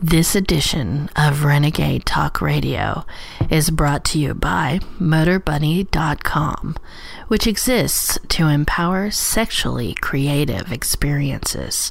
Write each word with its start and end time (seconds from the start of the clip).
This 0.00 0.36
edition 0.36 1.10
of 1.16 1.42
Renegade 1.42 2.06
Talk 2.06 2.40
Radio 2.40 3.04
is 3.50 3.70
brought 3.70 4.04
to 4.06 4.18
you 4.20 4.32
by 4.32 4.78
MotorBunny.com, 5.00 6.76
which 7.26 7.48
exists 7.48 8.16
to 8.28 8.46
empower 8.46 9.10
sexually 9.10 9.94
creative 9.94 10.70
experiences. 10.70 11.90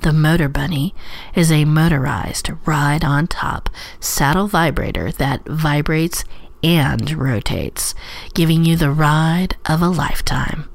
The 0.00 0.14
Motor 0.14 0.48
Bunny 0.48 0.94
is 1.34 1.52
a 1.52 1.66
motorized 1.66 2.50
ride 2.64 3.04
on 3.04 3.26
top 3.26 3.68
saddle 4.00 4.48
vibrator 4.48 5.12
that 5.12 5.46
vibrates 5.46 6.24
and 6.62 7.10
rotates, 7.12 7.94
giving 8.32 8.64
you 8.64 8.74
the 8.74 8.90
ride 8.90 9.56
of 9.66 9.82
a 9.82 9.88
lifetime. 9.88 10.70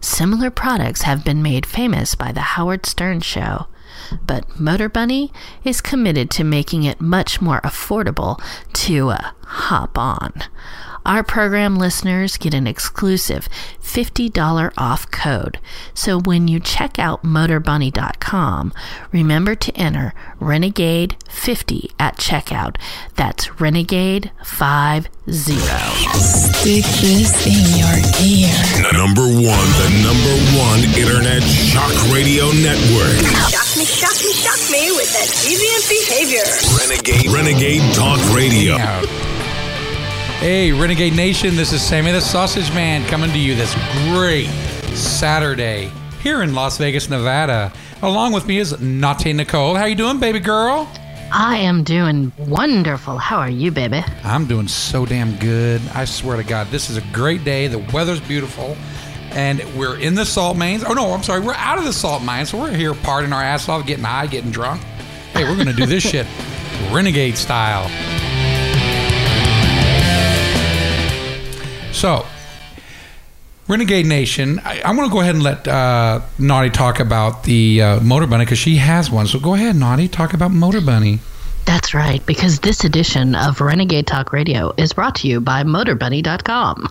Similar 0.00 0.50
products 0.50 1.02
have 1.02 1.24
been 1.24 1.42
made 1.44 1.64
famous 1.64 2.16
by 2.16 2.32
The 2.32 2.40
Howard 2.40 2.86
Stern 2.86 3.20
Show, 3.20 3.68
but 4.26 4.58
Motor 4.58 4.88
Bunny 4.88 5.32
is 5.64 5.80
committed 5.80 6.30
to 6.32 6.44
making 6.44 6.84
it 6.84 7.00
much 7.00 7.40
more 7.40 7.60
affordable 7.62 8.40
to 8.72 9.10
uh, 9.10 9.30
hop 9.48 9.98
on. 9.98 10.32
Our 11.06 11.22
program 11.22 11.76
listeners 11.76 12.36
get 12.36 12.52
an 12.52 12.66
exclusive 12.66 13.48
$50 13.82 14.72
off 14.76 15.10
code. 15.10 15.58
So 15.94 16.20
when 16.20 16.48
you 16.48 16.60
check 16.60 16.98
out 16.98 17.22
motorbunny.com, 17.22 18.74
remember 19.10 19.54
to 19.54 19.72
enter 19.74 20.12
Renegade50 20.38 21.92
at 21.98 22.18
checkout. 22.18 22.76
That's 23.16 23.46
Renegade50. 23.48 25.08
Stick 26.18 26.84
this 27.00 27.46
in 27.46 27.64
your 27.80 27.96
ear. 28.20 28.52
Number 28.92 29.24
one, 29.24 29.68
the 29.80 29.88
number 30.04 30.36
one 30.60 30.84
internet 30.92 31.40
shock 31.42 31.94
radio 32.12 32.52
network. 32.60 33.16
Shock 33.48 33.72
me, 33.78 33.86
shock 33.86 34.18
me, 34.20 34.32
shock 34.36 34.60
me 34.70 34.92
with 34.92 35.08
that 35.14 35.28
deviant 35.40 35.88
behavior. 35.88 36.44
Renegade, 36.76 37.32
Renegade 37.32 37.94
Talk 37.94 38.20
Radio. 38.34 38.76
Hey, 40.40 40.70
Renegade 40.70 41.16
Nation, 41.16 41.56
this 41.56 41.72
is 41.72 41.82
Sammy 41.82 42.12
the 42.12 42.20
Sausage 42.20 42.72
Man 42.72 43.04
coming 43.08 43.32
to 43.32 43.38
you 43.38 43.56
this 43.56 43.74
great 44.08 44.46
Saturday 44.94 45.90
here 46.22 46.42
in 46.42 46.54
Las 46.54 46.78
Vegas, 46.78 47.10
Nevada. 47.10 47.72
Along 48.02 48.32
with 48.32 48.46
me 48.46 48.58
is 48.58 48.80
Naughty 48.80 49.32
Nicole. 49.32 49.74
How 49.74 49.86
you 49.86 49.96
doing, 49.96 50.20
baby 50.20 50.38
girl? 50.38 50.88
I 51.32 51.56
am 51.56 51.82
doing 51.82 52.30
wonderful. 52.38 53.18
How 53.18 53.38
are 53.38 53.50
you, 53.50 53.72
baby? 53.72 54.00
I'm 54.22 54.46
doing 54.46 54.68
so 54.68 55.04
damn 55.04 55.34
good. 55.38 55.82
I 55.92 56.04
swear 56.04 56.36
to 56.36 56.44
God, 56.44 56.68
this 56.68 56.88
is 56.88 56.96
a 56.96 57.02
great 57.12 57.42
day. 57.42 57.66
The 57.66 57.80
weather's 57.92 58.20
beautiful. 58.20 58.76
And 59.32 59.60
we're 59.76 59.98
in 59.98 60.14
the 60.14 60.24
salt 60.24 60.56
mines. 60.56 60.84
Oh, 60.84 60.92
no, 60.94 61.14
I'm 61.14 61.24
sorry. 61.24 61.40
We're 61.40 61.54
out 61.54 61.78
of 61.78 61.84
the 61.84 61.92
salt 61.92 62.22
mines. 62.22 62.50
So 62.50 62.60
we're 62.60 62.70
here 62.70 62.92
partying 62.92 63.32
our 63.32 63.42
ass 63.42 63.68
off, 63.68 63.84
getting 63.88 64.04
high, 64.04 64.28
getting 64.28 64.52
drunk. 64.52 64.82
Hey, 65.32 65.42
we're 65.42 65.56
going 65.56 65.66
to 65.66 65.72
do 65.72 65.84
this 65.84 66.02
shit 66.08 66.28
renegade 66.92 67.36
style. 67.36 67.90
So, 71.98 72.24
Renegade 73.66 74.06
Nation, 74.06 74.60
I, 74.64 74.80
I'm 74.84 74.94
going 74.94 75.08
to 75.08 75.12
go 75.12 75.20
ahead 75.20 75.34
and 75.34 75.42
let 75.42 75.66
uh, 75.66 76.20
Naughty 76.38 76.70
talk 76.70 77.00
about 77.00 77.42
the 77.42 77.82
uh, 77.82 78.00
Motor 78.00 78.28
Bunny 78.28 78.44
because 78.44 78.60
she 78.60 78.76
has 78.76 79.10
one. 79.10 79.26
So 79.26 79.40
go 79.40 79.54
ahead, 79.54 79.74
Naughty, 79.74 80.06
talk 80.06 80.32
about 80.32 80.52
Motor 80.52 80.80
Bunny. 80.80 81.18
That's 81.64 81.94
right, 81.94 82.24
because 82.24 82.60
this 82.60 82.84
edition 82.84 83.34
of 83.34 83.60
Renegade 83.60 84.06
Talk 84.06 84.32
Radio 84.32 84.72
is 84.76 84.92
brought 84.92 85.16
to 85.16 85.26
you 85.26 85.40
by 85.40 85.64
MotorBunny.com, 85.64 86.88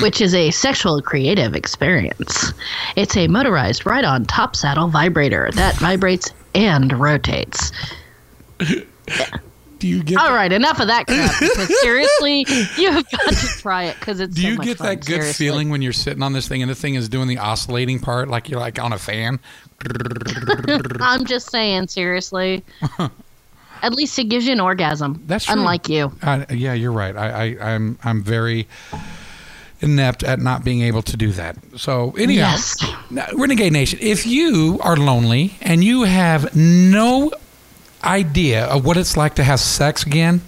which 0.00 0.22
is 0.22 0.32
a 0.32 0.50
sexual 0.50 1.02
creative 1.02 1.54
experience. 1.54 2.54
It's 2.96 3.18
a 3.18 3.28
motorized 3.28 3.84
ride 3.84 4.06
on 4.06 4.24
top 4.24 4.56
saddle 4.56 4.88
vibrator 4.88 5.50
that 5.56 5.76
vibrates 5.76 6.32
and 6.54 6.90
rotates. 6.98 7.70
Do 9.78 9.86
you 9.88 10.02
get 10.02 10.18
All 10.18 10.32
right, 10.34 10.50
enough 10.52 10.80
of 10.80 10.88
that 10.88 11.06
crap. 11.08 11.38
Because 11.40 11.80
seriously, 11.80 12.44
you've 12.76 13.08
got 13.10 13.32
to 13.32 13.46
try 13.60 13.84
it 13.84 13.96
because 14.00 14.18
it's 14.20 14.34
Do 14.34 14.42
so 14.42 14.48
you 14.48 14.58
get 14.58 14.78
fun, 14.78 14.86
that 14.88 14.96
good 15.06 15.06
seriously. 15.22 15.46
feeling 15.46 15.70
when 15.70 15.82
you're 15.82 15.92
sitting 15.92 16.22
on 16.22 16.32
this 16.32 16.48
thing 16.48 16.62
and 16.62 16.70
the 16.70 16.74
thing 16.74 16.94
is 16.96 17.08
doing 17.08 17.28
the 17.28 17.38
oscillating 17.38 18.00
part, 18.00 18.28
like 18.28 18.48
you're 18.48 18.60
like 18.60 18.78
on 18.78 18.92
a 18.92 18.98
fan? 18.98 19.38
I'm 21.00 21.24
just 21.24 21.50
saying, 21.50 21.88
seriously. 21.88 22.64
At 23.82 23.94
least 23.94 24.18
it 24.18 24.24
gives 24.24 24.44
you 24.46 24.52
an 24.54 24.60
orgasm. 24.60 25.22
That's 25.26 25.44
true. 25.44 25.54
unlike 25.54 25.88
you. 25.88 26.12
Uh, 26.22 26.44
yeah, 26.50 26.72
you're 26.72 26.90
right. 26.92 27.16
I, 27.16 27.28
I, 27.56 27.74
I'm, 27.74 27.96
I'm 28.02 28.22
very 28.24 28.66
inept 29.80 30.24
at 30.24 30.40
not 30.40 30.64
being 30.64 30.82
able 30.82 31.02
to 31.02 31.16
do 31.16 31.30
that. 31.32 31.56
So 31.76 32.10
anyhow, 32.18 32.56
Yes. 32.56 32.84
Renegade 33.34 33.72
Nation, 33.72 34.00
if 34.02 34.26
you 34.26 34.80
are 34.82 34.96
lonely 34.96 35.56
and 35.62 35.84
you 35.84 36.02
have 36.02 36.56
no 36.56 37.30
idea 38.04 38.64
of 38.66 38.84
what 38.84 38.96
it's 38.96 39.16
like 39.16 39.34
to 39.36 39.44
have 39.44 39.60
sex 39.60 40.04
again, 40.04 40.42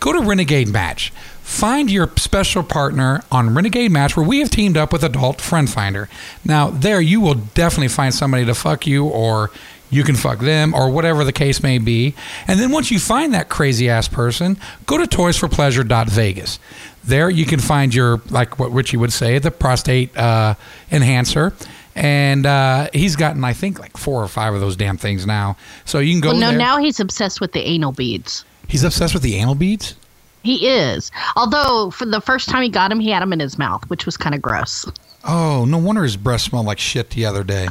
go 0.00 0.12
to 0.12 0.20
Renegade 0.20 0.68
Match. 0.68 1.12
Find 1.42 1.90
your 1.90 2.08
special 2.16 2.62
partner 2.62 3.24
on 3.32 3.54
Renegade 3.54 3.90
Match, 3.90 4.16
where 4.16 4.26
we 4.26 4.38
have 4.38 4.50
teamed 4.50 4.76
up 4.76 4.92
with 4.92 5.02
Adult 5.02 5.40
Friend 5.40 5.68
Finder. 5.68 6.08
Now, 6.44 6.70
there 6.70 7.00
you 7.00 7.20
will 7.20 7.34
definitely 7.34 7.88
find 7.88 8.14
somebody 8.14 8.44
to 8.44 8.54
fuck 8.54 8.86
you, 8.86 9.06
or 9.06 9.50
you 9.90 10.04
can 10.04 10.14
fuck 10.14 10.38
them, 10.38 10.72
or 10.72 10.90
whatever 10.90 11.24
the 11.24 11.32
case 11.32 11.62
may 11.62 11.78
be. 11.78 12.14
And 12.46 12.60
then 12.60 12.70
once 12.70 12.92
you 12.92 13.00
find 13.00 13.34
that 13.34 13.48
crazy 13.48 13.90
ass 13.90 14.06
person, 14.06 14.58
go 14.86 14.96
to 14.96 15.04
toysforpleasure.vegas. 15.04 16.60
There 17.02 17.28
you 17.28 17.44
can 17.44 17.58
find 17.58 17.92
your, 17.92 18.22
like 18.30 18.58
what 18.58 18.70
Richie 18.72 18.96
would 18.96 19.12
say, 19.12 19.38
the 19.40 19.50
prostate 19.50 20.16
uh, 20.16 20.54
enhancer. 20.92 21.52
And 21.96 22.46
uh, 22.46 22.88
he's 22.92 23.16
gotten, 23.16 23.44
I 23.44 23.52
think, 23.52 23.78
like 23.80 23.96
four 23.96 24.22
or 24.22 24.28
five 24.28 24.54
of 24.54 24.60
those 24.60 24.76
damn 24.76 24.96
things 24.96 25.26
now. 25.26 25.56
So 25.84 25.98
you 25.98 26.12
can 26.12 26.20
go 26.20 26.30
Well, 26.30 26.38
no, 26.40 26.48
there. 26.50 26.58
now 26.58 26.78
he's 26.78 27.00
obsessed 27.00 27.40
with 27.40 27.52
the 27.52 27.60
anal 27.60 27.92
beads. 27.92 28.44
he's 28.68 28.84
obsessed 28.84 29.12
with 29.14 29.22
the 29.22 29.34
anal 29.36 29.54
beads. 29.56 29.96
He 30.42 30.68
is. 30.68 31.10
Although 31.36 31.90
for 31.90 32.06
the 32.06 32.20
first 32.20 32.48
time 32.48 32.62
he 32.62 32.68
got 32.70 32.90
him, 32.90 33.00
he 33.00 33.10
had 33.10 33.22
him 33.22 33.32
in 33.32 33.40
his 33.40 33.58
mouth, 33.58 33.82
which 33.90 34.06
was 34.06 34.16
kind 34.16 34.34
of 34.34 34.40
gross. 34.40 34.90
Oh, 35.24 35.66
no 35.66 35.76
wonder 35.76 36.02
his 36.02 36.16
breath 36.16 36.40
smelled 36.40 36.64
like 36.66 36.78
shit 36.78 37.10
the 37.10 37.26
other 37.26 37.44
day. 37.44 37.68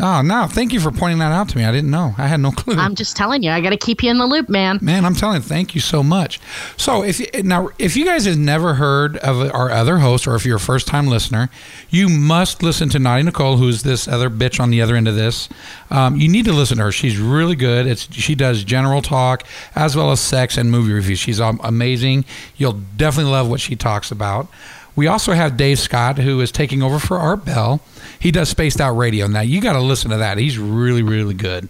Oh, 0.00 0.22
no. 0.22 0.48
Thank 0.48 0.72
you 0.72 0.80
for 0.80 0.90
pointing 0.90 1.20
that 1.20 1.30
out 1.30 1.48
to 1.50 1.56
me. 1.56 1.64
I 1.64 1.70
didn't 1.70 1.90
know. 1.90 2.14
I 2.18 2.26
had 2.26 2.40
no 2.40 2.50
clue. 2.56 2.74
I'm 2.74 2.96
just 2.96 3.16
telling 3.16 3.42
you, 3.44 3.50
I 3.50 3.60
got 3.60 3.70
to 3.70 3.76
keep 3.76 4.02
you 4.02 4.10
in 4.10 4.18
the 4.18 4.26
loop, 4.26 4.48
man. 4.48 4.78
Man, 4.82 5.04
I'm 5.04 5.14
telling 5.14 5.36
you, 5.36 5.42
thank 5.42 5.74
you 5.74 5.80
so 5.80 6.02
much. 6.02 6.40
So, 6.76 7.04
if 7.04 7.20
now, 7.44 7.68
if 7.78 7.96
you 7.96 8.04
guys 8.04 8.24
have 8.24 8.36
never 8.38 8.74
heard 8.74 9.16
of 9.18 9.40
our 9.54 9.70
other 9.70 9.98
host, 9.98 10.26
or 10.26 10.34
if 10.34 10.44
you're 10.44 10.56
a 10.56 10.60
first 10.60 10.88
time 10.88 11.06
listener, 11.06 11.48
you 11.90 12.08
must 12.08 12.62
listen 12.62 12.88
to 12.90 12.98
Naughty 12.98 13.22
Nicole, 13.22 13.56
who's 13.56 13.84
this 13.84 14.08
other 14.08 14.28
bitch 14.28 14.58
on 14.58 14.70
the 14.70 14.82
other 14.82 14.96
end 14.96 15.06
of 15.06 15.14
this. 15.14 15.48
Um, 15.90 16.16
you 16.16 16.28
need 16.28 16.44
to 16.46 16.52
listen 16.52 16.78
to 16.78 16.84
her. 16.84 16.92
She's 16.92 17.18
really 17.18 17.54
good. 17.54 17.86
It's 17.86 18.12
she 18.12 18.34
does 18.34 18.64
general 18.64 19.00
talk 19.00 19.46
as 19.76 19.94
well 19.94 20.10
as 20.10 20.18
sex 20.18 20.56
and 20.56 20.72
movie 20.72 20.92
reviews. 20.92 21.20
She's 21.20 21.40
um, 21.40 21.60
amazing. 21.62 22.24
You'll 22.56 22.80
definitely 22.96 23.30
love 23.30 23.48
what 23.48 23.60
she 23.60 23.76
talks 23.76 24.10
about. 24.10 24.48
We 24.96 25.06
also 25.06 25.32
have 25.32 25.56
Dave 25.56 25.78
Scott, 25.78 26.18
who 26.18 26.40
is 26.40 26.52
taking 26.52 26.82
over 26.82 26.98
for 26.98 27.18
Art 27.18 27.44
Bell. 27.44 27.80
He 28.24 28.30
does 28.30 28.48
Spaced 28.48 28.80
Out 28.80 28.96
Radio. 28.96 29.26
Now, 29.26 29.42
you 29.42 29.60
got 29.60 29.74
to 29.74 29.82
listen 29.82 30.10
to 30.10 30.16
that. 30.16 30.38
He's 30.38 30.58
really, 30.58 31.02
really 31.02 31.34
good. 31.34 31.68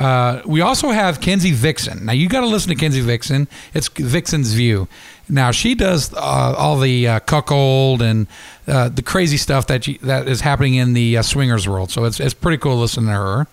Uh, 0.00 0.40
we 0.46 0.62
also 0.62 0.88
have 0.88 1.20
Kenzie 1.20 1.52
Vixen. 1.52 2.06
Now 2.06 2.12
you 2.12 2.26
got 2.26 2.40
to 2.40 2.46
listen 2.46 2.70
to 2.70 2.74
Kenzie 2.74 3.02
Vixen. 3.02 3.46
It's 3.74 3.88
Vixen's 3.88 4.54
View. 4.54 4.88
Now 5.28 5.50
she 5.50 5.74
does 5.74 6.14
uh, 6.14 6.54
all 6.56 6.78
the 6.78 7.06
uh, 7.06 7.20
cuckold 7.20 8.00
and 8.00 8.26
uh, 8.66 8.88
the 8.88 9.02
crazy 9.02 9.36
stuff 9.36 9.66
that 9.66 9.86
you, 9.86 9.98
that 9.98 10.26
is 10.26 10.40
happening 10.40 10.74
in 10.74 10.94
the 10.94 11.18
uh, 11.18 11.22
swingers 11.22 11.68
world. 11.68 11.90
So 11.90 12.04
it's 12.04 12.18
it's 12.18 12.32
pretty 12.32 12.56
cool 12.56 12.76
listening 12.76 13.06
to 13.08 13.12
her. 13.12 13.46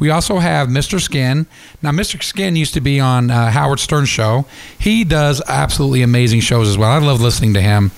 We 0.00 0.10
also 0.10 0.38
have 0.38 0.66
Mr. 0.68 1.00
Skin. 1.00 1.46
Now 1.82 1.92
Mr. 1.92 2.20
Skin 2.20 2.56
used 2.56 2.74
to 2.74 2.80
be 2.80 2.98
on 2.98 3.28
Howard 3.28 3.78
Stern 3.78 4.04
show. 4.04 4.44
He 4.76 5.04
does 5.04 5.40
absolutely 5.46 6.02
amazing 6.02 6.40
shows 6.40 6.68
as 6.68 6.76
well. 6.76 6.90
I 6.90 6.98
love 6.98 7.20
listening 7.20 7.54
to 7.54 7.62
him. 7.62 7.92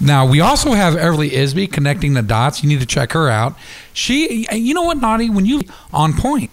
Now 0.00 0.26
we 0.26 0.40
also 0.40 0.72
have 0.72 0.94
Everly 0.94 1.30
Isby 1.30 1.72
connecting 1.72 2.12
the 2.12 2.22
dots. 2.22 2.62
You 2.62 2.68
need 2.68 2.80
to 2.80 2.86
check 2.86 3.12
her 3.12 3.30
out. 3.30 3.56
She, 3.94 4.46
you 4.52 4.74
know 4.74 4.82
what, 4.82 4.98
Naughty, 4.98 5.30
when 5.30 5.46
you 5.46 5.62
on 5.94 6.12
point. 6.12 6.50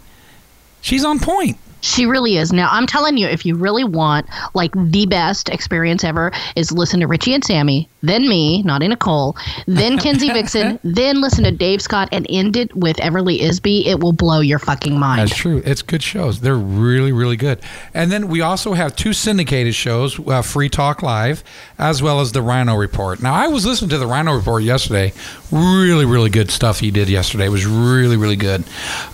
She's 0.85 1.03
on 1.03 1.19
point. 1.19 1.57
She 1.85 2.07
really 2.07 2.38
is. 2.38 2.51
Now, 2.51 2.69
I'm 2.72 2.88
telling 2.88 3.16
you, 3.16 3.28
if 3.28 3.46
you 3.46 3.55
really 3.55 3.84
want 3.84 4.28
like 4.55 4.72
the 4.73 5.05
best 5.05 5.49
experience 5.49 6.03
ever, 6.03 6.32
is 6.55 6.72
listen 6.72 6.99
to 7.02 7.08
Richie 7.08 7.35
and 7.35 7.43
Sammy, 7.43 7.87
then 8.02 8.28
me, 8.28 8.64
Naughty 8.64 8.87
Nicole, 8.87 9.37
then 9.67 9.99
Kenzie 10.05 10.32
Vixen, 10.32 10.79
then 10.84 11.22
listen 11.22 11.43
to 11.43 11.52
Dave 11.52 11.84
Scott, 11.84 12.09
and 12.11 12.26
end 12.28 12.58
it 12.58 12.76
with 12.76 12.97
Everly 12.97 13.40
Isby. 13.40 13.85
It 13.85 13.99
will 13.99 14.14
blow 14.14 14.40
your 14.40 14.58
fucking 14.58 14.97
mind. 14.97 15.22
That's 15.22 15.35
true. 15.35 15.61
It's 15.64 15.84
good 15.84 16.02
shows. 16.02 16.41
They're 16.41 16.55
really, 16.55 17.11
really 17.11 17.37
good. 17.37 17.59
And 17.93 18.11
then 18.11 18.29
we 18.29 18.41
also 18.41 18.73
have 18.73 18.96
two 18.96 19.14
syndicated 19.14 19.76
shows, 19.76 20.20
uh, 20.28 20.41
Free 20.41 20.70
Talk 20.70 21.03
Live, 21.03 21.43
as 21.78 22.02
well 22.02 22.20
as 22.20 22.31
the 22.31 22.41
Rhino 22.41 22.76
Report. 22.76 23.22
Now, 23.22 23.35
I 23.35 23.47
was 23.47 23.64
listening 23.64 23.90
to 23.91 23.99
the 23.99 24.08
Rhino 24.08 24.35
Report 24.35 24.64
yesterday. 24.64 25.14
Really, 25.52 26.05
really 26.05 26.31
good 26.31 26.49
stuff 26.49 26.79
he 26.79 26.90
did 26.90 27.09
yesterday. 27.09 27.46
It 27.46 27.49
was 27.49 27.67
really, 27.67 28.17
really 28.17 28.38
good. 28.38 28.64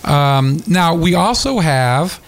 Um, 0.04 0.62
now, 0.66 0.94
we 0.94 1.14
also 1.14 1.58
have, 1.58 2.18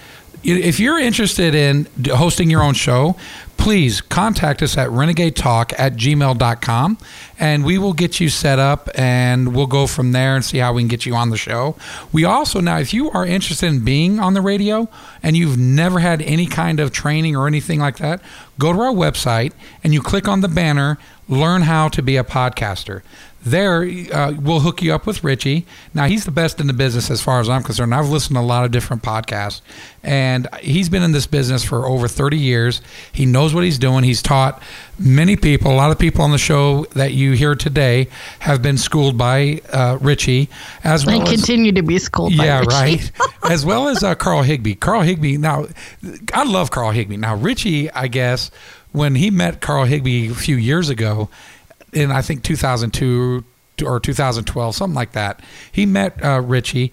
if 0.44 0.78
you're 0.78 0.98
interested 0.98 1.54
in 1.54 1.88
hosting 2.06 2.50
your 2.50 2.62
own 2.62 2.74
show, 2.74 3.16
please 3.56 4.00
contact 4.00 4.62
us 4.62 4.76
at 4.76 4.88
renegadetalk 4.90 5.72
at 5.78 5.94
gmail.com 5.94 6.98
and 7.38 7.64
we 7.64 7.78
will 7.78 7.92
get 7.92 8.20
you 8.20 8.28
set 8.28 8.58
up 8.58 8.88
and 8.94 9.54
we'll 9.54 9.66
go 9.66 9.86
from 9.86 10.12
there 10.12 10.36
and 10.36 10.44
see 10.44 10.58
how 10.58 10.72
we 10.72 10.82
can 10.82 10.88
get 10.88 11.06
you 11.06 11.14
on 11.14 11.30
the 11.30 11.36
show. 11.36 11.76
We 12.12 12.24
also, 12.24 12.60
now, 12.60 12.78
if 12.78 12.94
you 12.94 13.10
are 13.10 13.26
interested 13.26 13.66
in 13.66 13.84
being 13.84 14.18
on 14.18 14.34
the 14.34 14.40
radio 14.40 14.88
and 15.22 15.36
you've 15.36 15.58
never 15.58 15.98
had 15.98 16.22
any 16.22 16.46
kind 16.46 16.80
of 16.80 16.92
training 16.92 17.36
or 17.36 17.46
anything 17.46 17.80
like 17.80 17.98
that, 17.98 18.20
go 18.58 18.72
to 18.72 18.78
our 18.80 18.92
website 18.92 19.52
and 19.82 19.92
you 19.92 20.00
click 20.00 20.28
on 20.28 20.40
the 20.40 20.48
banner, 20.48 20.98
Learn 21.28 21.62
How 21.62 21.88
to 21.88 22.02
Be 22.02 22.16
a 22.16 22.24
Podcaster. 22.24 23.02
There 23.44 23.82
uh, 24.10 24.32
we'll 24.40 24.60
hook 24.60 24.80
you 24.80 24.94
up 24.94 25.06
with 25.06 25.22
richie. 25.22 25.66
Now 25.92 26.06
he's 26.06 26.24
the 26.24 26.30
best 26.30 26.60
in 26.60 26.66
the 26.66 26.72
business 26.72 27.10
as 27.10 27.20
far 27.20 27.40
as 27.40 27.48
i'm 27.50 27.62
concerned. 27.62 27.94
I've 27.94 28.08
listened 28.08 28.36
to 28.36 28.40
a 28.40 28.42
lot 28.42 28.64
of 28.64 28.70
different 28.70 29.02
podcasts. 29.02 29.60
And 30.02 30.48
he's 30.62 30.88
been 30.88 31.02
in 31.02 31.12
this 31.12 31.26
business 31.26 31.62
for 31.62 31.86
over 31.86 32.08
30 32.08 32.38
years. 32.38 32.80
He 33.12 33.26
knows 33.26 33.52
what 33.52 33.64
he's 33.64 33.78
doing. 33.78 34.02
He's 34.02 34.22
taught 34.22 34.62
many 34.98 35.36
people 35.36 35.72
a 35.72 35.74
lot 35.74 35.90
of 35.90 35.98
people 35.98 36.22
on 36.22 36.30
the 36.30 36.38
show 36.38 36.84
that 36.92 37.12
you 37.12 37.32
hear 37.32 37.54
today 37.54 38.06
have 38.40 38.62
been 38.62 38.78
schooled 38.78 39.18
by 39.18 39.60
uh, 39.72 39.98
richie 40.00 40.48
as 40.84 41.04
well 41.04 41.18
and 41.18 41.28
as, 41.28 41.34
continue 41.34 41.72
to 41.72 41.82
be 41.82 41.98
schooled 41.98 42.36
by 42.36 42.44
yeah 42.44 42.60
Richie. 42.60 42.70
right 42.70 43.12
as 43.50 43.66
well 43.66 43.88
as 43.88 44.02
uh, 44.04 44.14
carl 44.14 44.42
higbie 44.42 44.76
carl 44.76 45.02
higbie 45.02 45.36
now 45.36 45.66
i 46.32 46.44
love 46.44 46.70
carl 46.70 46.92
higbie 46.92 47.16
now 47.16 47.34
richie 47.34 47.90
i 47.90 48.06
guess 48.06 48.50
when 48.92 49.16
he 49.16 49.30
met 49.30 49.60
carl 49.60 49.84
higbie 49.84 50.30
a 50.30 50.34
few 50.34 50.56
years 50.56 50.88
ago 50.88 51.28
in 51.94 52.10
I 52.10 52.22
think 52.22 52.42
2002 52.42 53.44
or 53.84 54.00
2012, 54.00 54.74
something 54.74 54.94
like 54.94 55.12
that. 55.12 55.40
He 55.72 55.86
met 55.86 56.22
uh, 56.24 56.40
Richie. 56.40 56.92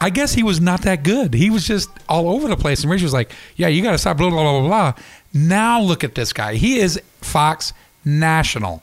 I 0.00 0.10
guess 0.10 0.34
he 0.34 0.42
was 0.42 0.60
not 0.60 0.82
that 0.82 1.02
good. 1.02 1.34
He 1.34 1.50
was 1.50 1.66
just 1.66 1.88
all 2.08 2.28
over 2.28 2.48
the 2.48 2.56
place. 2.56 2.82
And 2.82 2.90
Richie 2.90 3.04
was 3.04 3.12
like, 3.12 3.32
"Yeah, 3.56 3.68
you 3.68 3.82
got 3.82 3.92
to 3.92 3.98
stop." 3.98 4.18
Blah 4.18 4.30
blah 4.30 4.42
blah 4.42 4.60
blah 4.60 4.68
blah. 4.68 5.02
Now 5.32 5.80
look 5.80 6.04
at 6.04 6.14
this 6.14 6.32
guy. 6.32 6.54
He 6.54 6.78
is 6.78 7.00
Fox 7.24 7.72
National. 8.04 8.82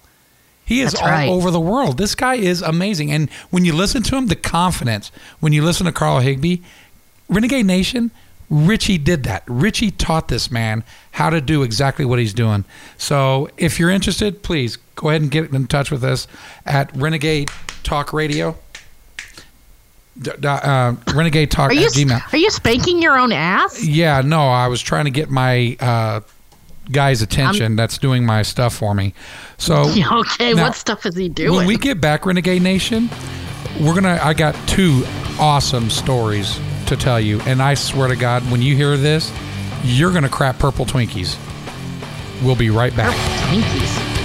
He 0.65 0.81
is 0.81 0.91
That's 0.93 1.01
all 1.03 1.09
right. 1.09 1.29
over 1.29 1.51
the 1.51 1.59
world. 1.59 1.97
This 1.97 2.15
guy 2.15 2.35
is 2.35 2.61
amazing. 2.61 3.11
And 3.11 3.29
when 3.49 3.65
you 3.65 3.73
listen 3.73 4.03
to 4.03 4.15
him, 4.15 4.27
the 4.27 4.35
confidence. 4.35 5.11
When 5.39 5.51
you 5.53 5.63
listen 5.63 5.85
to 5.85 5.91
Carl 5.91 6.19
Higbie, 6.19 6.61
Renegade 7.27 7.65
Nation, 7.65 8.11
Richie 8.49 8.97
did 8.97 9.23
that. 9.23 9.43
Richie 9.47 9.91
taught 9.91 10.27
this 10.29 10.49
man 10.51 10.83
how 11.11 11.29
to 11.29 11.41
do 11.41 11.63
exactly 11.63 12.05
what 12.05 12.19
he's 12.19 12.33
doing. 12.33 12.63
So 12.97 13.49
if 13.57 13.79
you're 13.79 13.89
interested, 13.89 14.43
please 14.43 14.77
go 14.95 15.09
ahead 15.09 15.21
and 15.21 15.31
get 15.31 15.51
in 15.53 15.67
touch 15.67 15.91
with 15.91 16.03
us 16.03 16.27
at 16.65 16.95
Renegade 16.95 17.49
Talk 17.83 18.13
Radio. 18.13 18.57
Uh, 20.43 20.95
Renegade 21.15 21.49
Talk 21.51 21.71
Are 21.71 21.73
you 21.73 21.87
Gmail. 21.87 22.33
are 22.33 22.37
you 22.37 22.49
spanking 22.51 23.01
your 23.01 23.17
own 23.17 23.31
ass? 23.31 23.83
Yeah, 23.83 24.21
no, 24.21 24.47
I 24.49 24.67
was 24.67 24.81
trying 24.81 25.05
to 25.05 25.11
get 25.11 25.29
my 25.29 25.77
uh, 25.79 26.19
guy's 26.91 27.21
attention 27.21 27.75
that's 27.75 27.97
doing 27.97 28.25
my 28.25 28.41
stuff 28.43 28.75
for 28.75 28.93
me. 28.93 29.13
So 29.57 29.83
Okay, 30.11 30.53
Now, 30.53 30.63
what 30.63 30.75
stuff 30.75 31.05
is 31.05 31.15
he 31.15 31.29
doing? 31.29 31.55
when 31.55 31.67
we 31.67 31.77
get 31.77 31.99
back, 32.01 32.25
Renegade 32.25 32.61
Nation, 32.61 33.09
we're 33.79 33.93
gonna. 33.95 34.19
I 34.21 34.33
got 34.33 34.55
two 34.67 35.03
awesome 35.39 35.89
stories 35.89 36.59
to 36.87 36.95
tell 36.95 37.19
you, 37.19 37.39
and 37.41 37.61
I 37.61 37.73
swear 37.73 38.07
to 38.07 38.15
God, 38.15 38.43
when 38.51 38.61
you 38.61 38.75
hear 38.75 38.97
this, 38.97 39.31
you're 39.83 40.11
gonna 40.13 40.29
crap 40.29 40.59
purple 40.59 40.85
Twinkies. 40.85 41.37
We'll 42.43 42.55
be 42.55 42.69
right 42.69 42.95
back. 42.95 43.15
Twinkies. 43.49 44.20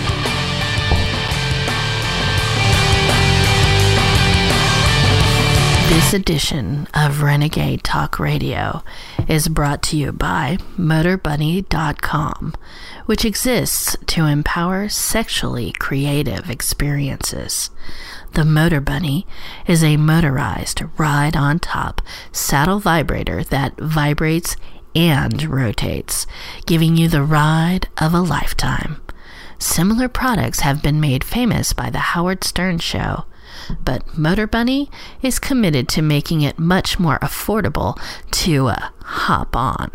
This 5.88 6.12
edition 6.12 6.88
of 6.94 7.22
Renegade 7.22 7.84
Talk 7.84 8.18
Radio 8.18 8.82
is 9.28 9.48
brought 9.48 9.82
to 9.84 9.96
you 9.96 10.12
by 10.12 10.58
MotorBunny.com, 10.76 12.54
which 13.06 13.24
exists 13.24 13.96
to 14.06 14.26
empower 14.26 14.88
sexually 14.88 15.72
creative 15.72 16.50
experiences. 16.50 17.70
The 18.32 18.44
Motor 18.44 18.80
Bunny 18.80 19.26
is 19.66 19.84
a 19.84 19.96
motorized 19.96 20.82
ride 20.98 21.36
on 21.36 21.60
top 21.60 22.02
saddle 22.32 22.80
vibrator 22.80 23.44
that 23.44 23.78
vibrates 23.78 24.56
and 24.94 25.40
rotates, 25.44 26.26
giving 26.66 26.96
you 26.96 27.08
the 27.08 27.22
ride 27.22 27.88
of 27.98 28.12
a 28.12 28.20
lifetime. 28.20 29.00
Similar 29.58 30.08
products 30.08 30.60
have 30.60 30.82
been 30.82 31.00
made 31.00 31.24
famous 31.24 31.72
by 31.72 31.90
The 31.90 31.98
Howard 31.98 32.44
Stern 32.44 32.78
Show, 32.78 33.24
but 33.84 34.16
Motor 34.16 34.46
Bunny 34.46 34.90
is 35.22 35.38
committed 35.38 35.88
to 35.90 36.02
making 36.02 36.42
it 36.42 36.58
much 36.58 36.98
more 36.98 37.18
affordable 37.20 37.98
to 38.32 38.68
uh, 38.68 38.88
hop 39.02 39.56
on. 39.56 39.90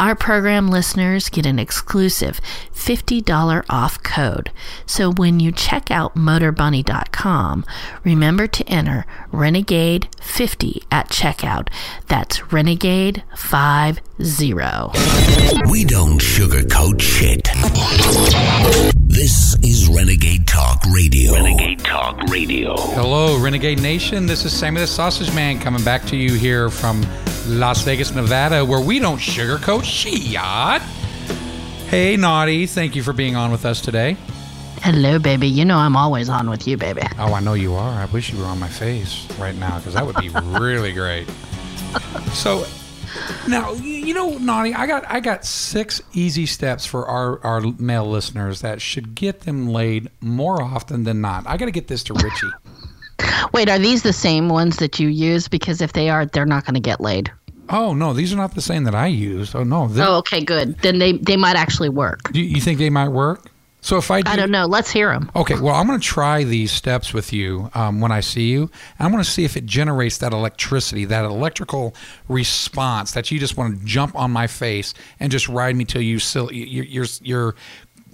Our 0.00 0.14
program 0.14 0.68
listeners 0.68 1.28
get 1.28 1.44
an 1.44 1.58
exclusive 1.58 2.40
$50 2.74 3.66
off 3.68 4.02
code. 4.02 4.50
So 4.86 5.12
when 5.12 5.40
you 5.40 5.52
check 5.52 5.90
out 5.90 6.14
motorbunny.com, 6.14 7.66
remember 8.02 8.46
to 8.46 8.64
enter 8.66 9.04
Renegade 9.30 10.08
50 10.22 10.84
at 10.90 11.10
checkout. 11.10 11.68
That's 12.08 12.50
Renegade 12.50 13.24
50. 13.36 14.00
We 15.70 15.84
don't 15.84 16.18
sugarcoat 16.18 17.00
shit. 17.00 18.99
This 19.12 19.56
is 19.64 19.88
Renegade 19.88 20.46
Talk 20.46 20.84
Radio. 20.84 21.32
Renegade 21.32 21.80
Talk 21.80 22.22
Radio. 22.30 22.76
Hello, 22.76 23.42
Renegade 23.42 23.82
Nation. 23.82 24.24
This 24.24 24.44
is 24.44 24.56
Sammy 24.56 24.80
the 24.80 24.86
Sausage 24.86 25.34
Man 25.34 25.58
coming 25.58 25.82
back 25.82 26.04
to 26.06 26.16
you 26.16 26.34
here 26.34 26.70
from 26.70 27.04
Las 27.48 27.82
Vegas, 27.82 28.14
Nevada, 28.14 28.64
where 28.64 28.80
we 28.80 29.00
don't 29.00 29.18
sugarcoat 29.18 29.82
shit. 29.82 30.12
Hey, 31.88 32.16
Naughty. 32.16 32.66
Thank 32.66 32.94
you 32.94 33.02
for 33.02 33.12
being 33.12 33.34
on 33.34 33.50
with 33.50 33.66
us 33.66 33.80
today. 33.80 34.16
Hello, 34.80 35.18
baby. 35.18 35.48
You 35.48 35.64
know 35.64 35.78
I'm 35.78 35.96
always 35.96 36.28
on 36.28 36.48
with 36.48 36.68
you, 36.68 36.76
baby. 36.76 37.02
Oh, 37.18 37.34
I 37.34 37.40
know 37.40 37.54
you 37.54 37.74
are. 37.74 38.00
I 38.00 38.04
wish 38.04 38.32
you 38.32 38.38
were 38.38 38.44
on 38.46 38.60
my 38.60 38.68
face 38.68 39.26
right 39.40 39.56
now 39.56 39.78
because 39.78 39.94
that 39.94 40.06
would 40.06 40.16
be 40.16 40.28
really 40.60 40.92
great. 40.92 41.28
So, 42.32 42.64
now 43.48 43.72
you 43.72 44.14
know, 44.14 44.38
Naughty, 44.38 44.74
I 44.74 44.86
got 44.86 45.04
I 45.10 45.20
got 45.20 45.44
six 45.44 46.00
easy 46.12 46.46
steps 46.46 46.86
for 46.86 47.06
our 47.06 47.42
our 47.44 47.60
male 47.78 48.06
listeners 48.08 48.60
that 48.60 48.80
should 48.80 49.14
get 49.14 49.40
them 49.40 49.68
laid 49.68 50.10
more 50.20 50.62
often 50.62 51.04
than 51.04 51.20
not. 51.20 51.46
I 51.46 51.56
got 51.56 51.66
to 51.66 51.70
get 51.70 51.88
this 51.88 52.02
to 52.04 52.14
Richie. 52.14 52.50
Wait, 53.52 53.68
are 53.68 53.78
these 53.78 54.02
the 54.02 54.12
same 54.12 54.48
ones 54.48 54.76
that 54.76 54.98
you 54.98 55.08
use? 55.08 55.48
Because 55.48 55.80
if 55.80 55.92
they 55.92 56.08
are, 56.08 56.26
they're 56.26 56.46
not 56.46 56.64
going 56.64 56.74
to 56.74 56.80
get 56.80 57.00
laid. 57.00 57.30
Oh 57.68 57.94
no, 57.94 58.12
these 58.12 58.32
are 58.32 58.36
not 58.36 58.54
the 58.54 58.60
same 58.60 58.84
that 58.84 58.94
I 58.94 59.06
use. 59.06 59.54
Oh 59.54 59.62
no, 59.62 59.88
Oh, 59.96 60.16
okay, 60.18 60.42
good. 60.42 60.76
Then 60.78 60.98
they 60.98 61.12
they 61.12 61.36
might 61.36 61.56
actually 61.56 61.88
work. 61.88 62.32
Do 62.32 62.40
you 62.40 62.46
you 62.46 62.60
think 62.60 62.78
they 62.78 62.90
might 62.90 63.08
work? 63.08 63.46
So 63.82 63.96
if 63.96 64.10
I 64.10 64.22
do, 64.22 64.30
I 64.30 64.36
don't 64.36 64.50
know. 64.50 64.66
Let's 64.66 64.90
hear 64.90 65.10
them. 65.10 65.30
Okay, 65.34 65.58
well, 65.58 65.74
I'm 65.74 65.86
going 65.86 65.98
to 65.98 66.06
try 66.06 66.44
these 66.44 66.70
steps 66.70 67.14
with 67.14 67.32
you 67.32 67.70
um, 67.74 68.00
when 68.00 68.12
I 68.12 68.20
see 68.20 68.50
you. 68.50 68.62
And 68.98 69.06
I'm 69.06 69.10
going 69.10 69.24
to 69.24 69.30
see 69.30 69.44
if 69.44 69.56
it 69.56 69.64
generates 69.64 70.18
that 70.18 70.32
electricity, 70.32 71.06
that 71.06 71.24
electrical 71.24 71.94
response 72.28 73.12
that 73.12 73.30
you 73.30 73.38
just 73.38 73.56
want 73.56 73.78
to 73.78 73.86
jump 73.86 74.14
on 74.14 74.30
my 74.30 74.46
face 74.46 74.92
and 75.18 75.32
just 75.32 75.48
ride 75.48 75.76
me 75.76 75.84
till 75.84 76.02
you 76.02 76.18
still 76.18 76.52
you're 76.52 76.84
you're, 76.84 77.06
you're 77.22 77.54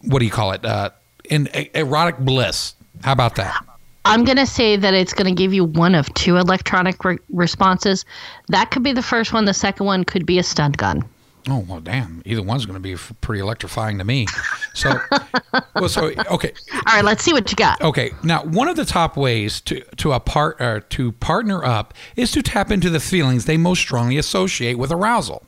what 0.02 0.20
do 0.20 0.24
you 0.24 0.30
call 0.30 0.52
it? 0.52 0.64
Uh, 0.64 0.90
in 1.28 1.48
erotic 1.74 2.18
bliss. 2.18 2.74
How 3.02 3.12
about 3.12 3.34
that? 3.36 3.64
I'm 4.04 4.24
going 4.24 4.36
to 4.36 4.46
say 4.46 4.76
that 4.76 4.94
it's 4.94 5.12
going 5.12 5.26
to 5.26 5.34
give 5.34 5.52
you 5.52 5.64
one 5.64 5.96
of 5.96 6.12
two 6.14 6.36
electronic 6.36 7.04
re- 7.04 7.18
responses. 7.30 8.04
That 8.48 8.70
could 8.70 8.84
be 8.84 8.92
the 8.92 9.02
first 9.02 9.32
one. 9.32 9.46
The 9.46 9.54
second 9.54 9.84
one 9.84 10.04
could 10.04 10.24
be 10.24 10.38
a 10.38 10.44
stun 10.44 10.72
gun. 10.72 11.04
Oh 11.48 11.64
well, 11.68 11.80
damn! 11.80 12.22
Either 12.24 12.42
one's 12.42 12.66
going 12.66 12.74
to 12.74 12.80
be 12.80 12.96
pretty 13.20 13.40
electrifying 13.40 13.98
to 13.98 14.04
me. 14.04 14.26
So, 14.74 14.98
well, 15.76 15.88
so 15.88 16.10
okay. 16.30 16.52
All 16.74 16.80
right, 16.86 17.04
let's 17.04 17.22
see 17.22 17.32
what 17.32 17.50
you 17.50 17.56
got. 17.56 17.80
Okay, 17.80 18.10
now 18.24 18.42
one 18.44 18.66
of 18.66 18.74
the 18.74 18.84
top 18.84 19.16
ways 19.16 19.60
to 19.62 19.80
to 19.96 20.12
a 20.12 20.18
part 20.18 20.60
or 20.60 20.80
to 20.80 21.12
partner 21.12 21.64
up 21.64 21.94
is 22.16 22.32
to 22.32 22.42
tap 22.42 22.72
into 22.72 22.90
the 22.90 22.98
feelings 22.98 23.44
they 23.44 23.56
most 23.56 23.78
strongly 23.78 24.16
associate 24.16 24.76
with 24.76 24.90
arousal. 24.90 25.44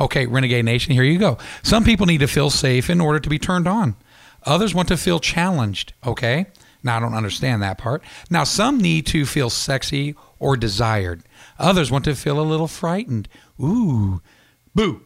Okay, 0.00 0.26
Renegade 0.26 0.64
Nation, 0.64 0.92
here 0.92 1.04
you 1.04 1.18
go. 1.18 1.38
Some 1.62 1.84
people 1.84 2.06
need 2.06 2.18
to 2.18 2.28
feel 2.28 2.50
safe 2.50 2.90
in 2.90 3.00
order 3.00 3.20
to 3.20 3.28
be 3.28 3.38
turned 3.38 3.68
on. 3.68 3.94
Others 4.44 4.74
want 4.74 4.88
to 4.88 4.96
feel 4.96 5.20
challenged. 5.20 5.92
Okay, 6.04 6.46
now 6.82 6.96
I 6.96 7.00
don't 7.00 7.14
understand 7.14 7.62
that 7.62 7.78
part. 7.78 8.02
Now 8.30 8.42
some 8.42 8.78
need 8.78 9.06
to 9.06 9.24
feel 9.24 9.50
sexy 9.50 10.16
or 10.40 10.56
desired. 10.56 11.22
Others 11.58 11.90
want 11.90 12.04
to 12.06 12.16
feel 12.16 12.40
a 12.40 12.42
little 12.42 12.68
frightened. 12.68 13.28
Ooh, 13.60 14.20
boo. 14.74 15.05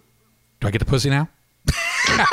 Do 0.60 0.68
I 0.68 0.70
get 0.70 0.78
the 0.78 0.84
pussy 0.84 1.10
now? 1.10 1.28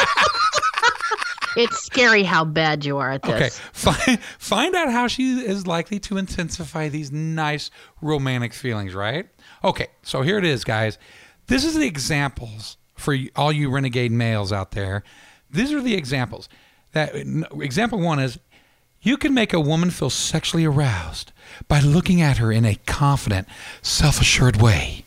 It's 1.58 1.82
scary 1.82 2.22
how 2.22 2.46
bad 2.46 2.86
you 2.86 3.00
are 3.00 3.12
at 3.12 3.24
this. 3.24 3.34
Okay, 3.34 3.50
find, 3.74 4.20
find 4.38 4.76
out 4.76 4.92
how 4.92 5.08
she 5.08 5.40
is 5.40 5.66
likely 5.66 6.00
to 6.02 6.18
intensify 6.18 6.88
these 6.88 7.12
nice 7.12 7.72
romantic 8.00 8.54
feelings, 8.54 8.94
right? 8.94 9.28
Okay, 9.64 9.88
so 10.04 10.22
here 10.22 10.38
it 10.38 10.46
is, 10.46 10.64
guys. 10.64 11.00
This 11.48 11.66
is 11.66 11.74
the 11.74 11.88
examples 11.88 12.78
for 12.96 13.18
all 13.36 13.52
you 13.52 13.72
renegade 13.72 14.12
males 14.12 14.54
out 14.54 14.72
there. 14.72 15.04
These 15.50 15.74
are 15.74 15.82
the 15.82 15.96
examples. 15.96 16.48
That 16.92 17.16
example 17.16 18.00
one 18.00 18.20
is 18.20 18.38
you 19.02 19.18
can 19.18 19.34
make 19.34 19.52
a 19.52 19.60
woman 19.60 19.90
feel 19.90 20.12
sexually 20.12 20.66
aroused 20.66 21.32
by 21.68 21.80
looking 21.80 22.22
at 22.22 22.38
her 22.38 22.52
in 22.52 22.66
a 22.66 22.76
confident, 22.86 23.48
self-assured 23.82 24.62
way. 24.62 25.06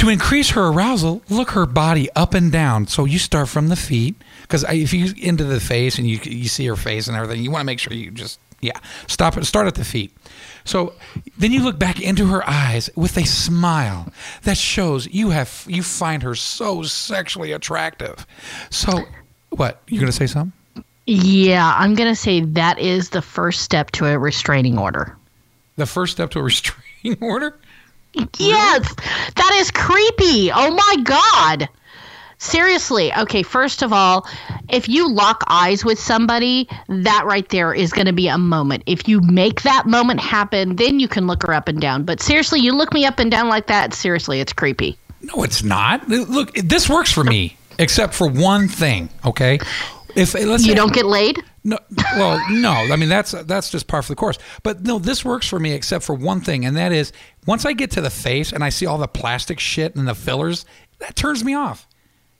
To 0.00 0.08
increase 0.08 0.50
her 0.50 0.68
arousal, 0.68 1.20
look 1.28 1.50
her 1.50 1.66
body 1.66 2.08
up 2.16 2.32
and 2.32 2.50
down. 2.50 2.86
So 2.86 3.04
you 3.04 3.18
start 3.18 3.50
from 3.50 3.68
the 3.68 3.76
feet, 3.76 4.16
because 4.40 4.64
if 4.64 4.94
you 4.94 5.12
into 5.18 5.44
the 5.44 5.60
face 5.60 5.98
and 5.98 6.08
you 6.08 6.18
you 6.22 6.48
see 6.48 6.64
her 6.66 6.76
face 6.76 7.06
and 7.06 7.16
everything, 7.18 7.44
you 7.44 7.50
want 7.50 7.60
to 7.60 7.66
make 7.66 7.78
sure 7.78 7.92
you 7.92 8.10
just 8.10 8.40
yeah 8.62 8.78
stop 9.08 9.36
it. 9.36 9.44
Start 9.44 9.66
at 9.66 9.74
the 9.74 9.84
feet. 9.84 10.10
So 10.64 10.94
then 11.36 11.52
you 11.52 11.62
look 11.62 11.78
back 11.78 12.00
into 12.00 12.28
her 12.28 12.42
eyes 12.48 12.88
with 12.96 13.18
a 13.18 13.26
smile 13.26 14.10
that 14.44 14.56
shows 14.56 15.06
you 15.06 15.30
have 15.30 15.66
you 15.68 15.82
find 15.82 16.22
her 16.22 16.34
so 16.34 16.82
sexually 16.82 17.52
attractive. 17.52 18.26
So 18.70 19.04
what 19.50 19.82
you're 19.86 20.00
gonna 20.00 20.12
say 20.12 20.26
something? 20.26 20.54
Yeah, 21.06 21.74
I'm 21.76 21.94
going 21.94 22.08
to 22.08 22.14
say 22.14 22.40
that 22.40 22.78
is 22.78 23.10
the 23.10 23.20
first 23.20 23.62
step 23.62 23.90
to 23.92 24.06
a 24.06 24.16
restraining 24.16 24.78
order. 24.78 25.16
The 25.74 25.86
first 25.86 26.12
step 26.12 26.30
to 26.30 26.38
a 26.38 26.42
restraining 26.44 27.18
order. 27.20 27.58
Yes, 28.38 28.94
that 29.36 29.52
is 29.60 29.70
creepy. 29.70 30.50
Oh 30.52 30.74
my 30.74 30.96
God. 31.04 31.68
Seriously. 32.38 33.12
Okay, 33.14 33.42
first 33.42 33.82
of 33.82 33.92
all, 33.92 34.26
if 34.70 34.88
you 34.88 35.12
lock 35.12 35.44
eyes 35.48 35.84
with 35.84 35.98
somebody, 35.98 36.68
that 36.88 37.24
right 37.26 37.46
there 37.50 37.74
is 37.74 37.92
going 37.92 38.06
to 38.06 38.14
be 38.14 38.28
a 38.28 38.38
moment. 38.38 38.82
If 38.86 39.06
you 39.06 39.20
make 39.20 39.60
that 39.62 39.84
moment 39.86 40.20
happen, 40.20 40.76
then 40.76 40.98
you 40.98 41.06
can 41.06 41.26
look 41.26 41.42
her 41.46 41.52
up 41.52 41.68
and 41.68 41.78
down. 41.80 42.04
But 42.04 42.20
seriously, 42.22 42.60
you 42.60 42.72
look 42.74 42.94
me 42.94 43.04
up 43.04 43.18
and 43.18 43.30
down 43.30 43.48
like 43.50 43.66
that, 43.66 43.92
seriously, 43.92 44.40
it's 44.40 44.54
creepy. 44.54 44.96
No, 45.22 45.42
it's 45.42 45.62
not. 45.62 46.08
Look, 46.08 46.54
this 46.54 46.88
works 46.88 47.12
for 47.12 47.24
me, 47.24 47.58
except 47.78 48.14
for 48.14 48.26
one 48.26 48.68
thing. 48.68 49.10
Okay, 49.26 49.58
if 50.16 50.32
let's 50.32 50.64
You 50.64 50.70
say- 50.70 50.74
don't 50.74 50.94
get 50.94 51.04
laid? 51.04 51.42
No, 51.62 51.78
well, 52.16 52.42
no. 52.50 52.72
I 52.72 52.96
mean, 52.96 53.10
that's 53.10 53.32
that's 53.32 53.70
just 53.70 53.86
par 53.86 54.02
for 54.02 54.12
the 54.12 54.16
course. 54.16 54.38
But 54.62 54.82
no, 54.82 54.98
this 54.98 55.24
works 55.24 55.46
for 55.46 55.60
me 55.60 55.72
except 55.72 56.04
for 56.04 56.14
one 56.14 56.40
thing, 56.40 56.64
and 56.64 56.76
that 56.76 56.90
is 56.92 57.12
once 57.46 57.66
I 57.66 57.74
get 57.74 57.90
to 57.92 58.00
the 58.00 58.10
face 58.10 58.52
and 58.52 58.64
I 58.64 58.70
see 58.70 58.86
all 58.86 58.96
the 58.98 59.08
plastic 59.08 59.60
shit 59.60 59.94
and 59.94 60.08
the 60.08 60.14
fillers, 60.14 60.64
that 60.98 61.16
turns 61.16 61.44
me 61.44 61.54
off. 61.54 61.86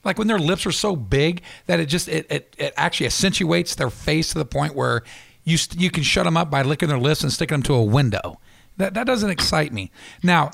Like 0.05 0.19
when 0.19 0.29
their 0.29 0.39
lips 0.39 0.65
are 0.65 0.73
so 0.73 0.97
big 0.97 1.43
that 1.67 1.81
it 1.81 1.87
just 1.87 2.09
it 2.09 2.27
it, 2.31 2.57
it 2.59 2.73
actually 2.77 3.07
accentuates 3.07 3.75
their 3.75 3.91
face 3.91 4.33
to 4.33 4.39
the 4.39 4.47
point 4.47 4.75
where 4.75 5.03
you 5.45 5.59
you 5.77 5.91
can 5.91 6.03
shut 6.03 6.25
them 6.25 6.37
up 6.37 6.51
by 6.51 6.63
licking 6.63 6.89
their 6.89 6.99
lips 6.99 7.23
and 7.23 7.33
sticking 7.33 7.57
them 7.57 7.63
to 7.65 7.75
a 7.75 7.83
window. 7.83 8.41
That 8.79 8.95
that 8.95 9.07
doesn't 9.07 9.29
excite 9.29 9.73
me. 9.73 9.91
Now, 10.23 10.51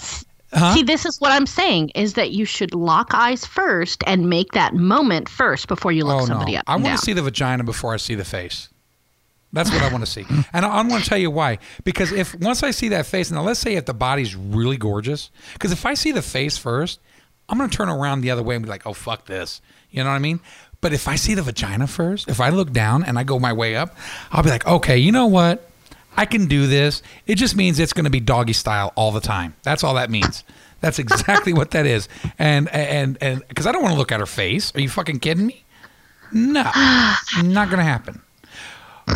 huh? 0.56 0.75
See, 0.75 0.82
this 0.82 1.04
is 1.04 1.20
what 1.20 1.32
I'm 1.32 1.46
saying 1.46 1.90
is 1.94 2.14
that 2.14 2.30
you 2.30 2.44
should 2.44 2.75
lock 2.75 3.14
eyes 3.14 3.44
first 3.44 4.02
and 4.06 4.28
make 4.28 4.52
that 4.52 4.75
moment 4.75 5.28
first 5.28 5.68
before 5.68 5.92
you 5.92 6.04
look 6.04 6.22
oh 6.22 6.26
somebody 6.26 6.52
no, 6.52 6.58
up. 6.58 6.64
I 6.66 6.76
want 6.76 6.98
to 6.98 7.04
see 7.04 7.12
the 7.12 7.22
vagina 7.22 7.64
before 7.64 7.94
I 7.94 7.96
see 7.98 8.14
the 8.14 8.25
face. 8.25 8.68
That's 9.52 9.70
what 9.70 9.80
I 9.80 9.90
want 9.90 10.04
to 10.04 10.10
see, 10.10 10.26
and 10.52 10.66
I, 10.66 10.68
I 10.68 10.82
want 10.82 11.02
to 11.02 11.08
tell 11.08 11.18
you 11.18 11.30
why. 11.30 11.58
Because 11.84 12.12
if 12.12 12.34
once 12.34 12.62
I 12.62 12.72
see 12.72 12.88
that 12.90 13.06
face, 13.06 13.30
now 13.30 13.42
let's 13.42 13.60
say 13.60 13.76
if 13.76 13.86
the 13.86 13.94
body's 13.94 14.34
really 14.34 14.76
gorgeous, 14.76 15.30
because 15.54 15.72
if 15.72 15.86
I 15.86 15.94
see 15.94 16.12
the 16.12 16.20
face 16.20 16.58
first, 16.58 17.00
I'm 17.48 17.56
gonna 17.56 17.70
turn 17.70 17.88
around 17.88 18.20
the 18.20 18.30
other 18.30 18.42
way 18.42 18.56
and 18.56 18.64
be 18.64 18.68
like, 18.68 18.86
"Oh 18.86 18.92
fuck 18.92 19.26
this," 19.26 19.62
you 19.90 20.02
know 20.02 20.10
what 20.10 20.16
I 20.16 20.18
mean? 20.18 20.40
But 20.80 20.92
if 20.92 21.08
I 21.08 21.16
see 21.16 21.34
the 21.34 21.42
vagina 21.42 21.86
first, 21.86 22.28
if 22.28 22.40
I 22.40 22.50
look 22.50 22.72
down 22.72 23.02
and 23.02 23.18
I 23.18 23.25
go 23.25 23.38
my 23.38 23.52
way 23.52 23.76
up, 23.76 23.96
I'll 24.30 24.42
be 24.42 24.50
like, 24.50 24.66
"Okay, 24.66 24.98
you 24.98 25.12
know 25.12 25.26
what? 25.26 25.70
I 26.16 26.26
can 26.26 26.46
do 26.46 26.66
this." 26.66 27.02
It 27.26 27.37
just 27.37 27.56
means 27.56 27.78
it's 27.78 27.92
gonna 27.92 28.11
be 28.11 28.20
doggy 28.20 28.52
style 28.52 28.92
all 28.96 29.12
the 29.12 29.20
time. 29.20 29.54
That's 29.62 29.85
all 29.85 29.94
that 29.94 30.11
means. 30.11 30.44
That's 30.80 30.99
exactly 30.99 31.52
what 31.52 31.70
that 31.73 31.87
is. 31.87 32.08
And 32.38 32.68
and 32.68 33.18
and 33.20 33.46
because 33.49 33.66
I 33.66 33.73
don't 33.73 33.82
want 33.82 33.94
to 33.94 33.99
look 33.99 34.12
at 34.12 34.20
her 34.20 34.26
face. 34.26 34.75
Are 34.75 34.80
you 34.80 34.88
fucking 34.88 35.20
kidding 35.20 35.46
me? 35.46 35.64
No, 36.32 36.62
not 37.42 37.68
going 37.68 37.78
to 37.78 37.85
happen. 37.85 38.23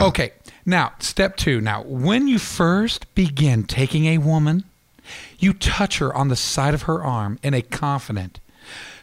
Okay, 0.01 0.33
now 0.65 0.93
step 1.01 1.37
two. 1.37 1.61
Now, 1.61 1.83
when 1.83 2.29
you 2.29 2.39
first 2.39 3.13
begin 3.15 3.65
taking 3.65 4.07
a 4.07 4.19
woman, 4.19 4.65
you 5.39 5.53
touch 5.53 5.99
her 5.99 6.15
on 6.15 6.29
the 6.29 6.37
side 6.37 6.75
of 6.75 6.83
her 6.83 7.03
arm 7.03 7.39
in 7.43 7.55
a 7.55 7.63
confident, 7.63 8.41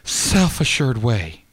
self 0.02 0.60
assured 0.60 0.98
way. 0.98 1.44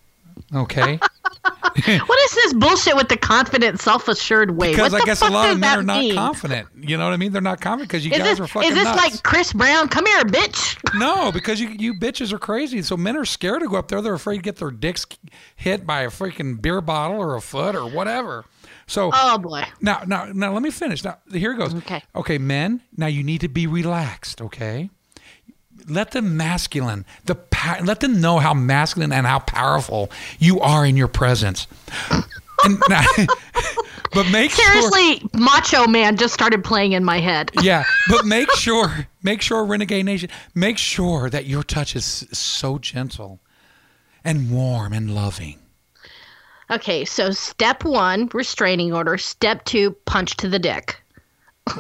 Okay? 0.54 1.00
What 2.06 2.20
is 2.26 2.32
this 2.32 2.54
bullshit 2.54 2.96
with 2.96 3.10
the 3.10 3.18
confident, 3.18 3.82
self-assured 3.82 4.52
way? 4.52 4.72
Because 4.72 4.92
what 4.94 4.98
I 4.98 5.00
the 5.02 5.06
guess 5.08 5.20
fuck 5.20 5.30
a 5.30 5.34
lot 5.34 5.50
of 5.52 5.60
men 5.60 5.80
are 5.80 5.84
not 5.84 6.00
mean? 6.00 6.16
confident. 6.16 6.70
You 6.80 6.98
know 6.98 7.04
what 7.06 7.14
I 7.14 7.18
mean? 7.18 7.32
They're 7.34 7.42
not 7.42 7.60
confident 7.60 7.90
because 7.90 8.06
you 8.06 8.12
Is 8.14 8.18
guys 8.20 8.28
this, 8.38 8.40
are 8.40 8.48
fucking 8.48 8.70
is 8.70 8.76
this 8.76 8.86
nuts. 8.86 8.98
like 8.98 9.24
Chris 9.24 9.52
Brown? 9.54 9.88
Come 9.90 10.06
here, 10.06 10.22
bitch. 10.24 10.78
No, 10.98 11.30
because 11.34 11.60
you 11.60 11.68
you 11.78 11.94
bitches 11.94 12.32
are 12.32 12.40
crazy. 12.40 12.82
So 12.82 12.96
men 12.96 13.18
are 13.18 13.26
scared 13.26 13.62
to 13.62 13.68
go 13.68 13.76
up 13.76 13.90
there. 13.90 14.02
They're 14.02 14.14
afraid 14.14 14.38
to 14.38 14.42
get 14.42 14.56
their 14.56 14.72
dicks 14.72 15.06
hit 15.58 15.86
by 15.86 16.04
a 16.04 16.08
freaking 16.08 16.62
beer 16.62 16.80
bottle 16.80 17.18
or 17.18 17.36
a 17.36 17.42
foot 17.42 17.76
or 17.76 17.90
whatever. 17.90 18.46
So 18.88 19.12
Oh 19.14 19.38
boy. 19.38 19.64
now 19.82 20.04
now 20.08 20.26
now 20.34 20.54
let 20.54 20.62
me 20.62 20.72
finish. 20.72 21.04
Now 21.04 21.18
here 21.34 21.52
it 21.52 21.58
goes. 21.58 21.76
Okay. 21.76 22.02
Okay, 22.16 22.38
men. 22.38 22.82
Now 22.96 23.08
you 23.08 23.24
need 23.24 23.42
to 23.42 23.50
be 23.50 23.68
relaxed. 23.68 24.42
Okay. 24.42 24.90
Let 25.88 26.12
the 26.12 26.22
masculine, 26.22 27.06
the 27.26 27.38
let 27.84 28.00
them 28.00 28.22
know 28.22 28.40
how 28.40 28.54
masculine 28.54 29.12
and 29.12 29.26
how 29.26 29.40
powerful 29.40 30.12
you 30.40 30.60
are 30.60 30.86
in 30.86 30.98
your 30.98 31.08
presence. 31.08 31.68
And 32.64 32.80
but 34.14 34.32
make 34.32 34.52
sure. 34.52 34.92
Seriously, 34.92 35.30
Macho 35.34 35.88
Man 35.88 36.18
just 36.18 36.34
started 36.34 36.64
playing 36.64 36.94
in 36.94 37.04
my 37.04 37.20
head. 37.20 37.52
Yeah, 37.62 37.84
but 38.10 38.26
make 38.26 38.52
sure, 38.52 39.08
make 39.24 39.42
sure, 39.42 39.66
Renegade 39.66 40.06
Nation, 40.06 40.30
make 40.54 40.78
sure 40.78 41.30
that 41.30 41.46
your 41.46 41.64
touch 41.64 41.96
is 41.96 42.06
so 42.32 42.78
gentle 42.78 43.40
and 44.24 44.52
warm 44.52 44.94
and 44.94 45.14
loving. 45.16 45.60
Okay, 46.70 47.06
so 47.06 47.32
step 47.32 47.84
one, 47.84 48.30
restraining 48.34 48.94
order. 48.94 49.18
Step 49.18 49.66
two, 49.66 49.92
punch 50.06 50.36
to 50.38 50.50
the 50.50 50.60
dick. 50.60 51.02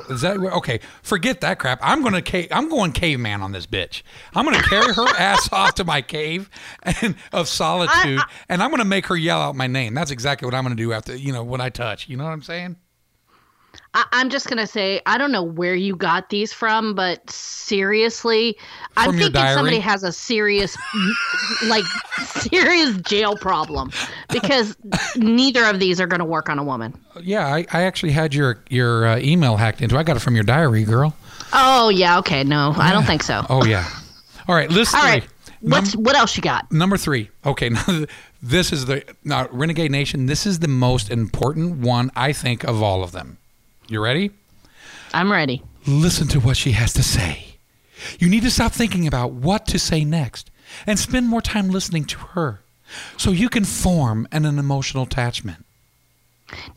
Is 0.09 0.21
that 0.21 0.37
okay? 0.37 0.79
Forget 1.03 1.41
that 1.41 1.59
crap. 1.59 1.79
I'm 1.81 2.01
gonna 2.03 2.21
ca- 2.21 2.47
I'm 2.51 2.69
going 2.69 2.91
caveman 2.91 3.41
on 3.41 3.51
this 3.51 3.67
bitch. 3.67 4.01
I'm 4.33 4.43
gonna 4.43 4.63
carry 4.63 4.93
her 4.93 5.07
ass 5.17 5.47
off 5.51 5.75
to 5.75 5.83
my 5.83 6.01
cave 6.01 6.49
and 6.81 7.15
of 7.31 7.47
solitude, 7.47 8.19
and 8.49 8.63
I'm 8.63 8.71
gonna 8.71 8.83
make 8.85 9.05
her 9.07 9.15
yell 9.15 9.39
out 9.41 9.55
my 9.55 9.67
name. 9.67 9.93
That's 9.93 10.11
exactly 10.11 10.47
what 10.47 10.55
I'm 10.55 10.63
gonna 10.63 10.75
do 10.75 10.91
after 10.91 11.15
you 11.15 11.31
know 11.31 11.43
when 11.43 11.61
I 11.61 11.69
touch. 11.69 12.09
You 12.09 12.17
know 12.17 12.23
what 12.23 12.31
I'm 12.31 12.41
saying? 12.41 12.77
I- 13.93 14.05
I'm 14.11 14.29
just 14.29 14.47
gonna 14.47 14.67
say 14.67 15.01
I 15.05 15.17
don't 15.17 15.31
know 15.31 15.43
where 15.43 15.75
you 15.75 15.95
got 15.95 16.29
these 16.29 16.51
from, 16.53 16.93
but 16.95 17.29
seriously, 17.29 18.57
I'm 18.97 19.11
From 19.11 19.19
your 19.19 19.29
thinking 19.29 19.53
somebody 19.53 19.79
has 19.79 20.03
a 20.03 20.11
serious, 20.11 20.77
like, 21.67 21.85
serious 22.25 22.97
jail 22.97 23.35
problem 23.35 23.91
because 24.29 24.75
neither 25.15 25.65
of 25.65 25.79
these 25.79 25.99
are 26.01 26.07
gonna 26.07 26.25
work 26.25 26.49
on 26.49 26.59
a 26.59 26.63
woman. 26.63 26.93
Yeah, 27.21 27.47
I, 27.47 27.65
I 27.71 27.83
actually 27.83 28.11
had 28.11 28.33
your 28.33 28.63
your 28.69 29.07
uh, 29.07 29.17
email 29.19 29.57
hacked 29.57 29.81
into. 29.81 29.97
I 29.97 30.03
got 30.03 30.17
it 30.17 30.21
from 30.21 30.35
your 30.35 30.43
diary, 30.43 30.83
girl. 30.83 31.15
Oh 31.53 31.89
yeah, 31.89 32.19
okay, 32.19 32.43
no, 32.43 32.73
I 32.75 32.91
don't 32.91 33.05
think 33.05 33.23
so. 33.23 33.45
Oh 33.49 33.65
yeah. 33.65 33.87
All 34.47 34.55
right, 34.55 34.69
list 34.69 34.93
All 34.93 35.01
right, 35.01 35.25
what's 35.61 35.95
what 35.95 36.15
else 36.15 36.35
you 36.35 36.43
got? 36.43 36.71
Number 36.71 36.97
three. 36.97 37.29
Okay, 37.45 37.69
now 37.87 38.05
this 38.41 38.71
is 38.71 38.85
the 38.85 39.03
now 39.23 39.47
Renegade 39.51 39.91
Nation. 39.91 40.27
This 40.27 40.45
is 40.45 40.59
the 40.59 40.67
most 40.67 41.09
important 41.09 41.77
one 41.77 42.11
I 42.15 42.31
think 42.33 42.63
of 42.63 42.83
all 42.83 43.03
of 43.03 43.11
them. 43.11 43.37
You 43.87 44.03
ready? 44.03 44.31
I'm 45.13 45.31
ready. 45.31 45.61
Listen 45.85 46.27
to 46.29 46.39
what 46.39 46.57
she 46.57 46.71
has 46.71 46.93
to 46.93 47.03
say. 47.03 47.55
You 48.19 48.29
need 48.29 48.43
to 48.43 48.51
stop 48.51 48.71
thinking 48.71 49.07
about 49.07 49.31
what 49.31 49.67
to 49.67 49.79
say 49.79 50.03
next 50.03 50.49
and 50.85 50.97
spend 50.97 51.27
more 51.27 51.41
time 51.41 51.69
listening 51.69 52.05
to 52.05 52.17
her, 52.17 52.61
so 53.17 53.31
you 53.31 53.49
can 53.49 53.63
form 53.63 54.27
an, 54.31 54.45
an 54.45 54.59
emotional 54.59 55.03
attachment. 55.03 55.65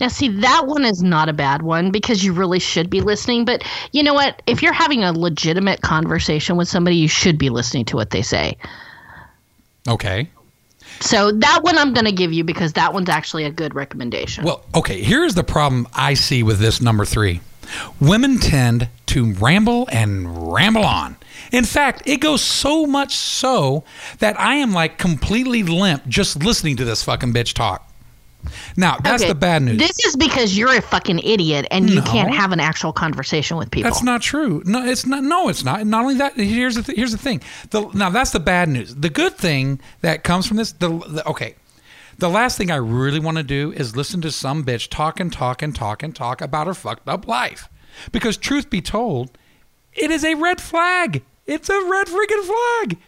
Now, 0.00 0.09
see, 0.09 0.29
that 0.29 0.67
one 0.67 0.85
is 0.85 1.03
not 1.03 1.29
a 1.29 1.33
bad 1.33 1.62
one 1.62 1.91
because 1.91 2.25
you 2.25 2.33
really 2.33 2.59
should 2.59 2.88
be 2.88 3.00
listening. 3.00 3.45
But 3.45 3.62
you 3.93 4.03
know 4.03 4.15
what? 4.15 4.41
If 4.47 4.62
you're 4.62 4.73
having 4.73 5.05
a 5.05 5.12
legitimate 5.12 5.83
conversation 5.83 6.57
with 6.57 6.69
somebody, 6.69 6.97
you 6.97 7.09
should 7.09 7.38
be 7.38 7.50
listening 7.50 7.85
to 7.87 7.97
what 7.97 8.11
they 8.11 8.23
say. 8.23 8.57
Okay. 9.87 10.29
So 11.00 11.33
that 11.33 11.62
one 11.62 11.78
I'm 11.78 11.92
going 11.92 12.07
to 12.07 12.12
give 12.12 12.33
you 12.33 12.45
because 12.45 12.73
that 12.75 12.92
one's 12.92 13.09
actually 13.09 13.45
a 13.45 13.50
good 13.50 13.75
recommendation. 13.75 14.45
Well, 14.45 14.64
okay, 14.75 15.02
here's 15.02 15.35
the 15.35 15.45
problem 15.45 15.87
I 15.95 16.14
see 16.14 16.42
with 16.42 16.59
this 16.59 16.80
number 16.80 17.04
three. 17.04 17.40
Women 18.00 18.38
tend 18.38 18.88
to 19.07 19.33
ramble 19.35 19.88
and 19.92 20.52
ramble 20.52 20.85
on. 20.85 21.16
In 21.52 21.64
fact, 21.64 22.02
it 22.07 22.18
goes 22.18 22.42
so 22.42 22.87
much 22.87 23.14
so 23.14 23.85
that 24.18 24.38
I 24.38 24.54
am 24.54 24.73
like 24.73 24.99
completely 24.99 25.62
limp 25.62 26.07
just 26.07 26.42
listening 26.42 26.76
to 26.76 26.85
this 26.85 27.02
fucking 27.02 27.33
bitch 27.33 27.54
talk. 27.54 27.88
Now, 28.76 28.97
that's 29.02 29.23
Okay, 29.23 29.28
the 29.30 29.35
bad 29.35 29.62
news. 29.62 29.78
This 29.78 29.99
is 30.07 30.16
because 30.16 30.57
you're 30.57 30.75
a 30.75 30.80
fucking 30.80 31.18
idiot 31.21 31.66
and 31.71 31.90
you 31.90 31.97
No. 31.97 32.02
can't 32.02 32.33
have 32.33 32.52
an 32.52 32.61
actual 32.61 32.92
conversation 32.92 33.57
with 33.57 33.71
people. 33.71 33.90
That's 33.90 34.02
not 34.02 34.23
true. 34.23 34.62
No, 34.64 34.85
it's 34.87 35.04
not. 35.07 35.23
No, 35.25 35.49
it's 35.49 35.64
not. 35.64 35.87
Not 35.87 36.02
only 36.02 36.14
that. 36.16 36.35
Here's 36.37 36.76
the 36.76 36.83
th- 36.83 36.97
here's 36.97 37.12
the 37.12 37.18
thing. 37.18 37.42
The, 37.71 37.88
now 37.95 38.11
that's 38.11 38.30
the 38.30 38.40
bad 38.40 38.68
news. 38.68 38.95
The 38.95 39.11
good 39.11 39.37
thing 39.37 39.80
that 40.00 40.25
comes 40.25 40.47
from 40.47 40.57
this. 40.57 40.73
The, 40.73 40.88
the 40.88 41.26
okay. 41.28 41.57
The 42.18 42.28
last 42.28 42.59
thing 42.59 42.71
I 42.71 42.76
really 42.76 43.21
want 43.21 43.37
to 43.37 43.45
do 43.45 43.73
is 43.73 43.95
listen 43.95 44.21
to 44.23 44.33
some 44.33 44.64
bitch 44.64 44.88
talk 44.88 45.21
and 45.21 45.33
talk 45.33 45.62
and 45.62 45.75
talk 45.75 46.02
and 46.02 46.14
talk 46.16 46.40
about 46.40 46.66
her 46.66 46.75
fucked 46.75 47.09
up 47.09 47.28
life. 47.28 47.68
Because 48.11 48.37
truth 48.37 48.71
be 48.71 48.80
told, 48.80 49.37
it 49.92 50.11
is 50.11 50.25
a 50.25 50.35
red 50.35 50.61
flag. 50.61 51.23
It's 51.47 51.68
a 51.68 51.80
red 51.85 52.07
freaking 52.09 52.45
flag. 52.45 52.99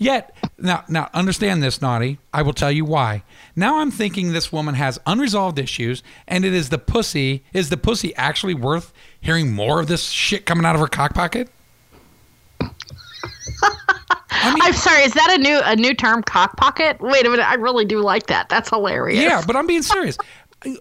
Yet, 0.00 0.34
now, 0.56 0.82
now 0.88 1.10
understand 1.12 1.62
this, 1.62 1.82
Naughty. 1.82 2.18
I 2.32 2.40
will 2.40 2.54
tell 2.54 2.72
you 2.72 2.86
why. 2.86 3.22
Now 3.54 3.80
I'm 3.80 3.90
thinking 3.90 4.32
this 4.32 4.50
woman 4.50 4.74
has 4.74 4.98
unresolved 5.04 5.58
issues, 5.58 6.02
and 6.26 6.42
it 6.42 6.54
is 6.54 6.70
the 6.70 6.78
pussy. 6.78 7.44
Is 7.52 7.68
the 7.68 7.76
pussy 7.76 8.16
actually 8.16 8.54
worth 8.54 8.94
hearing 9.20 9.52
more 9.52 9.78
of 9.78 9.88
this 9.88 10.08
shit 10.08 10.46
coming 10.46 10.64
out 10.64 10.74
of 10.74 10.80
her 10.80 10.86
cock 10.86 11.12
pocket? 11.12 11.50
I 12.62 12.70
mean, 14.54 14.62
I'm 14.62 14.72
sorry. 14.72 15.02
Is 15.02 15.12
that 15.12 15.36
a 15.38 15.42
new 15.42 15.60
a 15.62 15.76
new 15.76 15.92
term? 15.92 16.22
Cock 16.22 16.56
pocket. 16.56 16.98
Wait 17.02 17.26
a 17.26 17.28
minute. 17.28 17.46
I 17.46 17.56
really 17.56 17.84
do 17.84 18.00
like 18.00 18.28
that. 18.28 18.48
That's 18.48 18.70
hilarious. 18.70 19.22
Yeah, 19.22 19.42
but 19.46 19.54
I'm 19.54 19.66
being 19.66 19.82
serious. 19.82 20.16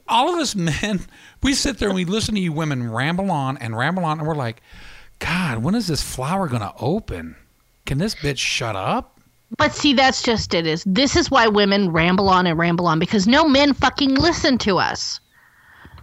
All 0.07 0.33
of 0.33 0.39
us 0.39 0.55
men, 0.55 1.01
we 1.43 1.53
sit 1.53 1.77
there 1.77 1.89
and 1.89 1.95
we 1.95 2.05
listen 2.05 2.35
to 2.35 2.41
you 2.41 2.53
women 2.53 2.89
ramble 2.89 3.31
on 3.31 3.57
and 3.57 3.77
ramble 3.77 4.05
on, 4.05 4.19
and 4.19 4.25
we're 4.25 4.33
like, 4.33 4.61
God, 5.19 5.57
when 5.57 5.75
is 5.75 5.87
this 5.87 6.01
flower 6.01 6.47
going 6.47 6.61
to 6.61 6.73
open? 6.79 7.35
Can 7.89 7.97
this 7.97 8.13
bitch 8.13 8.37
shut 8.37 8.75
up? 8.75 9.19
But 9.57 9.73
see, 9.73 9.93
that's 9.93 10.21
just 10.21 10.53
it. 10.53 10.67
Is 10.67 10.83
this 10.85 11.15
is 11.15 11.31
why 11.31 11.47
women 11.47 11.91
ramble 11.91 12.29
on 12.29 12.45
and 12.45 12.55
ramble 12.55 12.85
on 12.85 12.99
because 12.99 13.25
no 13.25 13.47
men 13.47 13.73
fucking 13.73 14.13
listen 14.13 14.59
to 14.59 14.77
us. 14.77 15.19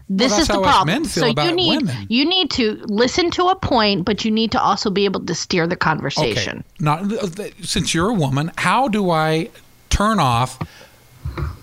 This 0.09 0.33
that's 0.33 0.43
is 0.43 0.49
the 0.49 0.61
problem. 0.61 1.05
so 1.05 1.26
you 1.26 1.52
need 1.52 1.83
women. 1.83 2.07
you 2.09 2.25
need 2.25 2.50
to 2.50 2.83
listen 2.88 3.31
to 3.31 3.45
a 3.45 3.55
point, 3.55 4.05
but 4.05 4.25
you 4.25 4.33
need 4.33 4.50
to 4.50 4.61
also 4.61 4.90
be 4.90 5.05
able 5.05 5.25
to 5.26 5.33
steer 5.33 5.69
the 5.69 5.76
conversation. 5.76 6.59
Okay. 6.59 6.64
Now, 6.81 6.95
uh, 7.21 7.28
since 7.62 7.95
you're 7.95 8.11
a 8.11 8.14
woman, 8.14 8.50
how 8.59 8.88
do 8.88 9.11
I 9.11 9.50
turn 9.88 10.19
off 10.19 10.59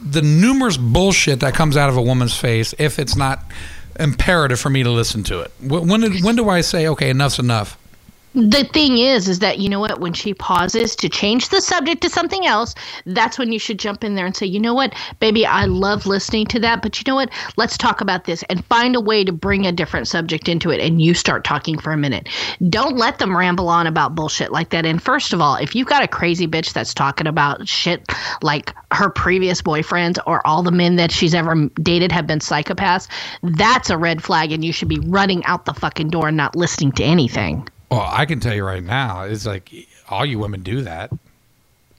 the 0.02 0.22
numerous 0.22 0.78
bullshit 0.78 1.42
that 1.42 1.54
comes 1.54 1.76
out 1.76 1.90
of 1.90 1.98
a 1.98 2.02
woman's 2.02 2.38
face 2.38 2.74
if 2.80 2.98
it's 2.98 3.18
not 3.18 3.44
imperative 4.00 4.58
for 4.62 4.70
me 4.70 4.84
to 4.84 4.90
listen 4.90 5.24
to 5.24 5.42
it? 5.42 5.52
Wh- 5.60 5.86
When 5.86 6.02
when 6.24 6.38
do 6.38 6.48
I 6.48 6.62
say 6.62 6.88
okay, 6.88 7.10
enough's 7.10 7.40
enough? 7.40 7.78
The 8.36 8.64
thing 8.64 8.98
is, 8.98 9.30
is 9.30 9.40
that 9.40 9.60
you 9.60 9.70
know 9.70 9.80
what? 9.80 10.00
When 10.00 10.14
she 10.14 10.34
pauses 10.34 10.96
to 10.96 11.08
change 11.08 11.50
the 11.50 11.62
subject 11.62 12.02
to 12.02 12.10
something 12.10 12.48
else, 12.48 12.74
that's 13.06 13.38
when 13.38 13.52
you 13.52 13.60
should 13.60 13.78
jump 13.78 14.04
in 14.04 14.16
there 14.16 14.26
and 14.26 14.36
say, 14.36 14.48
you 14.48 14.60
know 14.60 14.74
what, 14.74 14.96
baby, 15.20 15.46
I 15.46 15.66
love 15.66 16.08
listening 16.08 16.48
to 16.48 16.60
that, 16.62 16.82
but 16.82 16.98
you 16.98 17.04
know 17.06 17.16
what? 17.16 17.30
Let's 17.58 17.78
talk 17.78 18.02
about 18.02 18.26
this 18.26 18.42
and 18.50 18.66
find 18.66 18.96
a 18.96 19.02
way 19.02 19.24
to 19.24 19.32
bring 19.32 19.68
a 19.68 19.72
different 19.72 20.08
subject 20.08 20.50
into 20.50 20.72
it. 20.72 20.80
And 20.80 21.00
you 21.00 21.14
start 21.14 21.44
talking 21.44 21.78
for 21.78 21.92
a 21.92 21.98
minute. 21.98 22.28
Don't 22.70 22.98
let 22.98 23.20
them 23.20 23.38
ramble 23.38 23.70
on 23.70 23.86
about 23.86 24.16
bullshit 24.16 24.52
like 24.52 24.72
that. 24.72 24.86
And 24.86 25.02
first 25.02 25.32
of 25.32 25.40
all, 25.40 25.56
if 25.56 25.76
you've 25.76 25.88
got 25.88 26.04
a 26.04 26.08
crazy 26.08 26.48
bitch 26.48 26.74
that's 26.74 26.94
talking 26.94 27.28
about 27.28 27.68
shit 27.68 28.04
like 28.42 28.74
her 28.92 29.12
previous 29.12 29.62
boyfriends 29.62 30.18
or 30.26 30.46
all 30.48 30.64
the 30.64 30.72
men 30.72 30.96
that 30.96 31.12
she's 31.12 31.36
ever 31.36 31.70
dated 31.84 32.12
have 32.12 32.26
been 32.26 32.40
psychopaths, 32.40 33.08
that's 33.44 33.92
a 33.92 33.98
red 33.98 34.24
flag, 34.24 34.52
and 34.52 34.66
you 34.66 34.74
should 34.74 34.88
be 34.88 35.00
running 35.06 35.46
out 35.46 35.66
the 35.66 35.74
fucking 35.74 36.10
door 36.10 36.30
and 36.30 36.38
not 36.38 36.56
listening 36.56 36.92
to 36.94 37.04
anything. 37.04 37.68
Well, 37.94 38.10
I 38.12 38.26
can 38.26 38.40
tell 38.40 38.56
you 38.56 38.66
right 38.66 38.84
now, 38.84 39.24
it's 39.24 39.46
like 39.46 39.72
all 40.10 40.26
you 40.26 40.40
women 40.40 40.64
do 40.64 40.82
that. 40.82 41.12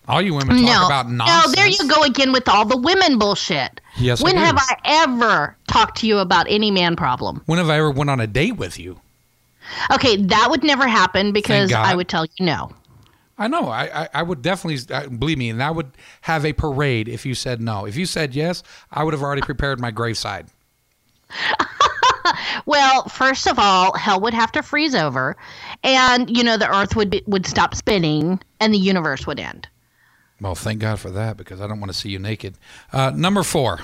All 0.08 0.20
you 0.20 0.34
women 0.34 0.56
talk 0.56 0.66
no, 0.66 0.86
about 0.86 1.10
nonsense. 1.10 1.46
No, 1.46 1.62
there 1.62 1.68
you 1.68 1.88
go 1.88 2.02
again 2.02 2.32
with 2.32 2.48
all 2.48 2.64
the 2.64 2.76
women 2.76 3.18
bullshit. 3.18 3.80
Yes, 3.96 4.22
when 4.22 4.36
have 4.36 4.56
I 4.58 4.76
ever 4.84 5.56
talked 5.68 5.98
to 5.98 6.06
you 6.06 6.18
about 6.18 6.46
any 6.48 6.72
man 6.72 6.96
problem? 6.96 7.42
When 7.46 7.58
have 7.58 7.70
I 7.70 7.78
ever 7.78 7.92
went 7.92 8.10
on 8.10 8.18
a 8.20 8.26
date 8.26 8.56
with 8.56 8.78
you? 8.78 9.00
Okay, 9.92 10.16
that 10.16 10.48
would 10.50 10.64
never 10.64 10.86
happen 10.88 11.32
because 11.32 11.72
I 11.72 11.94
would 11.94 12.08
tell 12.08 12.24
you 12.24 12.44
no. 12.44 12.72
I 13.38 13.48
know. 13.48 13.68
I, 13.68 14.02
I, 14.02 14.08
I 14.14 14.22
would 14.22 14.42
definitely 14.42 14.94
uh, 14.94 15.08
believe 15.08 15.38
me, 15.38 15.48
and 15.48 15.62
I 15.62 15.70
would 15.70 15.90
have 16.22 16.44
a 16.44 16.52
parade 16.52 17.08
if 17.08 17.24
you 17.24 17.34
said 17.34 17.60
no. 17.60 17.84
If 17.84 17.96
you 17.96 18.04
said 18.04 18.34
yes, 18.34 18.62
I 18.90 19.04
would 19.04 19.14
have 19.14 19.22
already 19.22 19.42
prepared 19.42 19.80
my 19.80 19.92
graveside. 19.92 20.48
Well, 22.66 23.04
first 23.08 23.46
of 23.46 23.58
all, 23.58 23.96
hell 23.96 24.20
would 24.20 24.34
have 24.34 24.52
to 24.52 24.62
freeze 24.62 24.94
over, 24.94 25.36
and 25.84 26.34
you 26.36 26.42
know 26.42 26.56
the 26.56 26.68
Earth 26.74 26.96
would 26.96 27.10
be, 27.10 27.22
would 27.26 27.46
stop 27.46 27.74
spinning, 27.74 28.40
and 28.58 28.74
the 28.74 28.78
universe 28.78 29.26
would 29.26 29.38
end. 29.38 29.68
Well, 30.40 30.56
thank 30.56 30.80
God 30.80 30.98
for 30.98 31.10
that 31.10 31.36
because 31.36 31.60
I 31.60 31.68
don't 31.68 31.78
want 31.78 31.92
to 31.92 31.98
see 31.98 32.08
you 32.08 32.18
naked. 32.18 32.58
Uh, 32.92 33.12
number 33.14 33.44
four. 33.44 33.80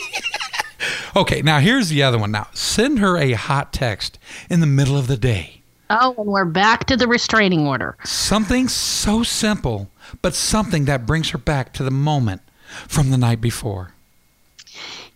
okay, 1.16 1.42
now 1.42 1.58
here's 1.58 1.90
the 1.90 2.02
other 2.02 2.18
one. 2.18 2.30
Now 2.30 2.48
send 2.54 3.00
her 3.00 3.18
a 3.18 3.32
hot 3.32 3.72
text 3.72 4.18
in 4.48 4.60
the 4.60 4.66
middle 4.66 4.96
of 4.96 5.08
the 5.08 5.18
day. 5.18 5.62
Oh, 5.90 6.14
and 6.16 6.26
we're 6.26 6.46
back 6.46 6.86
to 6.86 6.96
the 6.96 7.06
restraining 7.06 7.66
order. 7.66 7.98
Something 8.04 8.66
so 8.68 9.22
simple, 9.22 9.90
but 10.22 10.34
something 10.34 10.86
that 10.86 11.04
brings 11.04 11.30
her 11.30 11.38
back 11.38 11.74
to 11.74 11.82
the 11.82 11.90
moment 11.90 12.40
from 12.88 13.10
the 13.10 13.18
night 13.18 13.42
before. 13.42 13.92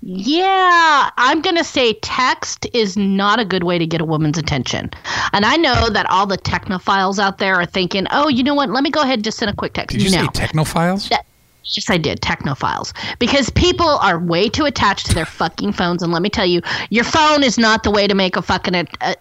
Yeah, 0.08 1.10
I'm 1.16 1.40
going 1.42 1.56
to 1.56 1.64
say 1.64 1.94
text 1.94 2.64
is 2.72 2.96
not 2.96 3.40
a 3.40 3.44
good 3.44 3.64
way 3.64 3.76
to 3.76 3.84
get 3.84 4.00
a 4.00 4.04
woman's 4.04 4.38
attention. 4.38 4.88
And 5.32 5.44
I 5.44 5.56
know 5.56 5.90
that 5.90 6.08
all 6.08 6.26
the 6.26 6.38
technophiles 6.38 7.18
out 7.18 7.38
there 7.38 7.56
are 7.56 7.66
thinking, 7.66 8.06
oh, 8.12 8.28
you 8.28 8.44
know 8.44 8.54
what? 8.54 8.70
Let 8.70 8.84
me 8.84 8.90
go 8.90 9.02
ahead 9.02 9.14
and 9.14 9.24
just 9.24 9.38
send 9.38 9.50
a 9.50 9.54
quick 9.54 9.72
text. 9.72 9.96
Did 9.96 10.04
you 10.04 10.16
no. 10.16 10.22
say 10.22 10.28
technophiles? 10.28 11.08
That- 11.08 11.26
Yes, 11.74 11.90
I 11.90 11.98
did. 11.98 12.20
Technophiles. 12.20 12.92
Because 13.18 13.50
people 13.50 13.88
are 13.88 14.20
way 14.20 14.48
too 14.48 14.66
attached 14.66 15.06
to 15.06 15.14
their 15.16 15.24
fucking 15.24 15.72
phones. 15.72 16.00
And 16.00 16.12
let 16.12 16.22
me 16.22 16.30
tell 16.30 16.46
you, 16.46 16.60
your 16.90 17.02
phone 17.02 17.42
is 17.42 17.58
not 17.58 17.82
the 17.82 17.90
way 17.90 18.06
to 18.06 18.14
make 18.14 18.36
a 18.36 18.42
fucking 18.42 18.76
uh, 18.76 18.84
uh, 19.00 19.14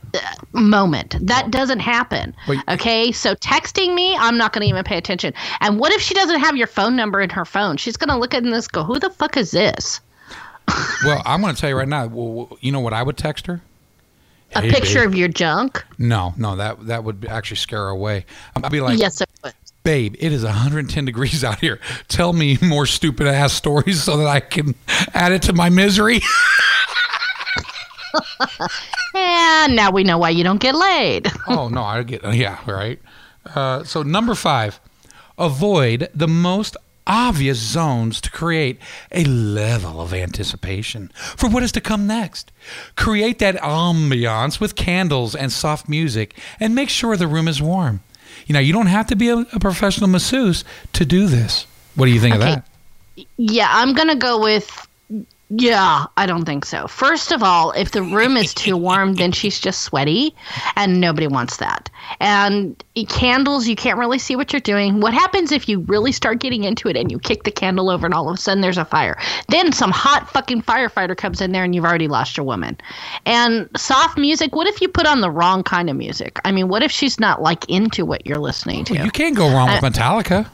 moment. 0.54 1.15
That 1.19 1.50
doesn't 1.50 1.80
happen. 1.80 2.36
Wait. 2.48 2.60
Okay? 2.69 3.12
So 3.12 3.34
texting 3.34 3.95
me, 3.95 4.15
I'm 4.17 4.38
not 4.38 4.54
going 4.54 4.62
to 4.62 4.67
even 4.69 4.84
pay 4.84 5.00
attention. 5.00 5.34
And 5.60 5.80
what 5.80 5.91
if 5.91 6.02
she 6.02 6.13
doesn't 6.13 6.39
have 6.39 6.56
your 6.56 6.67
phone 6.67 6.95
number 6.95 7.19
in 7.19 7.32
her 7.32 7.45
phone? 7.45 7.78
She's 7.78 7.98
going 7.98 8.10
to 8.10 8.17
look 8.17 8.36
at 8.36 8.43
this 8.43 8.67
go, 8.67 8.84
who 8.84 9.00
the 9.00 9.10
fuck 9.10 9.38
is 9.38 9.50
this? 9.50 10.00
Well, 11.06 11.21
I'm 11.25 11.41
going 11.41 11.54
to 11.56 11.60
tell 11.62 11.69
you 11.69 11.78
right 11.78 11.88
now. 11.88 12.08
Well, 12.08 12.58
you 12.62 12.71
know 12.71 12.80
what 12.80 12.93
I 12.93 13.04
would 13.04 13.17
text 13.17 13.47
her? 13.47 13.62
A 14.56 14.62
Hey, 14.62 14.69
picture 14.71 14.99
babe. 15.01 15.08
of 15.10 15.15
your 15.15 15.28
junk? 15.28 15.84
No, 15.97 16.34
no, 16.38 16.56
that 16.56 16.86
that 16.88 17.04
would 17.04 17.25
actually 17.30 17.58
scare 17.58 17.80
her 17.84 17.89
away. 17.89 18.25
I'd 18.56 18.71
be 18.71 18.80
like, 18.82 18.99
yes, 18.99 19.19
it 19.21 19.30
would. 19.43 19.54
babe, 19.84 20.15
it 20.19 20.32
is 20.32 20.43
110 20.43 21.06
degrees 21.06 21.43
out 21.43 21.60
here. 21.60 21.80
Tell 22.08 22.32
me 22.32 22.58
more 22.62 22.86
stupid 22.86 23.28
ass 23.28 23.54
stories 23.54 24.04
so 24.04 24.17
that 24.17 24.28
I 24.28 24.39
can 24.39 24.75
add 25.13 25.32
it 25.32 25.41
to 25.43 25.54
my 25.54 25.69
misery. 25.69 26.21
And 29.13 29.75
now 29.75 29.91
we 29.91 30.04
know 30.04 30.17
why 30.17 30.30
you 30.30 30.43
don't 30.43 30.60
get 30.60 30.75
laid. 30.75 31.32
oh 31.47 31.67
no, 31.69 31.84
I 31.84 32.04
get 32.04 32.34
yeah, 32.34 32.60
right. 32.69 32.99
Uh, 33.54 33.84
so 33.84 34.04
number 34.04 34.36
five, 34.36 34.80
avoid 35.38 36.10
the 36.13 36.28
most 36.28 36.75
obvious 37.08 37.58
zones 37.60 38.20
to 38.22 38.32
create 38.32 38.80
a 39.12 39.24
level 39.26 40.02
of 40.02 40.13
anticipation 40.13 41.12
for 41.38 41.50
what 41.50 41.63
is 41.63 41.72
to 41.74 41.82
come 41.82 42.08
next. 42.08 42.52
Create 42.96 43.39
that 43.39 43.56
ambiance 43.58 44.60
with 44.60 44.76
candles 44.76 45.36
and 45.36 45.52
soft 45.52 45.88
music, 45.88 46.36
and 46.60 46.74
make 46.76 46.89
sure 46.89 47.15
the 47.18 47.28
room 47.28 47.48
is 47.48 47.62
warm. 47.62 48.02
You 48.48 48.54
know, 48.54 48.60
you 48.60 48.74
don't 48.74 48.88
have 48.88 49.08
to 49.08 49.15
be 49.15 49.30
a, 49.30 49.38
a 49.54 49.60
professional 49.60 50.10
masseuse 50.10 50.63
to 50.94 51.06
do 51.06 51.28
this. 51.28 51.65
What 51.96 52.06
do 52.08 52.12
you 52.12 52.20
think 52.20 52.36
Okay. 52.36 52.54
of 52.54 52.63
that? 53.18 53.26
Yeah, 53.38 53.68
I'm 53.72 53.94
going 53.94 54.10
to 54.10 54.15
go 54.15 54.41
with. 54.41 54.88
Yeah, 55.49 56.05
I 56.17 56.25
don't 56.25 56.45
think 56.45 56.65
so. 56.65 56.88
First 56.88 57.31
of 57.31 57.43
all, 57.43 57.71
if 57.73 57.91
the 57.91 58.01
room 58.01 58.36
is 58.36 58.51
too 58.51 58.75
warm, 58.75 59.13
then 59.13 59.31
she's 59.31 59.60
just 59.60 59.81
sweaty, 59.81 60.36
and 60.75 60.99
nobody 60.99 61.27
wants 61.27 61.58
that. 61.58 61.88
And 62.19 62.84
candles, 63.10 63.67
you 63.67 63.75
can't 63.75 63.99
really 63.99 64.17
see 64.17 64.36
what 64.36 64.51
you're 64.51 64.60
doing. 64.60 65.01
What 65.01 65.13
happens 65.13 65.51
if 65.51 65.69
you 65.69 65.81
really 65.81 66.12
start 66.12 66.39
getting 66.39 66.63
into 66.63 66.88
it 66.88 66.97
and 66.97 67.12
you 67.12 67.19
kick 67.19 67.43
the 67.43 67.51
candle 67.51 67.91
over 67.91 68.08
and 68.08 68.13
all 68.13 68.27
of 68.27 68.36
a 68.36 68.38
sudden 68.38 68.62
there's 68.62 68.79
a 68.79 68.86
fire? 68.86 69.19
Then 69.49 69.71
some 69.71 69.91
hot 69.91 70.31
fucking 70.31 70.63
firefighter 70.63 71.15
comes 71.15 71.41
in 71.41 71.51
there 71.51 71.63
and 71.63 71.75
you've 71.75 71.86
already 71.86 72.08
lost 72.08 72.38
your 72.38 72.45
woman. 72.45 72.77
And 73.27 73.69
soft 73.77 74.17
music, 74.17 74.55
what 74.55 74.65
if 74.65 74.81
you 74.81 74.88
put 74.88 75.05
on 75.05 75.21
the 75.21 75.29
wrong 75.29 75.62
kind 75.62 75.91
of 75.91 75.95
music? 75.95 76.39
I 76.43 76.51
mean, 76.51 76.69
what 76.69 76.81
if 76.81 76.91
she's 76.91 77.19
not 77.19 77.41
like 77.41 77.69
into 77.69 78.03
what 78.03 78.25
you're 78.25 78.39
listening 78.39 78.84
to? 78.86 78.95
You 78.95 79.12
can't 79.12 79.36
go 79.36 79.53
wrong 79.53 79.67
with 79.67 79.84
uh, 79.84 79.89
Metallica. 79.89 80.47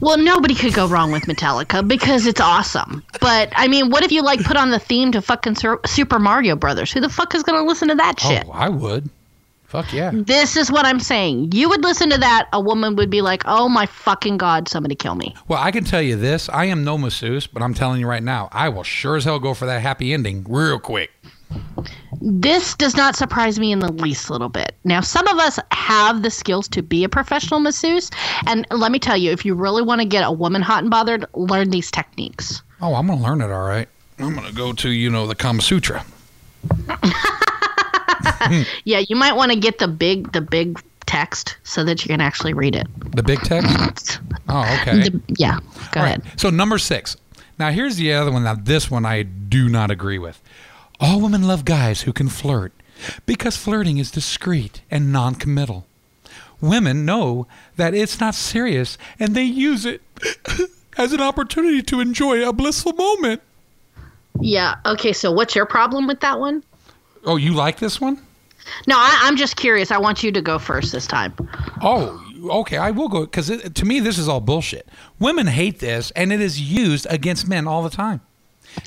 Well, 0.00 0.18
nobody 0.18 0.54
could 0.54 0.74
go 0.74 0.86
wrong 0.86 1.10
with 1.10 1.24
Metallica 1.24 1.86
because 1.86 2.26
it's 2.26 2.40
awesome. 2.40 3.02
But 3.20 3.52
I 3.56 3.68
mean, 3.68 3.90
what 3.90 4.04
if 4.04 4.12
you 4.12 4.22
like 4.22 4.44
put 4.44 4.56
on 4.56 4.70
the 4.70 4.78
theme 4.78 5.12
to 5.12 5.22
fucking 5.22 5.56
Super 5.86 6.18
Mario 6.18 6.56
Brothers? 6.56 6.92
Who 6.92 7.00
the 7.00 7.08
fuck 7.08 7.34
is 7.34 7.42
going 7.42 7.60
to 7.60 7.66
listen 7.66 7.88
to 7.88 7.94
that 7.96 8.16
oh, 8.24 8.28
shit? 8.28 8.44
Oh, 8.46 8.52
I 8.52 8.68
would. 8.68 9.10
Fuck 9.68 9.92
yeah. 9.92 10.12
This 10.14 10.56
is 10.56 10.72
what 10.72 10.86
I'm 10.86 10.98
saying. 10.98 11.52
You 11.52 11.68
would 11.68 11.82
listen 11.82 12.08
to 12.08 12.18
that, 12.18 12.48
a 12.54 12.60
woman 12.60 12.96
would 12.96 13.10
be 13.10 13.20
like, 13.20 13.42
"Oh 13.44 13.68
my 13.68 13.84
fucking 13.84 14.38
god, 14.38 14.66
somebody 14.66 14.94
kill 14.94 15.14
me." 15.14 15.34
Well, 15.46 15.62
I 15.62 15.72
can 15.72 15.84
tell 15.84 16.00
you 16.00 16.16
this. 16.16 16.48
I 16.48 16.64
am 16.64 16.84
no 16.84 16.96
masseuse, 16.96 17.46
but 17.46 17.62
I'm 17.62 17.74
telling 17.74 18.00
you 18.00 18.06
right 18.06 18.22
now, 18.22 18.48
I 18.50 18.70
will 18.70 18.82
sure 18.82 19.16
as 19.16 19.24
hell 19.24 19.38
go 19.38 19.52
for 19.52 19.66
that 19.66 19.82
happy 19.82 20.14
ending 20.14 20.46
real 20.48 20.78
quick. 20.78 21.10
This 22.20 22.74
does 22.74 22.96
not 22.96 23.14
surprise 23.16 23.58
me 23.58 23.70
in 23.72 23.78
the 23.78 23.92
least 23.92 24.28
little 24.30 24.48
bit. 24.48 24.74
Now, 24.84 25.00
some 25.00 25.26
of 25.28 25.38
us 25.38 25.58
have 25.72 26.22
the 26.22 26.30
skills 26.30 26.66
to 26.68 26.82
be 26.82 27.04
a 27.04 27.08
professional 27.08 27.60
masseuse, 27.60 28.10
and 28.46 28.66
let 28.70 28.90
me 28.92 28.98
tell 28.98 29.16
you, 29.16 29.30
if 29.30 29.44
you 29.44 29.54
really 29.54 29.82
want 29.82 30.00
to 30.00 30.06
get 30.06 30.24
a 30.24 30.32
woman 30.32 30.60
hot 30.62 30.82
and 30.82 30.90
bothered, 30.90 31.24
learn 31.34 31.70
these 31.70 31.90
techniques. 31.90 32.62
Oh, 32.80 32.94
I'm 32.94 33.06
going 33.06 33.18
to 33.18 33.24
learn 33.24 33.40
it 33.40 33.50
all 33.50 33.66
right. 33.66 33.88
I'm 34.18 34.34
going 34.34 34.46
to 34.48 34.54
go 34.54 34.72
to, 34.72 34.90
you 34.90 35.10
know, 35.10 35.26
the 35.26 35.34
Kama 35.34 35.62
Sutra. 35.62 36.04
Yeah, 38.84 39.02
you 39.08 39.14
might 39.16 39.34
want 39.36 39.52
to 39.52 39.58
get 39.58 39.78
the 39.78 39.88
big 39.88 40.32
the 40.32 40.40
big 40.40 40.80
text 41.06 41.56
so 41.64 41.84
that 41.84 42.04
you 42.04 42.08
can 42.08 42.20
actually 42.20 42.52
read 42.54 42.74
it. 42.74 42.86
The 43.14 43.22
big 43.22 43.40
text? 43.40 44.20
Oh, 44.50 44.62
okay. 44.80 45.10
The- 45.10 45.20
yeah, 45.36 45.58
go 45.92 46.00
All 46.00 46.06
ahead. 46.06 46.24
right. 46.24 46.40
So, 46.40 46.48
number 46.48 46.78
six. 46.78 47.18
Now, 47.58 47.70
here's 47.70 47.96
the 47.96 48.14
other 48.14 48.32
one. 48.32 48.44
Now, 48.44 48.54
this 48.54 48.90
one 48.90 49.04
I 49.04 49.24
do 49.24 49.68
not 49.68 49.90
agree 49.90 50.18
with. 50.18 50.40
All 51.00 51.20
women 51.20 51.46
love 51.46 51.64
guys 51.64 52.02
who 52.02 52.12
can 52.12 52.28
flirt 52.28 52.72
because 53.24 53.56
flirting 53.56 53.98
is 53.98 54.10
discreet 54.10 54.82
and 54.90 55.12
non 55.12 55.34
committal. 55.36 55.86
Women 56.60 57.04
know 57.04 57.46
that 57.76 57.94
it's 57.94 58.18
not 58.18 58.34
serious 58.34 58.98
and 59.20 59.34
they 59.34 59.44
use 59.44 59.86
it 59.86 60.02
as 60.98 61.12
an 61.12 61.20
opportunity 61.20 61.82
to 61.82 62.00
enjoy 62.00 62.46
a 62.46 62.52
blissful 62.52 62.94
moment. 62.94 63.42
Yeah. 64.40 64.76
Okay. 64.84 65.12
So, 65.12 65.30
what's 65.30 65.54
your 65.54 65.66
problem 65.66 66.06
with 66.08 66.20
that 66.20 66.40
one? 66.40 66.64
Oh, 67.24 67.36
you 67.36 67.54
like 67.54 67.78
this 67.78 68.00
one? 68.00 68.20
No, 68.86 68.96
I, 68.96 69.20
I'm 69.22 69.36
just 69.36 69.56
curious. 69.56 69.90
I 69.90 69.98
want 69.98 70.22
you 70.22 70.32
to 70.32 70.42
go 70.42 70.58
first 70.58 70.92
this 70.92 71.06
time. 71.06 71.32
Oh, 71.80 72.20
okay, 72.60 72.76
I 72.76 72.90
will 72.90 73.08
go 73.08 73.20
because 73.20 73.48
to 73.48 73.84
me 73.84 74.00
this 74.00 74.18
is 74.18 74.28
all 74.28 74.40
bullshit. 74.40 74.88
Women 75.18 75.46
hate 75.46 75.78
this, 75.78 76.10
and 76.12 76.32
it 76.32 76.40
is 76.40 76.60
used 76.60 77.06
against 77.08 77.48
men 77.48 77.66
all 77.66 77.82
the 77.82 77.90
time. 77.90 78.20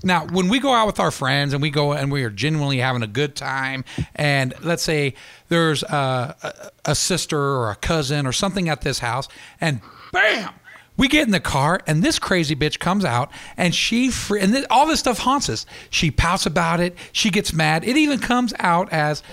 Now, 0.04 0.26
when 0.28 0.50
we 0.50 0.60
go 0.60 0.74
out 0.74 0.88
with 0.88 1.00
our 1.00 1.12
friends 1.12 1.54
and 1.54 1.62
we 1.62 1.70
go 1.70 1.94
and 1.94 2.12
we 2.12 2.24
are 2.24 2.30
genuinely 2.30 2.78
having 2.78 3.04
a 3.04 3.08
good 3.08 3.36
time, 3.36 3.84
and 4.16 4.54
let's 4.62 4.84
say 4.84 5.14
there's 5.50 5.84
a, 5.84 6.36
a, 6.42 6.92
a 6.92 6.96
sister 6.96 7.40
or 7.40 7.72
a 7.72 7.76
cousin 7.76 8.26
or 8.26 8.32
something 8.32 8.70
at 8.70 8.82
this 8.82 9.00
house, 9.00 9.28
and 9.60 9.82
bam, 10.12 10.54
we 10.98 11.08
get 11.08 11.26
in 11.26 11.32
the 11.32 11.40
car 11.40 11.82
and 11.88 12.04
this 12.04 12.20
crazy 12.20 12.56
bitch 12.56 12.80
comes 12.80 13.06
out 13.06 13.32
and 13.58 13.74
she 13.74 14.12
and 14.40 14.66
all 14.70 14.86
this 14.86 15.00
stuff 15.00 15.20
haunts 15.20 15.50
us. 15.50 15.66
She 15.90 16.12
pouts 16.12 16.46
about 16.46 16.80
it. 16.80 16.96
She 17.12 17.30
gets 17.30 17.54
mad. 17.54 17.84
It 17.84 17.98
even 17.98 18.20
comes 18.20 18.54
out 18.60 18.92
as 18.92 19.24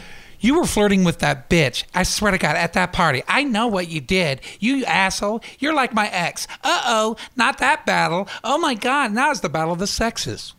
you 0.40 0.58
were 0.58 0.66
flirting 0.66 1.04
with 1.04 1.18
that 1.20 1.48
bitch. 1.50 1.84
I 1.94 2.02
swear 2.02 2.32
to 2.32 2.38
God, 2.38 2.56
at 2.56 2.72
that 2.74 2.92
party. 2.92 3.22
I 3.28 3.44
know 3.44 3.66
what 3.66 3.88
you 3.88 4.00
did. 4.00 4.40
You 4.60 4.84
asshole. 4.84 5.42
You're 5.58 5.74
like 5.74 5.92
my 5.92 6.08
ex. 6.08 6.46
Uh 6.62 6.82
oh, 6.86 7.16
not 7.36 7.58
that 7.58 7.86
battle. 7.86 8.28
Oh 8.44 8.58
my 8.58 8.74
God, 8.74 9.12
now 9.12 9.30
it's 9.30 9.40
the 9.40 9.48
battle 9.48 9.72
of 9.72 9.78
the 9.78 9.86
sexes. 9.86 10.54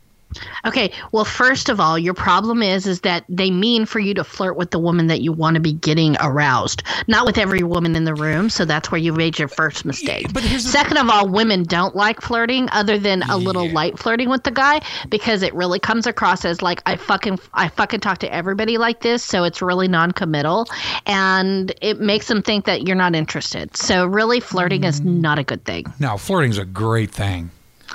Okay, 0.65 0.91
well, 1.11 1.25
first 1.25 1.69
of 1.69 1.79
all, 1.79 1.97
your 1.97 2.13
problem 2.13 2.61
is 2.61 2.85
is 2.85 3.01
that 3.01 3.23
they 3.29 3.49
mean 3.49 3.85
for 3.85 3.99
you 3.99 4.13
to 4.13 4.23
flirt 4.23 4.57
with 4.57 4.71
the 4.71 4.79
woman 4.79 5.07
that 5.07 5.21
you 5.21 5.31
want 5.31 5.55
to 5.55 5.59
be 5.59 5.73
getting 5.73 6.15
aroused, 6.19 6.83
not 7.07 7.25
with 7.25 7.37
every 7.37 7.63
woman 7.63 7.95
in 7.95 8.03
the 8.03 8.13
room. 8.13 8.49
So 8.49 8.63
that's 8.65 8.91
where 8.91 8.99
you 8.99 9.11
made 9.13 9.39
your 9.39 9.47
first 9.47 9.85
mistake. 9.85 10.31
but 10.33 10.43
here's 10.43 10.63
the- 10.65 10.69
Second 10.69 10.97
of 10.97 11.09
all, 11.09 11.27
women 11.27 11.63
don't 11.63 11.95
like 11.95 12.21
flirting, 12.21 12.69
other 12.71 12.97
than 12.99 13.23
a 13.23 13.37
little 13.37 13.65
Yeah. 13.65 13.73
light 13.73 13.99
flirting 13.99 14.29
with 14.29 14.43
the 14.43 14.51
guy, 14.51 14.81
because 15.09 15.41
it 15.41 15.53
really 15.55 15.79
comes 15.79 16.05
across 16.05 16.45
as 16.45 16.61
like 16.61 16.81
I 16.85 16.95
fucking 16.95 17.39
I 17.53 17.67
fucking 17.69 17.99
talk 18.01 18.19
to 18.19 18.33
everybody 18.33 18.77
like 18.77 19.01
this, 19.01 19.23
so 19.23 19.43
it's 19.43 19.61
really 19.61 19.87
non-committal, 19.87 20.67
and 21.05 21.73
it 21.81 21.99
makes 21.99 22.27
them 22.27 22.41
think 22.41 22.65
that 22.65 22.87
you're 22.87 22.95
not 22.95 23.15
interested. 23.15 23.75
So 23.75 24.05
really, 24.05 24.39
flirting 24.39 24.83
is 24.83 25.01
Mm. 25.01 25.21
not 25.21 25.39
a 25.39 25.43
good 25.43 25.65
thing. 25.65 25.85
Now, 25.99 26.17
flirting's 26.17 26.57
a 26.57 26.65
great 26.65 27.11
thing. 27.11 27.49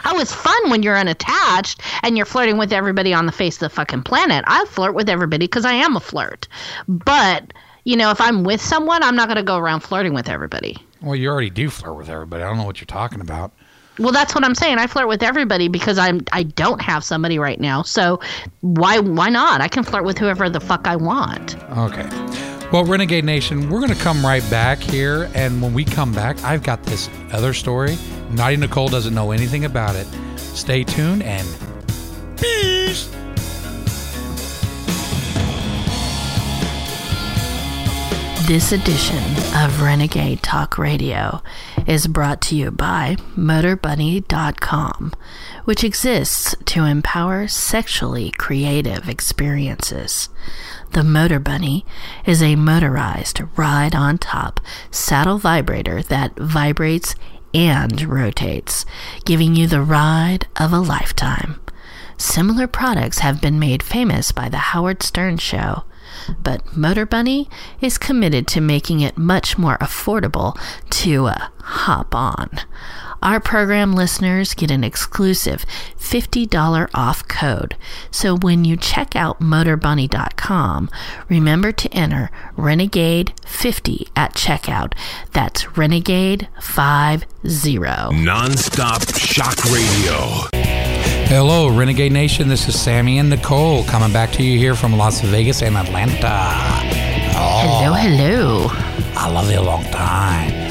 Oh, 0.05 0.19
it's 0.19 0.35
fun 0.35 0.71
when 0.71 0.83
you're 0.83 0.97
unattached 0.97 1.81
and 2.03 2.17
you're 2.17 2.27
flirting 2.27 2.59
with 2.59 2.73
everybody 2.73 3.13
on 3.15 3.27
the 3.27 3.33
face 3.33 3.57
of 3.57 3.61
the 3.61 3.69
fucking 3.71 4.03
planet. 4.03 4.45
I 4.47 4.65
flirt 4.67 4.95
with 4.95 5.09
everybody 5.09 5.47
because 5.47 5.65
I 5.65 5.73
am 5.73 5.97
a 5.97 6.01
flirt. 6.01 6.49
But, 6.89 7.53
you 7.85 7.97
know, 7.97 8.11
if 8.11 8.21
I'm 8.21 8.45
with 8.45 8.61
someone, 8.61 9.03
I'm 9.03 9.17
not 9.17 9.29
going 9.29 9.37
to 9.37 9.43
go 9.43 9.57
around 9.57 9.81
flirting 9.81 10.15
with 10.15 10.29
everybody. 10.29 10.79
Well, 11.03 11.17
you 11.17 11.29
already 11.29 11.51
do 11.51 11.71
flirt 11.71 11.97
with 11.97 12.09
everybody. 12.09 12.43
I 12.43 12.47
don't 12.47 12.57
know 12.57 12.65
what 12.65 12.81
you're 12.81 12.87
talking 12.87 13.21
about. 13.21 13.53
Well, 13.99 14.13
that's 14.13 14.35
what 14.35 14.45
I'm 14.45 14.55
saying. 14.55 14.79
I 14.79 14.87
flirt 14.87 15.07
with 15.07 15.23
everybody 15.23 15.69
because 15.69 15.99
I'm 15.99 16.23
I 16.33 16.43
don't 16.43 16.83
have 16.83 17.05
somebody 17.05 17.39
right 17.39 17.61
now. 17.61 17.83
So 17.83 18.21
why 18.61 18.99
why 18.99 19.29
not? 19.29 19.61
I 19.61 19.69
can 19.69 19.85
flirt 19.85 20.05
with 20.05 20.19
whoever 20.19 20.51
the 20.51 20.59
fuck 20.59 20.89
I 20.89 20.97
want. 20.97 21.57
Okay. 21.79 22.54
Well, 22.75 22.85
Renegade 22.85 23.25
Nation, 23.25 23.71
we're 23.71 23.79
going 23.79 23.95
to 23.95 24.03
come 24.03 24.27
right 24.27 24.43
back 24.51 24.81
here. 24.81 25.31
And 25.33 25.63
when 25.63 25.73
we 25.75 25.85
come 25.85 26.13
back, 26.13 26.43
I've 26.43 26.65
got 26.65 26.83
this 26.83 27.09
other 27.31 27.55
story. 27.55 27.97
Naughty 28.33 28.57
Nicole 28.57 28.89
doesn't 28.89 29.15
know 29.15 29.31
anything 29.31 29.65
about 29.65 29.95
it. 29.95 30.09
Stay 30.37 30.83
tuned 30.83 31.23
and 31.23 31.47
peace. 32.37 33.09
This 38.49 38.73
edition 38.73 39.23
of 39.55 39.81
Renegade 39.81 40.43
Talk 40.43 40.77
Radio 40.77 41.43
is 41.87 42.09
brought 42.09 42.41
to 42.43 42.57
you 42.57 42.73
by 42.73 43.17
MotorBunny.com, 43.37 45.13
which 45.65 45.85
exists 45.85 46.55
to 46.67 46.85
empower 46.85 47.49
sexually 47.49 48.31
creative 48.31 49.09
experiences. 49.09 50.29
The 50.93 51.03
Motor 51.03 51.39
Bunny 51.39 51.85
is 52.27 52.43
a 52.43 52.57
motorized 52.57 53.41
ride 53.57 53.95
on 53.95 54.19
top 54.19 54.61
saddle 54.91 55.39
vibrator 55.39 56.03
that 56.03 56.37
vibrates 56.37 57.15
and 57.53 58.03
rotates, 58.03 58.85
giving 59.25 59.55
you 59.55 59.67
the 59.67 59.83
ride 59.83 60.47
of 60.57 60.73
a 60.73 60.81
lifetime. 60.81 61.61
Similar 62.17 62.67
products 62.67 63.21
have 63.21 63.41
been 63.41 63.59
made 63.59 63.83
famous 63.83 64.33
by 64.33 64.49
The 64.49 64.57
Howard 64.59 65.03
Stern 65.03 65.39
Show, 65.39 65.85
but 66.43 66.77
Motor 66.77 67.07
Bunny 67.07 67.49
is 67.81 67.99
committed 67.99 68.47
to 68.49 68.61
making 68.61 69.01
it 69.01 69.19
much 69.19 69.59
more 69.59 69.79
affordable 69.79 70.57
to 70.91 71.27
uh, 71.27 71.49
hop 71.61 72.15
on. 72.15 72.51
Our 73.25 73.41
program 73.41 73.95
listeners 73.95 74.53
get 74.53 74.71
an 74.71 74.85
exclusive 74.85 75.65
$50 75.99 76.91
off 76.93 77.27
code. 77.27 77.75
So 78.11 78.37
when 78.37 78.67
you 78.67 78.77
check 78.77 79.17
out 79.17 79.41
motorbunny.com, 79.41 80.91
remember 81.31 81.73
to 81.73 81.95
enter 81.95 82.31
Renegade50 82.59 84.11
at 84.15 84.35
checkout. 84.35 84.93
That's 85.33 85.65
Renegade50. 85.65 88.25
Non-stop 88.25 89.17
shock 89.17 89.65
radio. 89.65 90.94
Hello, 91.27 91.69
Renegade 91.69 92.13
Nation. 92.13 92.49
This 92.49 92.69
is 92.69 92.79
Sammy 92.81 93.19
and 93.19 93.31
Nicole 93.31 93.85
coming 93.85 94.13
back 94.13 94.31
to 94.33 94.43
you 94.43 94.59
here 94.59 94.75
from 94.75 94.97
Las 94.97 95.21
Vegas 95.21 95.63
and 95.63 95.77
Atlanta. 95.77 96.17
Oh. 97.37 97.61
Hello, 97.83 97.93
hello. 97.95 98.67
I 99.17 99.31
love 99.31 99.51
you 99.51 99.59
a 99.59 99.63
long 99.63 99.85
time. 99.85 100.71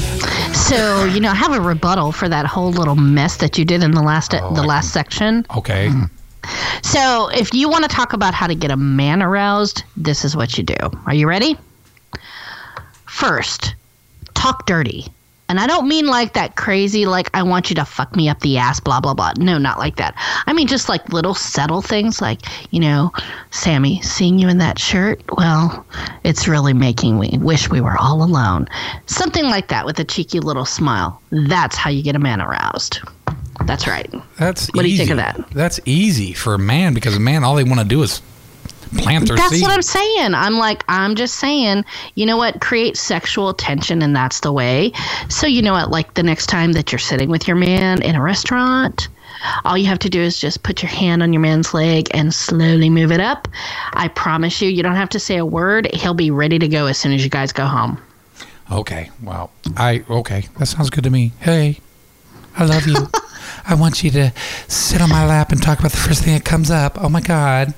So, 0.53 1.05
you 1.05 1.19
know, 1.19 1.31
I 1.31 1.35
have 1.35 1.53
a 1.53 1.59
rebuttal 1.59 2.11
for 2.11 2.29
that 2.29 2.45
whole 2.45 2.71
little 2.71 2.95
mess 2.95 3.37
that 3.37 3.57
you 3.57 3.65
did 3.65 3.83
in 3.83 3.91
the 3.91 4.01
last 4.01 4.33
Oh, 4.33 4.53
the 4.53 4.61
I 4.61 4.65
last 4.65 4.93
section. 4.93 5.45
Okay. 5.57 5.89
Hmm. 5.89 6.03
So, 6.81 7.29
if 7.29 7.53
you 7.53 7.67
want 7.69 7.83
to 7.83 7.89
talk 7.89 8.13
about 8.13 8.33
how 8.33 8.47
to 8.47 8.55
get 8.55 8.71
a 8.71 8.77
man 8.77 9.21
aroused, 9.21 9.83
this 9.97 10.23
is 10.23 10.35
what 10.35 10.57
you 10.57 10.63
do. 10.63 10.75
Are 11.05 11.13
you 11.13 11.27
ready? 11.27 11.57
First, 13.05 13.75
talk 14.33 14.65
dirty. 14.65 15.07
And 15.53 15.59
I 15.59 15.67
don't 15.67 15.87
mean 15.87 16.07
like 16.07 16.33
that 16.33 16.55
crazy, 16.55 17.05
like, 17.05 17.29
I 17.35 17.43
want 17.43 17.69
you 17.69 17.75
to 17.75 17.85
fuck 17.85 18.15
me 18.15 18.27
up 18.27 18.39
the 18.39 18.57
ass, 18.57 18.79
blah, 18.79 18.99
blah, 18.99 19.13
blah. 19.13 19.33
No, 19.37 19.59
not 19.59 19.77
like 19.77 19.97
that. 19.97 20.15
I 20.47 20.53
mean 20.53 20.65
just 20.65 20.89
like 20.89 21.13
little 21.13 21.35
subtle 21.35 21.83
things 21.83 22.23
like, 22.23 22.41
you 22.71 22.79
know, 22.79 23.11
Sammy, 23.51 24.01
seeing 24.01 24.39
you 24.39 24.47
in 24.49 24.57
that 24.57 24.79
shirt, 24.79 25.21
well, 25.37 25.85
it's 26.23 26.47
really 26.47 26.73
making 26.73 27.19
me 27.19 27.37
wish 27.39 27.69
we 27.69 27.81
were 27.81 27.95
all 27.99 28.23
alone. 28.23 28.67
Something 29.05 29.43
like 29.43 29.67
that 29.67 29.85
with 29.85 29.99
a 29.99 30.03
cheeky 30.03 30.39
little 30.39 30.65
smile. 30.65 31.21
That's 31.29 31.75
how 31.75 31.91
you 31.91 32.01
get 32.01 32.15
a 32.15 32.19
man 32.19 32.41
aroused. 32.41 33.01
That's 33.67 33.85
right. 33.85 34.11
That's 34.39 34.73
What 34.73 34.81
do 34.81 34.89
you 34.89 34.97
think 34.97 35.11
of 35.11 35.17
that? 35.17 35.39
That's 35.51 35.79
easy 35.85 36.33
for 36.33 36.55
a 36.55 36.59
man 36.59 36.95
because 36.95 37.15
a 37.15 37.19
man, 37.19 37.43
all 37.43 37.53
they 37.53 37.63
want 37.63 37.79
to 37.79 37.85
do 37.85 38.01
is 38.01 38.23
plant 38.93 39.27
their 39.27 39.37
That's 39.37 39.49
seed. 39.49 39.61
what 39.61 39.71
I'm 39.71 39.81
saying. 39.81 40.33
I'm 40.33 40.55
like, 40.55 40.83
I'm 40.87 41.15
just 41.15 41.35
saying, 41.35 41.85
you 42.15 42.25
know 42.25 42.37
what? 42.37 42.61
Create 42.61 42.97
sexual 42.97 43.53
tension, 43.53 44.01
and 44.01 44.15
that's 44.15 44.39
the 44.41 44.51
way. 44.51 44.91
So, 45.29 45.47
you 45.47 45.61
know 45.61 45.73
what? 45.73 45.91
Like 45.91 46.13
the 46.13 46.23
next 46.23 46.47
time 46.47 46.73
that 46.73 46.91
you're 46.91 46.99
sitting 46.99 47.29
with 47.29 47.47
your 47.47 47.57
man 47.57 48.01
in 48.01 48.15
a 48.15 48.21
restaurant, 48.21 49.07
all 49.65 49.77
you 49.77 49.87
have 49.87 49.99
to 49.99 50.09
do 50.09 50.21
is 50.21 50.39
just 50.39 50.63
put 50.63 50.81
your 50.81 50.89
hand 50.89 51.21
on 51.21 51.33
your 51.33 51.41
man's 51.41 51.73
leg 51.73 52.07
and 52.11 52.33
slowly 52.33 52.89
move 52.89 53.11
it 53.11 53.19
up. 53.19 53.47
I 53.93 54.07
promise 54.07 54.61
you, 54.61 54.69
you 54.69 54.83
don't 54.83 54.95
have 54.95 55.09
to 55.09 55.19
say 55.19 55.37
a 55.37 55.45
word. 55.45 55.93
He'll 55.93 56.13
be 56.13 56.31
ready 56.31 56.59
to 56.59 56.67
go 56.67 56.85
as 56.85 56.97
soon 56.97 57.11
as 57.11 57.23
you 57.23 57.29
guys 57.29 57.51
go 57.51 57.65
home. 57.65 57.99
Okay. 58.71 59.09
Well, 59.21 59.51
I 59.75 60.03
okay. 60.09 60.47
That 60.57 60.67
sounds 60.67 60.89
good 60.89 61.03
to 61.03 61.09
me. 61.09 61.33
Hey, 61.39 61.79
I 62.55 62.65
love 62.65 62.87
you. 62.87 62.95
I 63.65 63.75
want 63.75 64.03
you 64.03 64.11
to 64.11 64.33
sit 64.67 65.01
on 65.01 65.09
my 65.09 65.25
lap 65.25 65.51
and 65.51 65.61
talk 65.61 65.79
about 65.79 65.91
the 65.91 65.97
first 65.97 66.23
thing 66.23 66.33
that 66.33 66.45
comes 66.45 66.71
up. 66.71 67.01
Oh 67.01 67.09
my 67.09 67.21
God. 67.21 67.73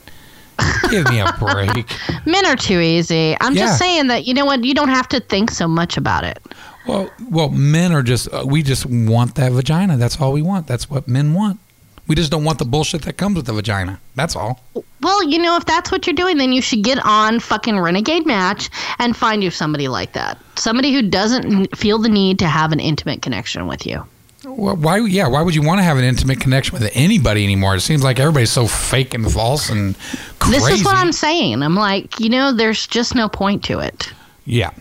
Give 0.90 1.08
me 1.10 1.20
a 1.20 1.32
break. 1.40 1.86
Men 2.26 2.46
are 2.46 2.56
too 2.56 2.80
easy. 2.80 3.36
I'm 3.42 3.54
Yeah. 3.54 3.66
just 3.66 3.80
saying 3.80 4.08
that, 4.08 4.26
you 4.26 4.34
know 4.34 4.46
what? 4.46 4.64
You 4.64 4.74
don't 4.74 4.90
have 4.90 5.08
to 5.10 5.20
think 5.20 5.52
so 5.52 5.68
much 5.68 5.98
about 5.98 6.24
it. 6.24 6.42
Well, 6.88 7.10
well, 7.32 7.50
men 7.50 7.92
are 7.94 8.04
just 8.04 8.32
uh, 8.32 8.44
we 8.46 8.62
just 8.62 8.86
want 8.86 9.34
that 9.36 9.52
vagina. 9.52 9.98
That's 9.98 10.22
all 10.22 10.32
we 10.32 10.44
want. 10.44 10.68
That's 10.68 10.88
what 10.90 11.08
men 11.08 11.34
want. 11.34 11.60
We 12.08 12.14
just 12.16 12.30
don't 12.30 12.44
want 12.44 12.60
the 12.60 12.66
bullshit 12.66 13.02
that 13.04 13.14
comes 13.18 13.36
with 13.38 13.48
the 13.48 13.54
vagina. 13.54 14.00
That's 14.14 14.36
all. 14.36 14.62
Well, 15.02 15.24
you 15.28 15.40
know, 15.40 15.56
if 15.58 15.66
that's 15.66 15.92
what 15.92 16.06
you're 16.06 16.14
doing, 16.16 16.38
then 16.38 16.52
you 16.54 16.62
should 16.62 16.84
get 16.84 17.00
on 17.04 17.40
fucking 17.40 17.80
Renegade 17.80 18.28
Match 18.28 18.70
and 19.00 19.18
find 19.18 19.44
you 19.44 19.50
somebody 19.50 19.88
like 19.88 20.14
that. 20.14 20.38
Somebody 20.56 20.94
who 20.94 21.02
doesn't 21.02 21.76
feel 21.76 21.98
the 21.98 22.10
need 22.10 22.38
to 22.40 22.48
have 22.48 22.72
an 22.72 22.80
intimate 22.80 23.24
connection 23.24 23.66
with 23.66 23.88
you. 23.88 24.06
Well, 24.46 24.76
why? 24.76 24.98
Yeah, 25.00 25.28
why 25.28 25.42
would 25.42 25.56
you 25.56 25.62
want 25.64 25.80
to 25.80 25.84
have 25.84 25.98
an 25.98 26.04
intimate 26.04 26.40
connection 26.40 26.74
with 26.78 26.90
anybody 26.94 27.44
anymore? 27.44 27.76
It 27.76 27.82
seems 27.82 28.04
like 28.04 28.20
everybody's 28.20 28.52
so 28.52 28.68
fake 28.68 29.14
and 29.14 29.32
false 29.32 29.70
and 29.70 29.96
crazy. 30.40 30.60
This 30.60 30.80
is 30.80 30.86
what 30.86 30.96
I'm 30.96 31.12
saying. 31.12 31.62
I'm 31.64 31.76
like, 31.76 32.20
you 32.20 32.30
know, 32.30 32.54
there's 32.54 32.88
just 32.88 33.16
no 33.16 33.28
point 33.30 33.64
to 33.66 33.80
it. 33.80 34.12
Yeah. 34.46 34.72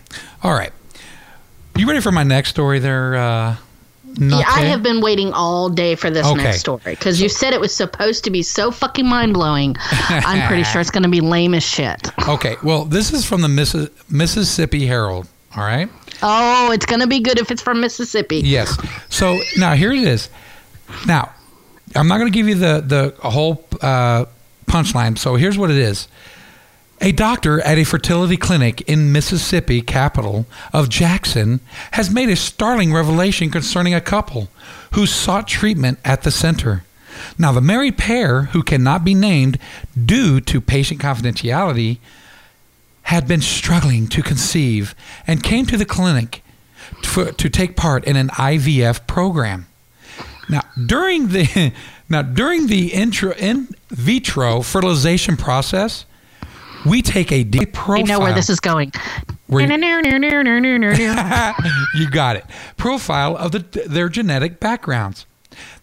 All 0.43 0.53
right. 0.53 0.71
You 1.75 1.87
ready 1.87 1.99
for 2.01 2.11
my 2.11 2.23
next 2.23 2.49
story 2.49 2.79
there? 2.79 3.15
Uh, 3.15 3.55
Yeah, 4.17 4.43
I 4.47 4.61
have 4.65 4.81
been 4.81 5.01
waiting 5.01 5.33
all 5.33 5.67
day 5.69 5.95
for 5.95 6.09
this 6.09 6.25
Okay. 6.25 6.43
next 6.43 6.59
story 6.61 6.79
because 6.85 7.19
you 7.19 7.27
said 7.27 7.53
it 7.53 7.59
was 7.59 7.75
supposed 7.75 8.23
to 8.23 8.29
be 8.31 8.41
so 8.43 8.71
fucking 8.71 9.05
mind 9.05 9.33
blowing. 9.33 9.75
I'm 9.81 10.47
pretty 10.47 10.63
sure 10.63 10.79
it's 10.79 10.91
going 10.91 11.03
to 11.03 11.09
be 11.09 11.19
lame 11.19 11.53
as 11.53 11.63
shit. 11.63 12.11
Okay. 12.29 12.55
Well, 12.63 12.85
this 12.85 13.11
is 13.11 13.25
from 13.25 13.41
the 13.41 13.49
Missi- 13.49 13.89
Mississippi 14.09 14.85
Herald. 14.85 15.27
All 15.57 15.63
right. 15.63 15.89
Oh, 16.27 16.71
it's 16.71 16.87
going 16.87 17.01
to 17.01 17.07
be 17.07 17.19
good 17.19 17.37
if 17.37 17.51
it's 17.51 17.61
from 17.61 17.79
Mississippi. 17.81 18.37
Yes. 18.37 18.75
So 19.09 19.39
now 19.57 19.75
here 19.75 19.91
it 19.91 20.03
is. 20.03 20.27
Now, 21.05 21.31
I'm 21.95 22.07
not 22.07 22.17
going 22.17 22.31
to 22.31 22.35
give 22.35 22.47
you 22.47 22.55
the 22.55 22.81
the 22.81 23.29
whole 23.29 23.63
uh, 23.79 24.25
punchline. 24.65 25.19
So 25.19 25.35
here's 25.35 25.57
what 25.57 25.69
it 25.69 25.77
is. 25.77 26.07
A 27.01 27.11
doctor 27.11 27.61
at 27.61 27.77
a 27.77 27.83
fertility 27.83 28.37
clinic 28.37 28.81
in 28.89 29.11
Mississippi, 29.11 29.81
capital 29.81 30.47
of 30.73 30.89
Jackson, 30.89 31.59
has 31.91 32.09
made 32.09 32.29
a 32.29 32.35
startling 32.35 32.91
revelation 32.91 33.51
concerning 33.51 33.93
a 33.93 34.01
couple 34.01 34.49
who 34.93 35.05
sought 35.05 35.47
treatment 35.47 35.99
at 36.03 36.23
the 36.23 36.31
center. 36.31 36.85
Now, 37.37 37.51
the 37.51 37.61
married 37.61 37.97
pair, 37.97 38.43
who 38.43 38.63
cannot 38.63 39.03
be 39.03 39.13
named 39.13 39.59
due 39.93 40.41
to 40.41 40.59
patient 40.59 40.99
confidentiality, 41.01 41.99
had 43.05 43.27
been 43.27 43.41
struggling 43.41 44.07
to 44.07 44.21
conceive 44.23 44.95
and 45.27 45.43
came 45.43 45.65
to 45.67 45.77
the 45.77 45.85
clinic 45.85 46.43
to, 47.03 47.31
to 47.31 47.49
take 47.49 47.75
part 47.75 48.03
in 48.05 48.15
an 48.15 48.29
IVF 48.29 49.05
program. 49.07 49.67
Now, 50.49 50.61
during 50.85 51.27
the 51.29 51.71
now 52.09 52.21
during 52.21 52.67
the 52.67 52.93
intro, 52.93 53.31
in 53.33 53.69
vitro 53.89 54.61
fertilization 54.61 55.37
process, 55.37 56.05
we 56.85 57.01
take 57.01 57.31
a 57.31 57.43
deep 57.43 57.77
I 57.87 58.01
know 58.01 58.19
where 58.19 58.33
this 58.33 58.49
is 58.49 58.59
going. 58.59 58.91
You- 59.61 59.67
you 61.95 62.09
got 62.09 62.35
it. 62.35 62.45
Profile 62.77 63.37
of 63.37 63.51
the, 63.51 63.59
their 63.87 64.09
genetic 64.09 64.59
backgrounds. 64.59 65.25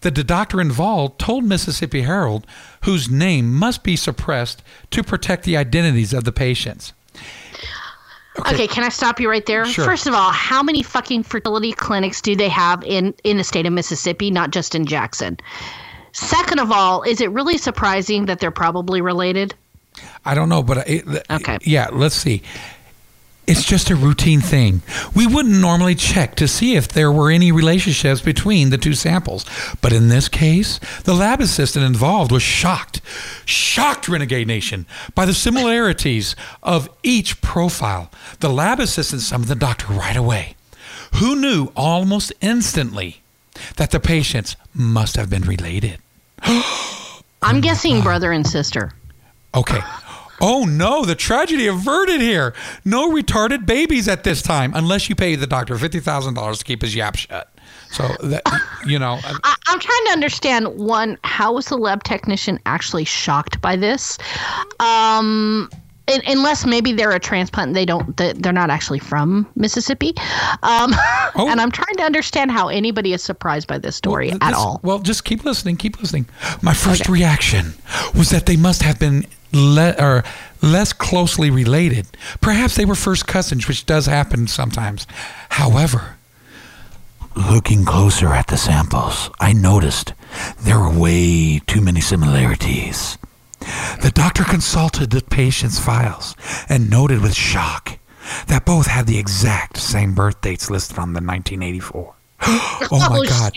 The 0.01 0.11
doctor 0.11 0.59
involved 0.61 1.19
told 1.19 1.45
Mississippi 1.45 2.01
Herald, 2.01 2.45
whose 2.83 3.09
name 3.09 3.53
must 3.53 3.81
be 3.83 3.95
suppressed 3.95 4.61
to 4.91 5.03
protect 5.03 5.43
the 5.45 5.55
identities 5.57 6.13
of 6.13 6.25
the 6.25 6.31
patients. 6.33 6.93
Okay. 8.39 8.67
can 8.67 8.83
I 8.83 8.89
stop 8.89 9.19
you 9.19 9.29
right 9.29 9.45
there? 9.45 9.65
Sure. 9.65 9.85
First 9.85 10.07
of 10.07 10.13
all, 10.13 10.31
how 10.31 10.63
many 10.63 10.81
fucking 10.81 11.23
fertility 11.23 11.71
clinics 11.71 12.21
do 12.21 12.35
they 12.35 12.49
have 12.49 12.83
in 12.83 13.13
in 13.23 13.37
the 13.37 13.43
state 13.43 13.65
of 13.65 13.73
Mississippi, 13.73 14.31
not 14.31 14.51
just 14.51 14.73
in 14.75 14.85
Jackson? 14.85 15.37
Second 16.13 16.59
of 16.59 16.71
all, 16.71 17.03
is 17.03 17.21
it 17.21 17.31
really 17.31 17.57
surprising 17.57 18.25
that 18.25 18.39
they're 18.39 18.51
probably 18.51 19.01
related? 19.01 19.53
I 20.25 20.33
don't 20.35 20.49
know, 20.49 20.63
but 20.63 20.87
it, 20.87 21.05
Okay. 21.29 21.57
yeah, 21.61 21.89
let's 21.91 22.15
see. 22.15 22.41
It's 23.45 23.65
just 23.65 23.89
a 23.89 23.95
routine 23.95 24.39
thing. 24.39 24.83
We 25.13 25.27
wouldn't 25.27 25.59
normally 25.59 25.95
check 25.95 26.35
to 26.35 26.47
see 26.47 26.75
if 26.75 26.87
there 26.87 27.11
were 27.11 27.29
any 27.29 27.51
relationships 27.51 28.21
between 28.21 28.69
the 28.69 28.77
two 28.77 28.93
samples. 28.93 29.45
But 29.81 29.91
in 29.91 30.07
this 30.07 30.29
case, 30.29 30.79
the 31.03 31.13
lab 31.13 31.41
assistant 31.41 31.85
involved 31.85 32.31
was 32.31 32.41
shocked, 32.41 33.01
shocked, 33.43 34.07
Renegade 34.07 34.47
Nation, 34.47 34.85
by 35.13 35.25
the 35.25 35.33
similarities 35.33 36.37
of 36.61 36.89
each 37.03 37.41
profile. 37.41 38.09
The 38.39 38.49
lab 38.49 38.79
assistant 38.79 39.21
summoned 39.21 39.49
the 39.49 39.55
doctor 39.55 39.91
right 39.91 40.15
away, 40.15 40.55
who 41.15 41.35
knew 41.35 41.71
almost 41.75 42.31
instantly 42.39 43.21
that 43.75 43.91
the 43.91 43.99
patients 43.99 44.55
must 44.73 45.17
have 45.17 45.29
been 45.29 45.43
related. 45.43 45.99
I'm 47.41 47.59
guessing 47.59 48.01
brother 48.01 48.31
and 48.31 48.47
sister. 48.47 48.93
Okay. 49.53 49.81
Oh 50.45 50.65
no, 50.65 51.05
the 51.05 51.15
tragedy 51.15 51.67
averted 51.67 52.19
here. 52.21 52.53
No 52.83 53.09
retarded 53.09 53.65
babies 53.65 54.07
at 54.09 54.23
this 54.25 54.41
time, 54.41 54.73
unless 54.75 55.07
you 55.09 55.15
pay 55.15 55.35
the 55.35 55.47
doctor 55.47 55.77
fifty 55.77 55.99
thousand 56.01 56.33
dollars 56.33 56.59
to 56.59 56.65
keep 56.65 56.81
his 56.81 56.93
yap 56.93 57.15
shut. 57.15 57.49
So 57.91 58.07
that 58.23 58.41
you 58.85 58.99
know, 58.99 59.19
I, 59.23 59.55
I'm 59.67 59.79
trying 59.79 60.05
to 60.07 60.11
understand 60.11 60.67
one, 60.77 61.17
how 61.23 61.53
was 61.53 61.67
the 61.67 61.77
lab 61.77 62.03
technician 62.03 62.59
actually 62.65 63.05
shocked 63.05 63.61
by 63.61 63.75
this? 63.77 64.17
Um, 64.79 65.69
unless 66.27 66.65
maybe 66.65 66.91
they're 66.91 67.11
a 67.11 67.19
transplant, 67.19 67.69
and 67.69 67.75
they 67.75 67.85
don't, 67.85 68.17
they- 68.17 68.33
they're 68.33 68.51
not 68.51 68.69
actually 68.69 68.99
from 68.99 69.47
Mississippi. 69.55 70.13
Um, 70.63 70.91
Oh. 71.35 71.49
and 71.49 71.59
I'm 71.59 71.71
trying 71.71 71.95
to 71.95 72.03
understand 72.03 72.51
how 72.51 72.67
anybody 72.67 73.11
is 73.13 73.23
surprised 73.23 73.67
by 73.67 73.79
this 73.79 73.95
story 73.95 74.27
Well, 74.27 74.37
at 74.41 74.49
this- 74.49 74.57
all. 74.57 74.79
Well, 74.83 74.99
just 74.99 75.23
keep 75.23 75.43
listening. 75.45 75.77
Keep 75.77 75.99
listening. 76.01 76.27
My 76.61 76.73
first 76.75 77.07
reaction 77.09 77.73
was 78.15 78.29
that 78.29 78.45
they 78.45 78.55
must 78.57 78.83
have 78.83 78.99
been 78.99 79.25
le- 79.53 79.95
or 79.99 80.23
less 80.61 80.93
closely 80.93 81.49
related. 81.49 82.07
Perhaps 82.41 82.75
they 82.75 82.85
were 82.85 82.95
first 82.95 83.27
cousins, 83.27 83.67
which 83.67 83.85
does 83.85 84.05
happen 84.05 84.47
sometimes. 84.47 85.07
However, 85.49 86.17
looking 87.35 87.85
closer 87.85 88.27
at 88.33 88.47
the 88.47 88.57
samples, 88.57 89.29
I 89.39 89.53
noticed 89.53 90.13
there 90.59 90.79
were 90.79 90.89
way 90.89 91.59
too 91.59 91.81
many 91.81 92.01
similarities. 92.01 93.17
The 94.01 94.11
doctor 94.13 94.43
consulted 94.43 95.11
the 95.11 95.21
patient's 95.21 95.79
files 95.79 96.35
and 96.67 96.89
noted 96.89 97.21
with 97.21 97.33
shock 97.35 97.97
that 98.47 98.65
both 98.65 98.87
had 98.87 99.07
the 99.07 99.17
exact 99.17 99.77
same 99.77 100.13
birth 100.13 100.41
dates 100.41 100.69
listed 100.69 100.97
on 100.97 101.13
the 101.13 101.21
1984. 101.21 102.13
oh 102.41 102.87
my 102.91 103.19
Oh, 103.19 103.23
God. 103.23 103.53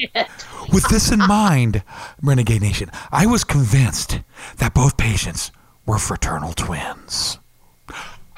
With 0.73 0.89
this 0.89 1.11
in 1.11 1.19
mind, 1.21 1.83
Renegade 2.23 2.63
Nation, 2.63 2.91
I 3.13 3.27
was 3.27 3.45
convinced 3.45 4.21
that 4.59 4.75
both 4.75 4.97
patients 4.97 5.51
were 5.87 5.99
fraternal 5.99 6.53
twins. 6.53 7.39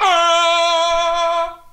Ah! 0.01 1.65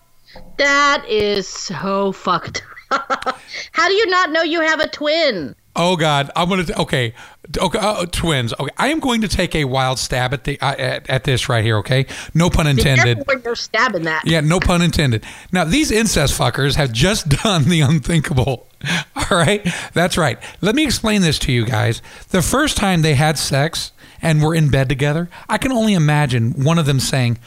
That 0.58 1.06
is 1.08 1.48
so 1.48 2.12
fucked. 2.12 2.64
how 2.92 3.88
do 3.88 3.94
you 3.94 4.08
not 4.08 4.32
know 4.32 4.42
you 4.42 4.62
have 4.62 4.80
a 4.80 4.88
twin? 4.88 5.56
Oh 5.76 5.98
God, 5.98 6.32
I'm 6.38 6.48
gonna. 6.48 6.66
Okay, 6.78 7.14
okay, 7.58 7.80
uh, 7.80 8.06
twins. 8.06 8.54
Okay, 8.58 8.74
I 8.78 8.88
am 8.88 9.00
going 9.00 9.22
to 9.22 9.28
take 9.28 9.54
a 9.56 9.66
wild 9.66 10.00
stab 10.00 10.34
at 10.34 10.46
the 10.46 10.60
uh, 10.62 10.76
at, 10.78 11.10
at 11.10 11.24
this 11.26 11.50
right 11.50 11.64
here. 11.64 11.78
Okay, 11.80 12.06
no 12.34 12.50
pun 12.50 12.66
intended. 12.68 13.28
when 13.28 13.42
you're 13.44 13.56
stabbing 13.56 14.04
that. 14.04 14.24
Yeah, 14.26 14.40
no 14.40 14.62
pun 14.62 14.82
intended. 14.82 15.26
Now, 15.52 15.66
these 15.66 15.92
incest 15.92 16.40
fuckers 16.40 16.76
have 16.76 16.94
just 16.94 17.28
done 17.44 17.66
the 17.66 17.82
unthinkable. 17.82 18.68
All 19.16 19.38
right? 19.38 19.68
That's 19.94 20.18
right. 20.18 20.38
Let 20.62 20.76
me 20.76 20.86
explain 20.86 21.22
this 21.22 21.40
to 21.40 21.52
you 21.52 21.66
guys. 21.66 22.02
The 22.30 22.42
first 22.42 22.78
time 22.78 23.02
they 23.02 23.16
had 23.16 23.38
sex 23.38 23.92
and 24.21 24.39
we 24.39 24.45
were 24.45 24.56
in 24.56 24.69
bed 24.69 24.89
together, 24.89 25.30
I 25.49 25.58
can 25.58 25.71
only 25.71 25.93
imagine 25.93 26.51
one 26.51 26.80
of 26.80 26.86
them 26.86 26.99
saying, 26.99 27.38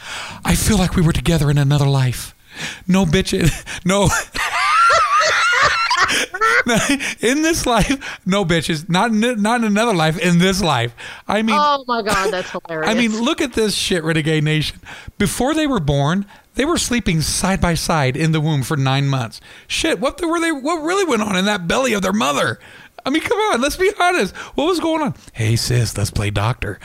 I 0.43 0.55
feel 0.55 0.77
like 0.77 0.95
we 0.95 1.01
were 1.01 1.13
together 1.13 1.49
in 1.49 1.57
another 1.57 1.87
life. 1.87 2.35
No 2.87 3.05
bitches. 3.05 3.65
No. 3.85 4.09
in 7.21 7.41
this 7.41 7.65
life, 7.65 8.19
no 8.25 8.43
bitches. 8.45 8.89
Not 8.89 9.11
in, 9.11 9.41
not 9.41 9.61
in 9.61 9.67
another 9.67 9.93
life. 9.93 10.17
In 10.19 10.39
this 10.39 10.61
life, 10.61 10.93
I 11.27 11.41
mean, 11.41 11.55
Oh 11.57 11.83
my 11.87 12.01
god, 12.01 12.31
that's 12.31 12.49
hilarious. 12.49 12.89
I 12.89 12.93
mean, 12.93 13.21
look 13.21 13.41
at 13.41 13.53
this 13.53 13.75
shit, 13.75 14.03
Renegade 14.03 14.43
Nation. 14.43 14.79
Before 15.17 15.53
they 15.53 15.67
were 15.67 15.79
born, 15.79 16.25
they 16.55 16.65
were 16.65 16.77
sleeping 16.77 17.21
side 17.21 17.61
by 17.61 17.73
side 17.73 18.17
in 18.17 18.31
the 18.31 18.41
womb 18.41 18.63
for 18.63 18.75
nine 18.75 19.07
months. 19.07 19.39
Shit, 19.67 19.99
what 19.99 20.17
the, 20.17 20.27
were 20.27 20.39
they? 20.39 20.51
What 20.51 20.83
really 20.83 21.05
went 21.05 21.21
on 21.21 21.35
in 21.35 21.45
that 21.45 21.67
belly 21.67 21.93
of 21.93 22.01
their 22.01 22.13
mother? 22.13 22.59
I 23.09 23.11
mean, 23.11 23.23
come 23.23 23.39
on, 23.39 23.59
let's 23.59 23.75
be 23.75 23.89
honest. 23.99 24.35
What 24.53 24.65
was 24.65 24.79
going 24.79 25.01
on? 25.01 25.15
Hey, 25.33 25.55
sis, 25.55 25.97
let's 25.97 26.11
play 26.11 26.29
doctor. 26.29 26.79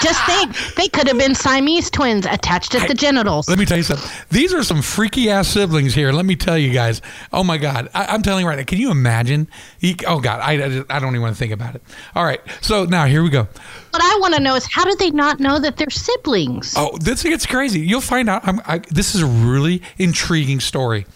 just 0.00 0.24
think, 0.26 0.56
they 0.76 0.86
could 0.86 1.08
have 1.08 1.18
been 1.18 1.34
Siamese 1.34 1.90
twins 1.90 2.24
attached 2.24 2.76
at 2.76 2.86
the 2.86 2.94
genitals. 2.94 3.48
Let 3.48 3.58
me 3.58 3.64
tell 3.64 3.78
you 3.78 3.82
something. 3.82 4.08
These 4.30 4.54
are 4.54 4.62
some 4.62 4.80
freaky 4.80 5.28
ass 5.28 5.48
siblings 5.48 5.92
here. 5.92 6.12
Let 6.12 6.24
me 6.24 6.36
tell 6.36 6.56
you 6.56 6.72
guys. 6.72 7.02
Oh 7.32 7.42
my 7.42 7.58
God, 7.58 7.90
I, 7.94 8.04
I'm 8.06 8.22
telling 8.22 8.44
you 8.44 8.48
right 8.48 8.56
now. 8.58 8.62
Can 8.64 8.78
you 8.78 8.92
imagine? 8.92 9.48
You- 9.80 9.96
oh 10.06 10.20
God, 10.20 10.38
I, 10.40 10.52
I, 10.52 10.84
I 10.88 11.00
don't 11.00 11.10
even 11.10 11.22
want 11.22 11.34
to 11.34 11.38
think 11.40 11.52
about 11.52 11.74
it. 11.74 11.82
All 12.14 12.22
right, 12.24 12.40
so 12.60 12.84
now 12.84 13.06
here 13.06 13.24
we 13.24 13.30
go. 13.30 13.48
What 13.90 14.02
I 14.04 14.18
want 14.20 14.34
to 14.34 14.40
know 14.40 14.54
is 14.54 14.68
how 14.72 14.84
did 14.84 15.00
they 15.00 15.10
not 15.10 15.40
know 15.40 15.58
that 15.58 15.78
they're 15.78 15.90
siblings? 15.90 16.74
Oh, 16.76 16.96
this 16.98 17.24
gets 17.24 17.44
crazy. 17.44 17.80
You'll 17.80 18.00
find 18.00 18.28
out. 18.28 18.46
I'm, 18.46 18.60
I, 18.66 18.78
this 18.90 19.16
is 19.16 19.22
a 19.22 19.26
really 19.26 19.82
intriguing 19.98 20.60
story. 20.60 21.06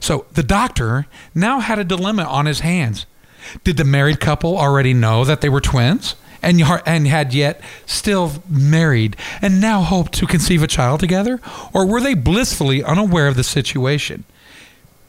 So 0.00 0.26
the 0.32 0.42
doctor 0.42 1.06
now 1.34 1.60
had 1.60 1.78
a 1.78 1.84
dilemma 1.84 2.24
on 2.24 2.46
his 2.46 2.60
hands. 2.60 3.06
Did 3.64 3.76
the 3.76 3.84
married 3.84 4.20
couple 4.20 4.58
already 4.58 4.94
know 4.94 5.24
that 5.24 5.40
they 5.40 5.48
were 5.48 5.60
twins 5.60 6.14
and 6.42 6.62
and 6.86 7.06
had 7.06 7.34
yet 7.34 7.60
still 7.86 8.42
married 8.48 9.16
and 9.42 9.60
now 9.60 9.82
hoped 9.82 10.12
to 10.14 10.26
conceive 10.26 10.62
a 10.62 10.66
child 10.66 11.00
together, 11.00 11.40
or 11.72 11.86
were 11.86 12.00
they 12.00 12.14
blissfully 12.14 12.82
unaware 12.82 13.28
of 13.28 13.36
the 13.36 13.44
situation? 13.44 14.24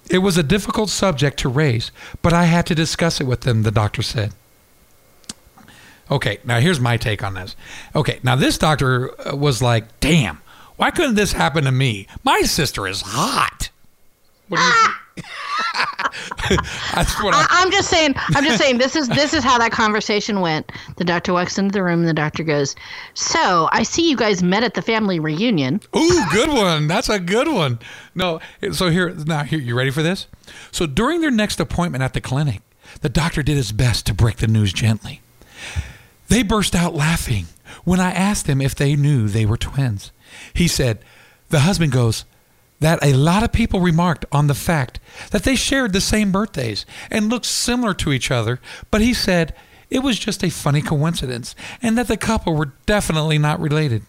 It 0.09 0.19
was 0.19 0.37
a 0.37 0.43
difficult 0.43 0.89
subject 0.89 1.39
to 1.39 1.49
raise, 1.49 1.91
but 2.21 2.33
I 2.33 2.45
had 2.45 2.65
to 2.67 2.75
discuss 2.75 3.21
it 3.21 3.27
with 3.27 3.41
them. 3.41 3.63
The 3.63 3.71
doctor 3.71 4.01
said. 4.01 4.33
Okay, 6.09 6.39
now 6.43 6.59
here's 6.59 6.81
my 6.81 6.97
take 6.97 7.23
on 7.23 7.35
this. 7.35 7.55
Okay, 7.95 8.19
now 8.21 8.35
this 8.35 8.57
doctor 8.57 9.11
uh, 9.25 9.35
was 9.35 9.61
like, 9.61 9.99
"Damn, 10.01 10.41
why 10.75 10.91
couldn't 10.91 11.15
this 11.15 11.31
happen 11.31 11.63
to 11.63 11.71
me? 11.71 12.07
My 12.25 12.41
sister 12.41 12.85
is 12.85 13.01
hot." 13.01 13.70
What 14.51 14.57
do 14.57 14.63
you 14.63 14.71
ah! 14.73 14.97
what 17.21 17.33
I, 17.33 17.47
I'm 17.49 17.71
just 17.71 17.89
saying. 17.89 18.15
I'm 18.35 18.43
just 18.43 18.57
saying. 18.57 18.79
This 18.79 18.97
is 18.97 19.07
this 19.07 19.33
is 19.33 19.45
how 19.45 19.57
that 19.59 19.71
conversation 19.71 20.41
went. 20.41 20.69
The 20.97 21.05
doctor 21.05 21.31
walks 21.31 21.57
into 21.57 21.71
the 21.71 21.83
room. 21.83 21.99
and 21.99 22.07
The 22.09 22.13
doctor 22.13 22.43
goes, 22.43 22.75
"So 23.13 23.69
I 23.71 23.83
see 23.83 24.09
you 24.09 24.17
guys 24.17 24.43
met 24.43 24.63
at 24.63 24.73
the 24.73 24.81
family 24.81 25.21
reunion. 25.21 25.79
Ooh, 25.95 26.23
good 26.33 26.49
one. 26.49 26.87
That's 26.87 27.07
a 27.07 27.17
good 27.17 27.47
one. 27.47 27.79
No, 28.13 28.41
so 28.73 28.89
here 28.89 29.11
now 29.11 29.43
here 29.43 29.59
you 29.59 29.73
ready 29.73 29.89
for 29.89 30.03
this? 30.03 30.27
So 30.69 30.85
during 30.85 31.21
their 31.21 31.31
next 31.31 31.61
appointment 31.61 32.03
at 32.03 32.13
the 32.13 32.19
clinic, 32.19 32.61
the 32.99 33.09
doctor 33.09 33.41
did 33.41 33.55
his 33.55 33.71
best 33.71 34.05
to 34.07 34.13
break 34.13 34.37
the 34.37 34.47
news 34.47 34.73
gently. 34.73 35.21
They 36.27 36.43
burst 36.43 36.75
out 36.75 36.93
laughing 36.93 37.45
when 37.85 38.01
I 38.01 38.11
asked 38.11 38.47
them 38.47 38.59
if 38.59 38.75
they 38.75 38.97
knew 38.97 39.29
they 39.29 39.45
were 39.45 39.57
twins. 39.57 40.11
He 40.53 40.67
said, 40.67 40.99
the 41.49 41.61
husband 41.61 41.91
goes, 41.91 42.25
that 42.81 42.99
a 43.01 43.13
lot 43.13 43.41
of 43.43 43.51
people 43.53 43.79
remarked 43.79 44.25
on 44.31 44.47
the 44.47 44.53
fact 44.53 44.99
that 45.31 45.43
they 45.43 45.55
shared 45.55 45.93
the 45.93 46.01
same 46.01 46.31
birthdays 46.31 46.85
and 47.09 47.29
looked 47.29 47.45
similar 47.45 47.93
to 47.93 48.11
each 48.11 48.29
other, 48.29 48.59
but 48.91 48.99
he 49.01 49.13
said 49.13 49.55
it 49.89 49.99
was 50.03 50.19
just 50.19 50.43
a 50.43 50.49
funny 50.49 50.81
coincidence 50.81 51.55
and 51.81 51.97
that 51.97 52.07
the 52.07 52.17
couple 52.17 52.55
were 52.55 52.73
definitely 52.85 53.37
not 53.37 53.59
related. 53.59 54.03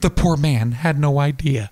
The 0.00 0.10
poor 0.10 0.36
man 0.36 0.72
had 0.72 0.98
no 0.98 1.18
idea, 1.20 1.70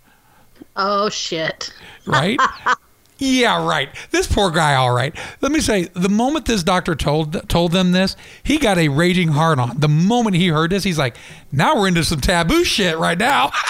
Oh 0.77 1.09
shit. 1.09 1.73
right? 2.07 2.39
yeah, 3.19 3.67
right. 3.67 3.89
This 4.11 4.27
poor 4.27 4.51
guy, 4.51 4.75
all 4.75 4.93
right. 4.93 5.17
Let 5.41 5.51
me 5.51 5.61
say, 5.61 5.85
the 5.95 6.11
moment 6.11 6.45
this 6.45 6.63
doctor 6.63 6.95
told 6.95 7.49
told 7.49 7.73
them 7.73 7.93
this, 7.93 8.17
he 8.43 8.59
got 8.59 8.77
a 8.77 8.89
raging 8.89 9.29
hard 9.29 9.59
on. 9.59 9.81
The 9.81 9.89
moment 9.89 10.37
he 10.37 10.49
heard 10.49 10.71
this, 10.71 10.85
he's 10.85 10.99
like, 10.99 11.17
"Now 11.51 11.75
we're 11.77 11.89
into 11.89 12.05
some 12.05 12.21
taboo 12.21 12.65
shit 12.65 12.99
right 12.99 13.19
now." 13.19 13.51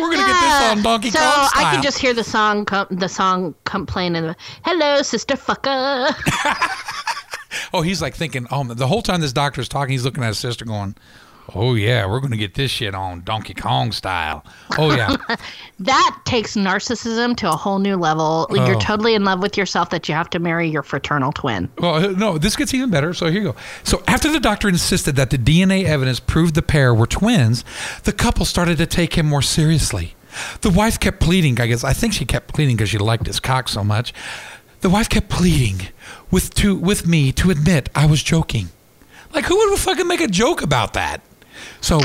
we're 0.00 0.10
gonna 0.16 0.32
get 0.32 0.40
this 0.40 0.70
on 0.70 0.82
Donkey 0.82 1.10
so 1.10 1.18
Kong 1.18 1.48
style. 1.48 1.66
I 1.66 1.74
can 1.74 1.82
just 1.82 1.98
hear 1.98 2.14
the 2.14 2.24
song, 2.24 2.64
com- 2.64 2.88
the 2.90 3.08
song 3.08 3.54
complaining. 3.64 4.34
Hello, 4.64 5.02
sister 5.02 5.34
fucker. 5.36 6.14
Oh, 7.72 7.82
he's 7.82 8.00
like 8.02 8.14
thinking, 8.14 8.46
oh, 8.50 8.64
the 8.64 8.86
whole 8.86 9.02
time 9.02 9.20
this 9.20 9.32
doctor's 9.32 9.68
talking, 9.68 9.92
he's 9.92 10.04
looking 10.04 10.22
at 10.24 10.28
his 10.28 10.38
sister 10.38 10.64
going, 10.64 10.94
oh, 11.54 11.74
yeah, 11.74 12.06
we're 12.06 12.20
going 12.20 12.30
to 12.32 12.36
get 12.36 12.54
this 12.54 12.70
shit 12.70 12.94
on 12.94 13.22
Donkey 13.22 13.54
Kong 13.54 13.92
style. 13.92 14.44
Oh, 14.78 14.94
yeah. 14.94 15.16
that 15.80 16.20
takes 16.24 16.54
narcissism 16.56 17.36
to 17.38 17.48
a 17.48 17.56
whole 17.56 17.78
new 17.78 17.96
level. 17.96 18.46
Oh. 18.50 18.66
You're 18.66 18.80
totally 18.80 19.14
in 19.14 19.24
love 19.24 19.40
with 19.40 19.56
yourself 19.56 19.90
that 19.90 20.08
you 20.08 20.14
have 20.14 20.30
to 20.30 20.38
marry 20.38 20.68
your 20.68 20.82
fraternal 20.82 21.32
twin. 21.32 21.70
well, 21.78 21.94
uh, 21.94 22.12
no, 22.12 22.38
this 22.38 22.56
gets 22.56 22.74
even 22.74 22.90
better. 22.90 23.14
So 23.14 23.26
here 23.26 23.42
you 23.42 23.52
go. 23.52 23.56
So 23.84 24.02
after 24.06 24.30
the 24.30 24.40
doctor 24.40 24.68
insisted 24.68 25.16
that 25.16 25.30
the 25.30 25.38
DNA 25.38 25.84
evidence 25.84 26.20
proved 26.20 26.54
the 26.54 26.62
pair 26.62 26.94
were 26.94 27.06
twins, 27.06 27.64
the 28.04 28.12
couple 28.12 28.44
started 28.44 28.78
to 28.78 28.86
take 28.86 29.14
him 29.14 29.26
more 29.26 29.42
seriously. 29.42 30.14
The 30.60 30.70
wife 30.70 30.98
kept 31.00 31.20
pleading, 31.20 31.60
I 31.60 31.66
guess. 31.66 31.84
I 31.84 31.92
think 31.92 32.12
she 32.12 32.24
kept 32.24 32.52
pleading 32.52 32.76
because 32.76 32.90
she 32.90 32.98
liked 32.98 33.26
his 33.26 33.40
cock 33.40 33.68
so 33.68 33.82
much. 33.82 34.14
The 34.80 34.90
wife 34.90 35.08
kept 35.08 35.28
pleading 35.28 35.88
with 36.30 36.54
to 36.54 36.74
with 36.74 37.06
me 37.06 37.32
to 37.32 37.50
admit 37.50 37.88
I 37.94 38.06
was 38.06 38.22
joking. 38.22 38.70
Like 39.34 39.44
who 39.44 39.56
would 39.56 39.78
fucking 39.78 40.06
make 40.06 40.20
a 40.20 40.28
joke 40.28 40.62
about 40.62 40.94
that? 40.94 41.20
So, 41.80 42.00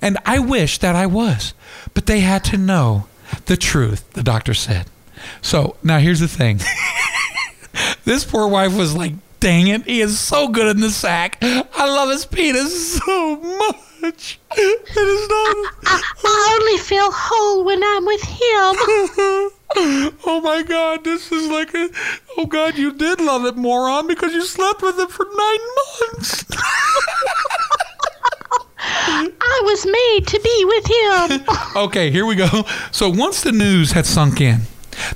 and 0.00 0.18
I 0.24 0.38
wish 0.38 0.78
that 0.78 0.94
I 0.94 1.06
was, 1.06 1.54
but 1.94 2.06
they 2.06 2.20
had 2.20 2.44
to 2.44 2.56
know 2.56 3.06
the 3.46 3.56
truth. 3.56 4.10
The 4.12 4.22
doctor 4.22 4.54
said. 4.54 4.86
So 5.42 5.76
now 5.82 5.98
here's 5.98 6.20
the 6.20 6.28
thing. 6.28 6.60
this 8.04 8.24
poor 8.24 8.48
wife 8.48 8.76
was 8.76 8.94
like, 8.94 9.12
"Dang 9.40 9.68
it, 9.68 9.84
he 9.84 10.00
is 10.00 10.18
so 10.18 10.48
good 10.48 10.76
in 10.76 10.80
the 10.80 10.90
sack. 10.90 11.38
I 11.42 11.86
love 11.86 12.10
his 12.10 12.24
penis 12.26 12.98
so 12.98 13.36
much. 13.36 14.38
It 14.58 14.96
is 14.96 15.28
not." 15.28 15.74
I 16.24 16.58
only 16.60 16.78
feel 16.78 17.10
whole 17.10 17.64
when 17.64 17.82
I'm 17.82 18.04
with 18.04 18.22
him. 18.22 19.50
oh 20.24 20.40
my 20.42 20.62
god, 20.62 21.04
this 21.04 21.32
is 21.32 21.48
like 21.48 21.74
a. 21.74 21.90
Oh 22.38 22.46
god, 22.46 22.78
you 22.78 22.92
did 22.92 23.20
love 23.20 23.44
it, 23.44 23.56
moron, 23.56 24.06
because 24.06 24.32
you 24.32 24.44
slept 24.44 24.82
with 24.82 24.98
him 24.98 25.08
for 25.08 25.26
nine 25.26 25.58
months. 26.12 26.44
I 28.88 29.62
was 29.64 29.86
made 29.86 30.26
to 30.28 30.40
be 30.40 30.64
with 30.64 30.86
him. 30.86 31.56
okay, 31.84 32.10
here 32.10 32.26
we 32.26 32.34
go. 32.34 32.64
So 32.92 33.08
once 33.08 33.42
the 33.42 33.52
news 33.52 33.92
had 33.92 34.06
sunk 34.06 34.40
in, 34.40 34.62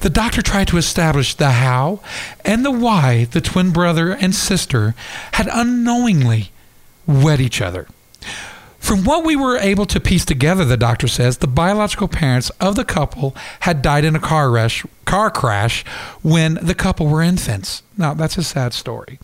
the 0.00 0.10
doctor 0.10 0.42
tried 0.42 0.68
to 0.68 0.76
establish 0.76 1.34
the 1.34 1.50
how 1.50 2.00
and 2.44 2.64
the 2.64 2.70
why 2.70 3.24
the 3.24 3.40
twin 3.40 3.70
brother 3.70 4.12
and 4.12 4.34
sister 4.34 4.94
had 5.32 5.48
unknowingly 5.52 6.50
wed 7.06 7.40
each 7.40 7.60
other. 7.60 7.86
From 8.90 9.04
what 9.04 9.24
we 9.24 9.36
were 9.36 9.56
able 9.56 9.86
to 9.86 10.00
piece 10.00 10.24
together, 10.24 10.64
the 10.64 10.76
doctor 10.76 11.06
says 11.06 11.36
the 11.36 11.46
biological 11.46 12.08
parents 12.08 12.50
of 12.60 12.74
the 12.74 12.84
couple 12.84 13.36
had 13.60 13.82
died 13.82 14.04
in 14.04 14.16
a 14.16 14.18
car 14.18 14.50
rush, 14.50 14.84
car 15.04 15.30
crash 15.30 15.84
when 16.22 16.54
the 16.60 16.74
couple 16.74 17.06
were 17.06 17.22
infants. 17.22 17.84
Now 17.96 18.14
that's 18.14 18.36
a 18.36 18.42
sad 18.42 18.74
story, 18.74 19.20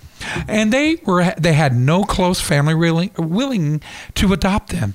and 0.47 0.73
they 0.73 1.01
were 1.05 1.35
they 1.37 1.55
had 1.55 1.75
no 1.75 2.05
close 2.05 2.41
family 2.41 2.77
willing, 2.77 3.11
willing 3.19 3.83
to 4.15 4.33
adopt 4.33 4.69
them. 4.69 4.95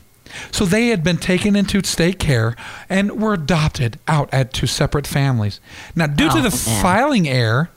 So 0.51 0.63
they 0.63 0.87
had 0.87 1.03
been 1.03 1.17
taken 1.17 1.57
into 1.57 1.83
state 1.83 2.17
care 2.17 2.55
and 2.87 3.21
were 3.21 3.33
adopted 3.33 3.99
out 4.07 4.33
at 4.33 4.53
two 4.53 4.67
separate 4.67 5.05
families. 5.05 5.59
Now, 5.97 6.07
due 6.07 6.29
to 6.29 6.37
Oh, 6.37 6.41
the 6.43 6.65
man. 6.69 6.81
filing 6.81 7.27
error, 7.27 7.71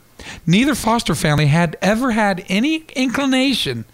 neither 0.47 0.77
foster 0.77 1.17
family 1.17 1.47
had 1.47 1.77
ever 1.83 2.13
had 2.13 2.45
any 2.49 2.85
inclination 2.95 3.85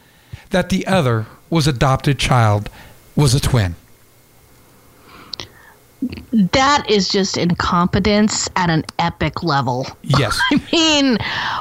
that 0.50 0.68
the 0.68 0.86
other 0.86 1.24
was 1.48 1.66
adopted 1.66 2.18
child 2.18 2.68
was 3.16 3.34
a 3.34 3.40
twin. 3.40 3.74
that 6.32 6.88
is 6.88 7.08
just 7.08 7.36
incompetence 7.36 8.48
at 8.56 8.70
an 8.70 8.84
epic 8.98 9.42
level. 9.42 9.86
Yes. 10.02 10.40
I 10.50 10.62
mean, 10.72 11.18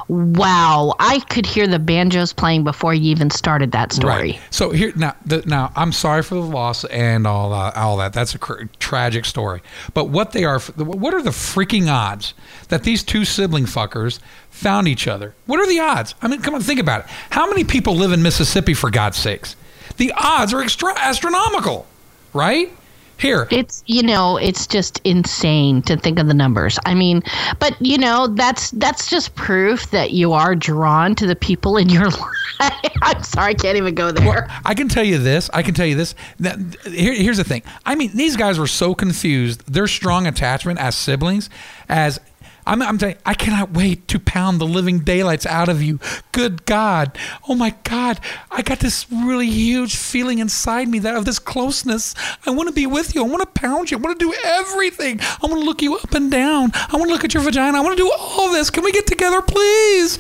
wow. 0.08 0.96
I 1.00 1.20
could 1.30 1.46
hear 1.46 1.68
the 1.68 1.80
banjos 1.80 2.32
playing 2.32 2.64
before 2.64 2.94
you 2.94 3.12
even 3.12 3.30
started 3.30 3.74
that 3.74 3.92
story. 3.92 4.14
Right. 4.14 4.40
So 4.50 4.70
here 4.72 4.94
now, 4.96 5.16
the, 5.26 5.44
now 5.46 5.72
I'm 5.76 5.92
sorry 5.92 6.24
for 6.24 6.36
the 6.36 6.42
loss 6.42 6.86
and 6.86 7.28
all 7.28 7.52
uh, 7.52 7.74
all 7.76 7.98
that. 7.98 8.14
That's 8.14 8.34
a 8.34 8.40
cr- 8.40 8.64
tragic 8.80 9.26
story. 9.26 9.62
But 9.94 10.06
what 10.06 10.32
they 10.32 10.46
are, 10.46 10.60
what 10.60 11.14
are 11.14 11.22
the 11.22 11.32
freaking 11.32 11.92
odds 11.92 12.34
that 12.70 12.84
these 12.84 13.04
two 13.04 13.26
sibling 13.26 13.66
fuckers 13.66 14.20
found 14.50 14.88
each 14.88 15.08
other? 15.08 15.36
What 15.48 15.60
are 15.60 15.68
the 15.68 15.80
odds? 15.80 16.16
I 16.22 16.28
mean, 16.30 16.42
come 16.42 16.56
on, 16.56 16.62
think 16.62 16.80
about 16.80 17.02
it. 17.02 17.08
How 17.32 17.48
many 17.50 17.66
people 17.66 17.96
live 17.96 18.14
in 18.14 18.22
Mississippi 18.24 18.74
for 18.74 18.90
God's 18.90 19.18
sakes? 19.18 19.56
The 20.00 20.12
odds 20.18 20.54
are 20.54 20.62
extra- 20.62 20.98
astronomical, 20.98 21.86
right? 22.34 22.72
Here, 23.20 23.50
It's 23.52 23.84
you 23.86 24.02
know, 24.02 24.38
it's 24.38 24.66
just 24.66 25.02
insane 25.04 25.82
to 25.82 25.98
think 25.98 26.20
of 26.20 26.28
the 26.28 26.34
numbers. 26.34 26.80
I 26.86 26.94
mean, 26.94 27.22
but 27.60 27.76
you 27.82 27.98
know, 27.98 28.28
that's 28.28 28.72
that's 28.72 29.10
just 29.10 29.36
proof 29.36 29.92
that 29.92 30.12
you 30.12 30.32
are 30.32 30.56
drawn 30.56 31.16
to 31.16 31.28
the 31.28 31.36
people 31.36 31.76
in 31.76 31.90
your 31.90 32.06
life. 32.62 32.72
I'm 33.02 33.22
sorry, 33.24 33.52
I 33.52 33.54
can't 33.56 33.76
even 33.76 33.94
go 33.94 34.12
there. 34.14 34.26
Well, 34.26 34.48
I 34.64 34.74
can 34.74 34.88
tell 34.88 35.04
you 35.04 35.18
this. 35.18 35.50
I 35.54 35.64
can 35.64 35.74
tell 35.74 35.86
you 35.86 35.96
this. 35.96 36.16
That, 36.40 36.60
here, 36.86 37.14
here's 37.14 37.36
the 37.36 37.44
thing. 37.44 37.62
I 37.86 37.96
mean, 37.96 38.12
these 38.16 38.38
guys 38.38 38.58
were 38.58 38.68
so 38.68 38.96
confused. 38.96 39.66
Their 39.72 39.88
strong 39.88 40.26
attachment 40.26 40.80
as 40.80 40.96
siblings, 40.96 41.50
as 41.90 42.22
I'm, 42.70 42.84
I'm 42.84 43.00
you, 43.02 43.16
I 43.26 43.34
cannot 43.34 43.72
wait 43.72 44.08
to 44.10 44.20
pound 44.20 44.62
the 44.62 44.66
living 44.66 45.00
daylights 45.00 45.48
out 45.48 45.70
of 45.70 45.82
you. 45.82 46.00
Good 46.32 46.66
God. 46.66 47.18
Oh 47.48 47.56
my 47.56 47.74
God. 47.84 48.20
I 48.52 48.62
got 48.62 48.80
this 48.80 49.12
really 49.12 49.50
huge 49.50 49.96
feeling 49.96 50.38
inside 50.38 50.88
me 50.88 51.00
that 51.00 51.16
of 51.16 51.26
this 51.26 51.40
closeness. 51.40 52.14
I 52.46 52.52
want 52.52 52.70
to 52.70 52.74
be 52.74 52.86
with 52.86 53.16
you. 53.16 53.26
I 53.26 53.28
want 53.28 53.42
to 53.42 53.60
pound 53.60 53.90
you. 53.90 53.98
I 53.98 54.02
want 54.02 54.20
to 54.20 54.24
do 54.26 54.34
everything. 54.44 55.20
I 55.20 55.48
want 55.48 55.62
to 55.62 55.66
look 55.66 55.82
you 55.82 55.98
up 55.98 56.14
and 56.14 56.30
down. 56.30 56.72
I 56.74 56.96
want 56.96 57.08
to 57.08 57.14
look 57.14 57.24
at 57.24 57.34
your 57.34 57.42
vagina. 57.42 57.76
I 57.76 57.82
want 57.82 57.98
to 57.98 58.04
do 58.04 58.12
all 58.20 58.52
this. 58.52 58.70
Can 58.70 58.84
we 58.84 58.92
get 58.92 59.08
together, 59.08 59.42
please? 59.42 60.20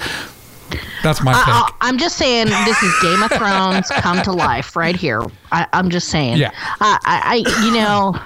That's 1.03 1.21
my 1.23 1.31
uh, 1.31 1.35
uh, 1.35 1.69
I, 1.81 1.89
am 1.89 1.97
just 1.97 2.17
saying, 2.17 2.47
this 2.47 2.83
is 2.83 2.99
Game 3.01 3.21
of 3.21 3.31
Thrones 3.31 3.89
come 3.89 4.21
to 4.23 4.31
life 4.31 4.75
right 4.75 4.95
here. 4.95 5.23
I, 5.51 5.67
I'm 5.71 5.89
just 5.89 6.09
saying. 6.09 6.37
Yeah. 6.37 6.51
I, 6.81 6.97
I, 7.05 7.21
I 7.45 7.65
you 7.65 7.73
know, 7.73 8.19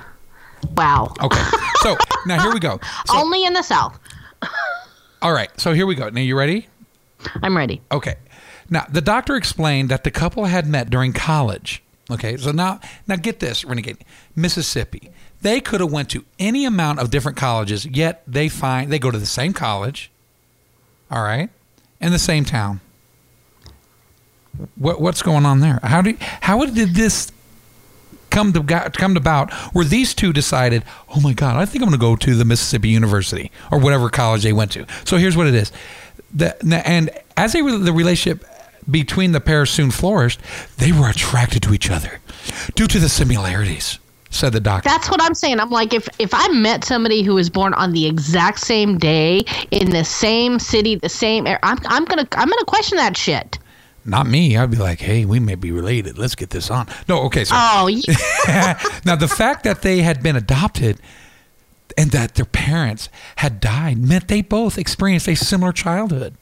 wow. 0.76 1.14
Okay. 1.22 1.44
So 1.82 1.98
now 2.26 2.42
here 2.42 2.54
we 2.54 2.60
go. 2.60 2.80
So, 3.06 3.18
Only 3.18 3.46
in 3.46 3.54
the 3.54 3.62
South. 3.62 4.00
All 5.22 5.34
right. 5.34 5.50
So 5.60 5.74
here 5.74 5.86
we 5.86 5.96
go. 5.96 6.10
Now 6.10 6.22
you 6.22 6.38
ready? 6.38 6.68
I'm 7.42 7.56
ready. 7.56 7.82
Okay. 7.92 8.16
Now 8.70 8.86
the 8.90 9.02
doctor 9.02 9.36
explained 9.36 9.90
that 9.90 10.04
the 10.04 10.12
couple 10.12 10.46
had 10.46 10.68
met 10.68 10.90
during 10.90 11.14
college. 11.14 11.84
Okay. 12.12 12.38
So 12.38 12.52
now 12.52 12.80
now 13.08 13.16
get 13.16 13.40
this, 13.40 13.64
Renegade. 13.64 14.04
Mississippi. 14.36 15.12
They 15.42 15.60
could 15.60 15.82
have 15.82 15.92
went 15.92 16.10
to 16.12 16.24
any 16.40 16.66
amount 16.66 17.00
of 17.00 17.10
different 17.10 17.38
colleges, 17.38 17.86
yet 17.86 18.24
they 18.26 18.48
find 18.48 18.92
they 18.92 19.00
go 19.00 19.12
to 19.12 19.20
the 19.20 19.26
same 19.26 19.54
college. 19.54 20.10
All 21.12 21.24
right. 21.24 21.50
In 22.00 22.12
the 22.12 22.20
same 22.20 22.46
town. 22.46 22.80
What 24.76 25.02
what's 25.02 25.22
going 25.22 25.46
on 25.46 25.60
there? 25.60 25.80
How 25.84 26.02
did 26.02 26.20
how 26.20 26.64
did 26.66 26.96
this 26.96 27.32
come 28.34 28.52
to 28.54 28.92
come 28.94 29.16
about 29.16 29.54
where 29.74 29.86
these 29.86 30.14
two 30.14 30.34
decided, 30.34 30.84
oh 31.16 31.22
my 31.22 31.34
God, 31.34 31.56
I 31.56 31.66
think 31.66 31.84
I'm 31.84 31.90
going 31.90 32.00
to 32.00 32.06
go 32.06 32.16
to 32.16 32.36
the 32.36 32.46
Mississippi 32.46 32.90
University 32.90 33.52
or 33.72 33.80
whatever 33.80 34.10
college 34.10 34.44
they 34.44 34.54
went 34.54 34.72
to. 34.72 34.86
So 35.06 35.18
here's 35.18 35.38
what 35.38 35.48
it 35.48 35.56
is, 35.56 35.72
the, 36.34 36.56
and 36.88 37.10
as 37.38 37.54
they, 37.54 37.62
the 37.62 37.94
relationship 37.94 38.46
between 38.90 39.32
the 39.32 39.40
pair 39.40 39.66
soon 39.66 39.92
flourished, 39.92 40.40
they 40.78 40.92
were 40.92 41.10
attracted 41.10 41.64
to 41.64 41.74
each 41.74 41.90
other 41.90 42.20
due 42.76 42.88
to 42.88 43.00
the 43.00 43.10
similarities. 43.10 44.00
Said 44.30 44.54
the 44.54 44.60
doctor. 44.60 44.90
That's 44.90 45.12
what 45.12 45.22
I'm 45.22 45.36
saying. 45.36 45.60
I'm 45.60 45.70
like, 45.70 45.94
if 45.94 46.10
if 46.18 46.34
I 46.34 46.48
met 46.48 46.84
somebody 46.84 47.22
who 47.22 47.36
was 47.36 47.52
born 47.52 47.76
on 47.76 47.92
the 47.92 48.08
exact 48.08 48.62
same 48.62 48.98
day 48.98 49.44
in 49.70 49.92
the 49.92 50.04
same 50.04 50.58
city, 50.58 50.96
the 50.96 51.08
same, 51.08 51.46
I'm 51.46 51.78
I'm 51.86 52.04
gonna 52.04 52.28
I'm 52.32 52.50
gonna 52.50 52.66
question 52.66 52.98
that 52.98 53.16
shit. 53.16 53.60
Not 54.06 54.28
me. 54.28 54.58
I'd 54.58 54.72
be 54.72 54.78
like, 54.78 55.00
hey, 55.00 55.24
we 55.26 55.40
may 55.40 55.56
be 55.56 55.72
related. 55.72 56.18
Let's 56.18 56.36
get 56.36 56.50
this 56.50 56.70
on. 56.70 56.88
No, 57.08 57.22
okay. 57.24 57.46
So 57.46 57.56
Oh, 57.58 57.88
yeah. 57.88 58.80
now 59.06 59.16
the 59.16 59.28
fact 59.28 59.64
that 59.64 59.82
they 59.82 60.00
had 60.00 60.22
been 60.22 60.36
adopted 60.36 61.00
and 61.98 62.12
that 62.12 62.36
their 62.36 62.46
parents 62.46 63.08
had 63.38 63.60
died 63.60 63.98
meant 63.98 64.28
they 64.28 64.42
both 64.42 64.78
experienced 64.78 65.28
a 65.28 65.36
similar 65.36 65.72
childhood. 65.72 66.36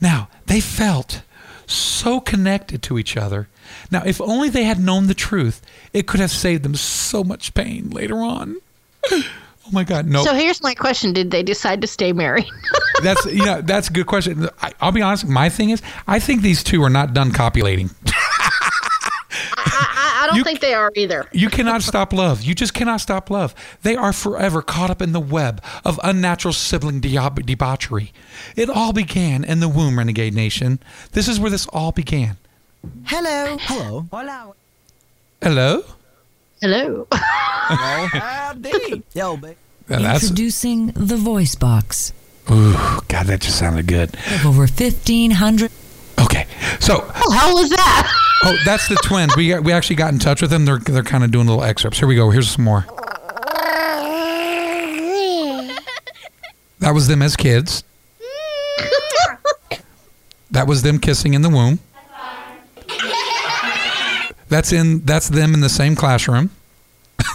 Now, 0.00 0.28
they 0.46 0.60
felt 0.60 1.22
so 1.66 2.20
connected 2.20 2.82
to 2.84 2.98
each 2.98 3.16
other. 3.16 3.48
Now, 3.90 4.02
if 4.04 4.20
only 4.20 4.48
they 4.48 4.64
had 4.64 4.78
known 4.80 5.06
the 5.06 5.14
truth, 5.14 5.62
it 5.92 6.06
could 6.06 6.20
have 6.20 6.30
saved 6.30 6.62
them 6.62 6.74
so 6.74 7.22
much 7.22 7.54
pain 7.54 7.90
later 7.90 8.16
on. 8.18 8.56
Oh 9.66 9.70
my 9.72 9.84
God, 9.84 10.06
no! 10.06 10.24
So 10.24 10.34
here's 10.34 10.62
my 10.62 10.74
question: 10.74 11.12
Did 11.12 11.30
they 11.30 11.42
decide 11.42 11.80
to 11.82 11.86
stay 11.86 12.12
married? 12.12 12.46
that's 13.02 13.24
you 13.26 13.44
know 13.44 13.60
that's 13.62 13.88
a 13.88 13.92
good 13.92 14.06
question. 14.06 14.48
I, 14.60 14.72
I'll 14.80 14.92
be 14.92 15.02
honest. 15.02 15.26
My 15.26 15.48
thing 15.48 15.70
is, 15.70 15.80
I 16.06 16.18
think 16.18 16.42
these 16.42 16.62
two 16.64 16.82
are 16.82 16.90
not 16.90 17.14
done 17.14 17.30
copulating. 17.32 17.90
I, 19.56 20.20
I 20.22 20.26
don't 20.26 20.36
You- 20.36 20.44
think 20.44 20.60
they 20.60 20.74
are 20.74 20.90
either. 20.94 21.26
You 21.32 21.48
cannot 21.48 21.82
stop 21.82 22.12
love. 22.12 22.42
You 22.42 22.54
just 22.54 22.74
cannot 22.74 23.00
stop 23.00 23.30
love. 23.30 23.54
They 23.82 23.96
are 23.96 24.12
forever 24.12 24.62
caught 24.62 24.90
up 24.90 25.00
in 25.00 25.12
the 25.12 25.20
web 25.20 25.62
of 25.84 25.98
unnatural 26.04 26.52
sibling 26.52 27.00
de- 27.00 27.16
debauchery. 27.44 28.12
It 28.56 28.68
all 28.68 28.92
began 28.92 29.42
in 29.44 29.60
the 29.60 29.68
womb, 29.68 29.98
Renegade 29.98 30.34
Nation. 30.34 30.80
This 31.12 31.28
is 31.28 31.40
where 31.40 31.50
this 31.50 31.66
all 31.68 31.92
began. 31.92 32.36
Hello. 33.04 33.56
Hello. 33.60 34.06
Hola. 34.12 34.52
Hello? 35.40 35.84
Hello. 36.62 37.08
Howdy. 37.10 39.02
Yo, 39.14 39.36
babe. 39.36 39.56
That's, 39.88 40.22
Introducing 40.22 40.86
the 40.92 41.16
voice 41.16 41.56
box. 41.56 42.12
ooh, 42.50 42.72
God, 43.08 43.26
that 43.26 43.40
just 43.40 43.58
sounded 43.58 43.88
good. 43.88 44.16
Over 44.46 44.60
1,500 44.60 45.72
Okay, 46.20 46.46
so 46.78 46.98
the 46.98 47.34
hell 47.36 47.54
was 47.54 47.68
that? 47.70 48.12
oh, 48.44 48.56
that's 48.64 48.86
the 48.86 48.94
twins. 49.02 49.36
We 49.36 49.58
we 49.58 49.72
actually 49.72 49.96
got 49.96 50.12
in 50.12 50.20
touch 50.20 50.40
with 50.40 50.50
them. 50.52 50.64
They're 50.64 50.78
they're 50.78 51.02
kind 51.02 51.24
of 51.24 51.32
doing 51.32 51.48
little 51.48 51.64
excerpts. 51.64 51.98
Here 51.98 52.06
we 52.06 52.14
go. 52.14 52.30
Here's 52.30 52.48
some 52.48 52.64
more. 52.64 52.86
That 56.78 56.92
was 56.94 57.08
them 57.08 57.22
as 57.22 57.34
kids. 57.34 57.82
That 60.52 60.66
was 60.68 60.82
them 60.82 60.98
kissing 61.00 61.34
in 61.34 61.42
the 61.42 61.48
womb. 61.50 61.80
That's 64.52 64.70
in 64.70 65.00
that's 65.06 65.30
them 65.30 65.54
in 65.54 65.60
the 65.62 65.70
same 65.70 65.96
classroom. 65.96 66.50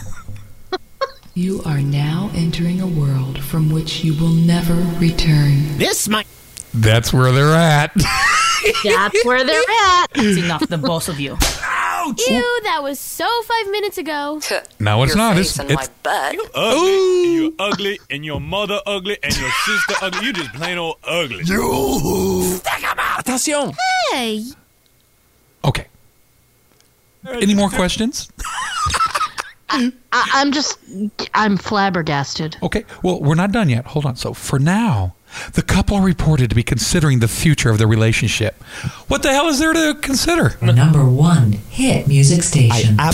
You 1.34 1.62
are 1.66 1.82
now 1.82 2.32
entering 2.34 2.82
a 2.82 2.88
world 2.88 3.38
from 3.44 3.72
which 3.72 4.04
you 4.04 4.16
will 4.20 4.34
never 4.34 4.74
return. 4.98 5.78
This 5.78 6.10
might. 6.10 6.26
That's 6.74 7.14
where 7.14 7.32
they're 7.32 7.54
at. 7.54 7.94
That's 8.84 9.24
where 9.24 9.44
they're 9.44 9.62
at. 9.70 10.08
It's 10.16 10.44
enough, 10.44 10.68
the 10.68 10.80
both 10.80 11.10
of 11.10 11.20
you. 11.20 11.38
Ouch. 11.62 12.28
Ew, 12.28 12.60
that 12.64 12.82
was 12.82 13.00
so 13.00 13.28
five 13.44 13.70
minutes 13.70 14.00
ago. 14.00 14.42
no, 14.80 15.04
it's 15.04 15.16
not. 15.16 15.38
It's, 15.38 15.60
it's 15.60 15.90
ugly, 16.04 16.40
and 16.56 17.34
you're 17.36 17.52
ugly, 17.60 18.00
and 18.10 18.26
your 18.26 18.42
mother 18.42 18.80
ugly, 18.88 19.20
and 19.22 19.38
your 19.38 19.52
sister 19.52 19.94
ugly. 20.02 20.26
You 20.26 20.34
just 20.34 20.54
plain 20.54 20.80
old 20.80 20.98
ugly. 21.04 21.44
Attention. 23.20 23.74
Hey, 24.12 24.44
okay. 25.64 25.86
Any 27.34 27.56
more 27.56 27.70
questions? 27.70 28.32
I, 29.70 29.92
I'm 30.14 30.52
just, 30.52 30.78
I'm 31.34 31.58
flabbergasted. 31.58 32.58
Okay. 32.64 32.86
Well, 33.04 33.22
we're 33.22 33.36
not 33.36 33.52
done 33.52 33.70
yet. 33.70 33.86
Hold 33.88 34.06
on. 34.06 34.16
So 34.16 34.34
for 34.34 34.60
now, 34.60 35.16
the 35.54 35.62
couple 35.62 35.98
are 35.98 36.04
reported 36.04 36.50
to 36.50 36.56
be 36.56 36.64
considering 36.64 37.20
the 37.20 37.28
future 37.28 37.70
of 37.70 37.78
their 37.78 37.88
relationship. 37.88 38.62
What 39.08 39.24
the 39.24 39.32
hell 39.32 39.48
is 39.48 39.60
there 39.60 39.74
to 39.74 39.96
consider? 40.02 40.58
Number 40.62 41.06
one 41.06 41.52
hit 41.52 42.08
music 42.08 42.44
station. 42.44 42.98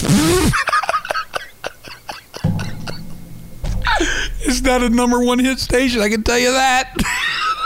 It's 4.45 4.61
not 4.61 4.83
a 4.83 4.89
number 4.89 5.19
one 5.23 5.39
hit 5.39 5.57
station. 5.59 6.01
I 6.01 6.09
can 6.09 6.21
tell 6.23 6.37
you 6.37 6.51
that. 6.51 6.93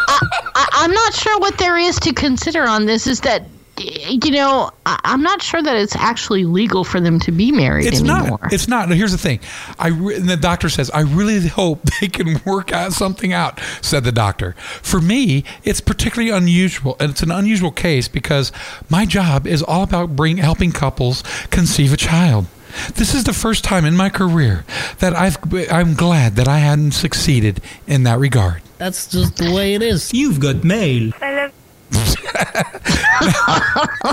I, 0.08 0.68
I'm 0.74 0.92
not 0.92 1.14
sure 1.14 1.38
what 1.40 1.58
there 1.58 1.76
is 1.78 2.00
to 2.02 2.14
consider 2.14 2.64
on 2.64 2.86
this. 2.86 3.08
Is 3.08 3.22
that, 3.22 3.44
you 3.80 4.32
know, 4.32 4.72
I, 4.86 5.00
I'm 5.04 5.22
not 5.22 5.42
sure 5.42 5.62
that 5.62 5.76
it's 5.76 5.96
actually 5.96 6.46
legal 6.46 6.84
for 6.84 7.00
them 7.00 7.20
to 7.22 7.32
be 7.32 7.52
married 7.52 7.86
It's 7.86 8.00
anymore. 8.00 8.40
not. 8.42 8.54
It's 8.54 8.68
not. 8.68 8.90
Here's 8.90 9.12
the 9.12 9.18
thing. 9.18 9.40
I 9.78 9.90
re- 9.90 10.16
and 10.16 10.28
the 10.30 10.38
doctor 10.38 10.70
says 10.70 10.90
I 10.92 11.02
really 11.02 11.48
hope 11.48 11.82
they 12.02 12.08
can 12.08 12.42
work 12.46 12.72
out 12.72 12.94
something 12.94 13.34
out. 13.34 13.60
Said 13.82 14.04
the 14.04 14.12
doctor. 14.12 14.54
For 14.82 15.00
me, 15.02 15.44
it's 15.64 15.82
particularly 15.82 16.32
unusual, 16.32 16.96
and 17.00 17.12
it's 17.12 17.22
an 17.22 17.32
unusual 17.32 17.72
case 17.72 18.08
because 18.08 18.52
my 18.90 19.06
job 19.06 19.46
is 19.48 19.62
all 19.64 19.84
about 19.84 20.16
bring 20.16 20.38
helping 20.38 20.72
couples 20.72 21.24
conceive 21.50 21.94
a 21.94 21.98
child. 21.98 22.48
This 22.96 23.16
is 23.16 23.24
the 23.24 23.34
first 23.34 23.64
time 23.64 23.86
in 23.86 23.96
my 23.96 24.10
career 24.10 24.66
that 25.00 25.16
I've. 25.16 25.38
I'm 25.72 25.94
glad 25.94 26.36
that 26.36 26.48
I 26.48 26.60
hadn't 26.60 26.92
succeeded 26.92 27.62
in 27.88 28.04
that 28.04 28.20
regard. 28.20 28.62
That's 28.78 29.08
just 29.08 29.38
the 29.38 29.52
way 29.52 29.74
it 29.74 29.82
is. 29.82 30.14
You've 30.14 30.40
got 30.40 30.64
mail. 30.64 31.12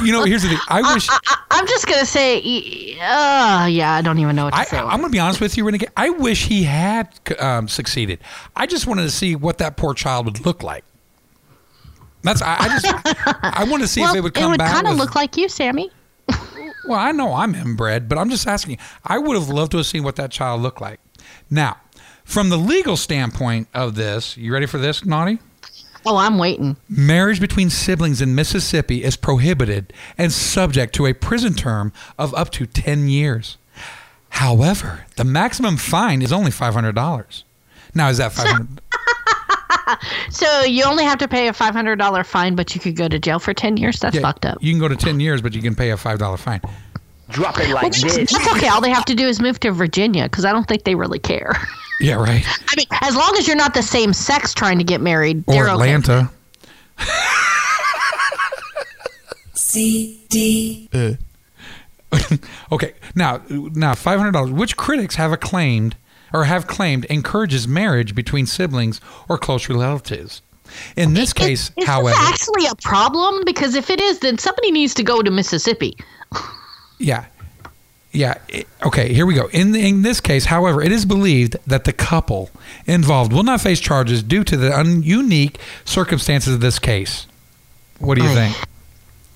You 0.02 0.12
know, 0.12 0.24
here's 0.24 0.42
the 0.42 0.48
thing. 0.48 0.58
I 0.68 0.94
wish. 0.94 1.08
I, 1.10 1.38
I'm 1.50 1.66
just 1.66 1.86
gonna 1.86 2.06
say, 2.06 2.38
uh, 3.00 3.66
yeah, 3.70 3.92
I 3.92 4.02
don't 4.02 4.18
even 4.18 4.36
know 4.36 4.44
what 4.44 4.54
to 4.54 4.60
I, 4.60 4.64
say. 4.64 4.78
I'm 4.78 5.00
going 5.00 5.02
to 5.04 5.08
be 5.10 5.18
honest 5.18 5.40
with 5.40 5.56
you, 5.56 5.64
Renegade. 5.64 5.90
I 5.96 6.10
wish 6.10 6.46
he 6.46 6.64
had 6.64 7.08
um, 7.38 7.68
succeeded. 7.68 8.20
I 8.56 8.66
just 8.66 8.86
wanted 8.86 9.02
to 9.02 9.10
see 9.10 9.36
what 9.36 9.58
that 9.58 9.76
poor 9.76 9.94
child 9.94 10.26
would 10.26 10.44
look 10.44 10.62
like. 10.62 10.84
That's 12.22 12.42
I, 12.42 12.56
I 12.58 12.68
just 12.68 12.86
I 13.42 13.64
want 13.68 13.82
to 13.82 13.88
see 13.88 14.00
well, 14.00 14.12
if 14.12 14.16
it 14.16 14.20
would 14.22 14.34
come 14.34 14.56
back. 14.56 14.72
kind 14.72 14.88
of 14.88 14.96
look 14.96 15.14
like 15.14 15.36
you, 15.36 15.48
Sammy. 15.48 15.90
well, 16.86 16.98
I 16.98 17.12
know 17.12 17.34
I'm 17.34 17.54
inbred, 17.54 18.08
but 18.08 18.16
I'm 18.18 18.30
just 18.30 18.46
asking. 18.46 18.78
I 19.04 19.18
would 19.18 19.36
have 19.36 19.48
loved 19.48 19.72
to 19.72 19.76
have 19.78 19.86
seen 19.86 20.02
what 20.02 20.16
that 20.16 20.30
child 20.30 20.62
looked 20.62 20.80
like. 20.80 21.00
Now, 21.50 21.76
from 22.24 22.48
the 22.48 22.56
legal 22.56 22.96
standpoint 22.96 23.68
of 23.74 23.94
this, 23.94 24.36
you 24.36 24.52
ready 24.52 24.66
for 24.66 24.78
this, 24.78 25.04
Naughty? 25.04 25.38
Oh, 26.06 26.16
I'm 26.16 26.38
waiting. 26.38 26.76
Marriage 26.88 27.40
between 27.40 27.70
siblings 27.70 28.20
in 28.20 28.34
Mississippi 28.34 29.02
is 29.02 29.16
prohibited 29.16 29.92
and 30.18 30.32
subject 30.32 30.94
to 30.96 31.06
a 31.06 31.14
prison 31.14 31.54
term 31.54 31.92
of 32.18 32.34
up 32.34 32.50
to 32.50 32.66
10 32.66 33.08
years. 33.08 33.56
However, 34.30 35.06
the 35.16 35.24
maximum 35.24 35.76
fine 35.76 36.20
is 36.20 36.32
only 36.32 36.50
$500. 36.50 37.42
Now, 37.94 38.08
is 38.08 38.18
that 38.18 38.32
500 38.32 38.80
So 40.30 40.62
you 40.62 40.84
only 40.84 41.04
have 41.04 41.18
to 41.18 41.28
pay 41.28 41.48
a 41.48 41.52
$500 41.52 42.26
fine, 42.26 42.54
but 42.54 42.74
you 42.74 42.80
could 42.80 42.96
go 42.96 43.06
to 43.08 43.18
jail 43.18 43.38
for 43.38 43.54
10 43.54 43.76
years. 43.76 44.00
That's 44.00 44.16
Yeah, 44.16 44.22
fucked 44.22 44.44
up. 44.46 44.58
You 44.60 44.72
can 44.72 44.80
go 44.80 44.88
to 44.88 44.96
10 44.96 45.20
years, 45.20 45.40
but 45.40 45.54
you 45.54 45.62
can 45.62 45.74
pay 45.74 45.90
a 45.90 45.96
$5 45.96 46.38
fine. 46.38 46.60
Drop 47.30 47.58
it 47.58 47.70
like 47.70 47.82
Well, 47.82 47.90
that's, 47.90 48.32
that's 48.32 48.56
okay. 48.56 48.68
All 48.68 48.80
they 48.80 48.90
have 48.90 49.04
to 49.06 49.14
do 49.14 49.26
is 49.26 49.40
move 49.40 49.58
to 49.60 49.72
Virginia 49.72 50.24
because 50.24 50.44
I 50.44 50.52
don't 50.52 50.66
think 50.66 50.84
they 50.84 50.94
really 50.94 51.18
care. 51.18 51.56
Yeah, 52.04 52.16
right. 52.16 52.44
I 52.46 52.76
mean, 52.76 52.86
as 53.00 53.16
long 53.16 53.34
as 53.38 53.46
you're 53.46 53.56
not 53.56 53.72
the 53.74 53.82
same 53.82 54.12
sex 54.12 54.52
trying 54.52 54.78
to 54.78 54.84
get 54.84 55.00
married, 55.00 55.44
Or 55.46 55.54
they're 55.54 55.64
okay. 55.64 55.72
Atlanta. 55.72 56.30
C 59.54 60.20
D 60.28 60.88
uh, 60.92 61.12
Okay, 62.72 62.94
now 63.14 63.40
now 63.48 63.94
five 63.94 64.18
hundred 64.18 64.32
dollars, 64.32 64.50
which 64.52 64.76
critics 64.76 65.14
have 65.16 65.32
acclaimed 65.32 65.96
or 66.32 66.44
have 66.44 66.66
claimed 66.66 67.04
encourages 67.06 67.66
marriage 67.66 68.14
between 68.14 68.46
siblings 68.46 69.00
or 69.28 69.38
close 69.38 69.68
relatives. 69.68 70.42
In 70.96 71.14
this 71.14 71.32
case, 71.32 71.70
Is 71.76 71.86
however, 71.86 72.08
this 72.18 72.28
actually 72.28 72.66
a 72.66 72.74
problem? 72.76 73.44
Because 73.44 73.74
if 73.74 73.90
it 73.90 74.00
is, 74.00 74.18
then 74.20 74.38
somebody 74.38 74.70
needs 74.72 74.94
to 74.94 75.02
go 75.04 75.22
to 75.22 75.30
Mississippi. 75.30 75.96
yeah, 76.98 77.26
yeah. 78.14 78.34
it- 78.48 78.66
okay, 78.84 79.12
here 79.12 79.26
we 79.26 79.34
go. 79.34 79.48
In 79.48 79.74
in 79.74 80.02
this 80.02 80.20
case, 80.20 80.46
however, 80.46 80.80
it 80.82 80.92
is 80.92 81.04
believed 81.04 81.56
that 81.66 81.84
the 81.84 81.92
couple 81.92 82.50
involved 82.86 83.32
will 83.32 83.42
not 83.42 83.60
face 83.60 83.80
charges 83.80 84.22
due 84.22 84.44
to 84.44 84.56
the 84.56 84.76
un- 84.76 85.02
unique 85.02 85.58
circumstances 85.84 86.54
of 86.54 86.60
this 86.60 86.78
case. 86.78 87.26
What 87.98 88.18
do 88.18 88.24
you 88.24 88.30
think? 88.34 88.56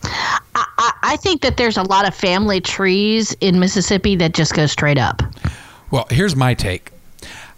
I, 0.05 0.93
I 1.03 1.17
think 1.17 1.43
that 1.43 1.57
there's 1.57 1.77
a 1.77 1.83
lot 1.83 2.07
of 2.07 2.15
family 2.15 2.61
trees 2.61 3.33
in 3.41 3.59
Mississippi 3.59 4.17
that 4.17 4.35
just 4.35 4.55
go 4.55 4.67
straight 4.67 4.99
up. 4.99 5.23
Well, 5.91 6.07
here's 6.11 6.37
my 6.37 6.55
take. 6.55 6.91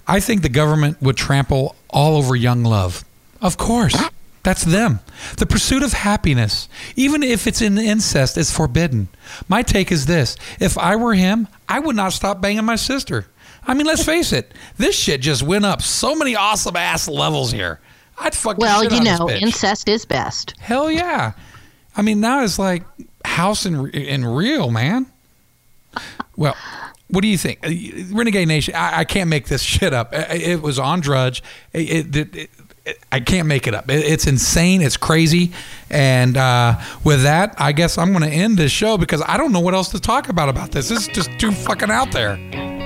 I 0.06 0.20
think 0.20 0.42
the 0.42 0.48
government 0.48 1.00
would 1.02 1.16
trample 1.16 1.76
all 1.90 2.16
over 2.16 2.34
young 2.36 2.64
love. 2.64 3.04
Of 3.40 3.56
course. 3.56 3.96
That's 4.42 4.64
them. 4.64 5.00
The 5.36 5.44
pursuit 5.44 5.82
of 5.82 5.92
happiness, 5.92 6.68
even 6.96 7.22
if 7.22 7.46
it's 7.46 7.60
in 7.60 7.76
incest, 7.76 8.38
is 8.38 8.50
forbidden. 8.50 9.08
My 9.48 9.62
take 9.62 9.92
is 9.92 10.06
this 10.06 10.36
if 10.58 10.78
I 10.78 10.96
were 10.96 11.14
him, 11.14 11.46
I 11.68 11.78
would 11.78 11.96
not 11.96 12.12
stop 12.14 12.40
banging 12.40 12.64
my 12.64 12.76
sister. 12.76 13.26
I 13.66 13.74
mean, 13.74 13.86
let's 13.86 14.04
face 14.14 14.32
it, 14.32 14.52
this 14.78 14.96
shit 14.98 15.20
just 15.20 15.42
went 15.42 15.66
up 15.66 15.82
so 15.82 16.14
many 16.14 16.34
awesome 16.36 16.76
ass 16.76 17.06
levels 17.06 17.52
here. 17.52 17.80
I'd 18.18 18.34
fuck 18.34 18.56
Well, 18.58 18.82
you 18.84 19.00
know, 19.02 19.28
incest 19.30 19.88
is 19.88 20.04
best. 20.06 20.54
Hell 20.58 20.90
yeah. 20.90 21.32
I 21.96 22.02
mean, 22.02 22.20
now 22.20 22.42
it's 22.42 22.58
like 22.58 22.82
house 23.24 23.66
and 23.66 23.94
and 23.94 24.36
real, 24.36 24.70
man. 24.70 25.06
Well, 26.36 26.56
what 27.08 27.22
do 27.22 27.28
you 27.28 27.36
think, 27.36 27.58
Uh, 27.66 27.70
Renegade 28.14 28.46
Nation? 28.48 28.74
I, 28.74 29.00
I 29.00 29.04
can't 29.04 29.28
make 29.28 29.48
this 29.48 29.62
shit 29.74 29.92
up. 29.92 30.14
It, 30.14 30.42
it 30.42 30.62
was 30.62 30.78
on 30.78 31.00
Drudge. 31.00 31.42
It, 31.72 31.90
it, 31.90 32.16
it, 32.16 32.36
it- 32.36 32.50
I 33.12 33.20
can't 33.20 33.46
make 33.46 33.66
it 33.66 33.74
up. 33.74 33.84
It's 33.88 34.26
insane. 34.26 34.82
It's 34.82 34.96
crazy. 34.96 35.52
And 35.90 36.36
uh, 36.36 36.80
with 37.04 37.22
that, 37.22 37.54
I 37.58 37.72
guess 37.72 37.98
I'm 37.98 38.12
going 38.12 38.24
to 38.24 38.30
end 38.30 38.56
this 38.56 38.72
show 38.72 38.96
because 38.96 39.22
I 39.26 39.36
don't 39.36 39.52
know 39.52 39.60
what 39.60 39.74
else 39.74 39.90
to 39.90 40.00
talk 40.00 40.28
about 40.28 40.48
about 40.48 40.72
this. 40.72 40.88
This 40.88 41.06
is 41.06 41.08
just 41.08 41.30
too 41.38 41.52
fucking 41.52 41.90
out 41.90 42.10
there. 42.12 42.38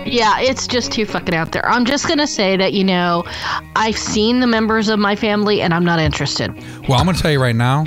Yeah, 0.07 0.39
it's 0.41 0.67
just 0.67 0.93
too 0.93 1.07
fucking 1.07 1.35
out 1.35 1.53
there. 1.53 1.67
I'm 1.67 1.87
just 1.87 2.07
gonna 2.07 2.27
say 2.27 2.59
that 2.59 2.75
you 2.75 2.85
know, 2.85 3.25
I've 3.75 3.97
seen 3.97 4.41
the 4.41 4.47
members 4.47 4.91
of 4.91 4.99
my 4.99 5.17
family, 5.17 5.63
and 5.63 5.73
I'm 5.73 5.85
not 5.85 5.99
interested. 5.99 6.53
Well, 6.87 6.99
I'm 6.99 7.07
going 7.07 7.17
to 7.17 7.23
tell 7.23 7.31
you 7.31 7.41
right 7.41 7.57
now, 7.57 7.85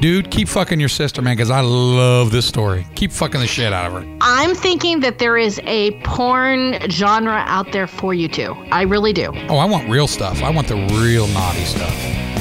dude, 0.00 0.30
keep 0.30 0.48
fucking 0.48 0.80
your 0.80 0.88
sister, 0.88 1.22
man, 1.22 1.36
because 1.36 1.50
I 1.50 1.60
love 1.60 2.30
this 2.30 2.46
story. 2.46 2.86
Keep 2.94 3.12
fucking 3.12 3.40
the 3.40 3.46
shit 3.46 3.72
out 3.72 3.86
of 3.86 3.92
her. 3.92 4.16
I'm 4.20 4.54
thinking 4.54 5.00
that 5.00 5.18
there 5.18 5.36
is 5.36 5.60
a 5.64 5.92
porn 6.02 6.78
genre 6.90 7.44
out 7.46 7.72
there 7.72 7.86
for 7.86 8.14
you 8.14 8.28
too. 8.28 8.54
I 8.70 8.82
really 8.82 9.12
do. 9.12 9.30
Oh, 9.48 9.58
I 9.58 9.64
want 9.64 9.88
real 9.88 10.06
stuff. 10.06 10.42
I 10.42 10.50
want 10.50 10.68
the 10.68 10.76
real 10.76 11.26
naughty 11.28 11.64
stuff. 11.64 11.94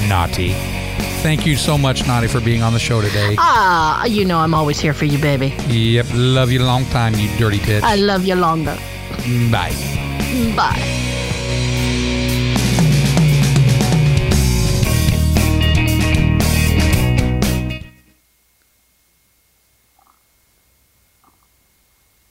Naughty. 0.08 0.54
Thank 1.22 1.46
you 1.48 1.56
so 1.56 1.76
much, 1.76 2.06
Naughty, 2.06 2.28
for 2.28 2.40
being 2.40 2.62
on 2.62 2.72
the 2.74 2.80
show 2.80 3.02
today. 3.02 3.36
Ah, 3.40 4.06
you 4.06 4.26
know 4.26 4.38
I'm 4.38 4.54
always 4.54 4.80
here 4.80 4.94
for 4.94 5.06
you, 5.06 5.18
baby. 5.18 5.56
Yep, 5.68 6.06
love 6.14 6.52
you 6.52 6.62
long 6.62 6.86
time, 6.86 7.16
you 7.16 7.36
dirty 7.38 7.58
bitch. 7.58 7.82
I 7.82 7.96
love 7.96 8.26
you 8.26 8.36
longer. 8.36 8.78
Bye. 9.50 9.74
Bye. 10.56 11.25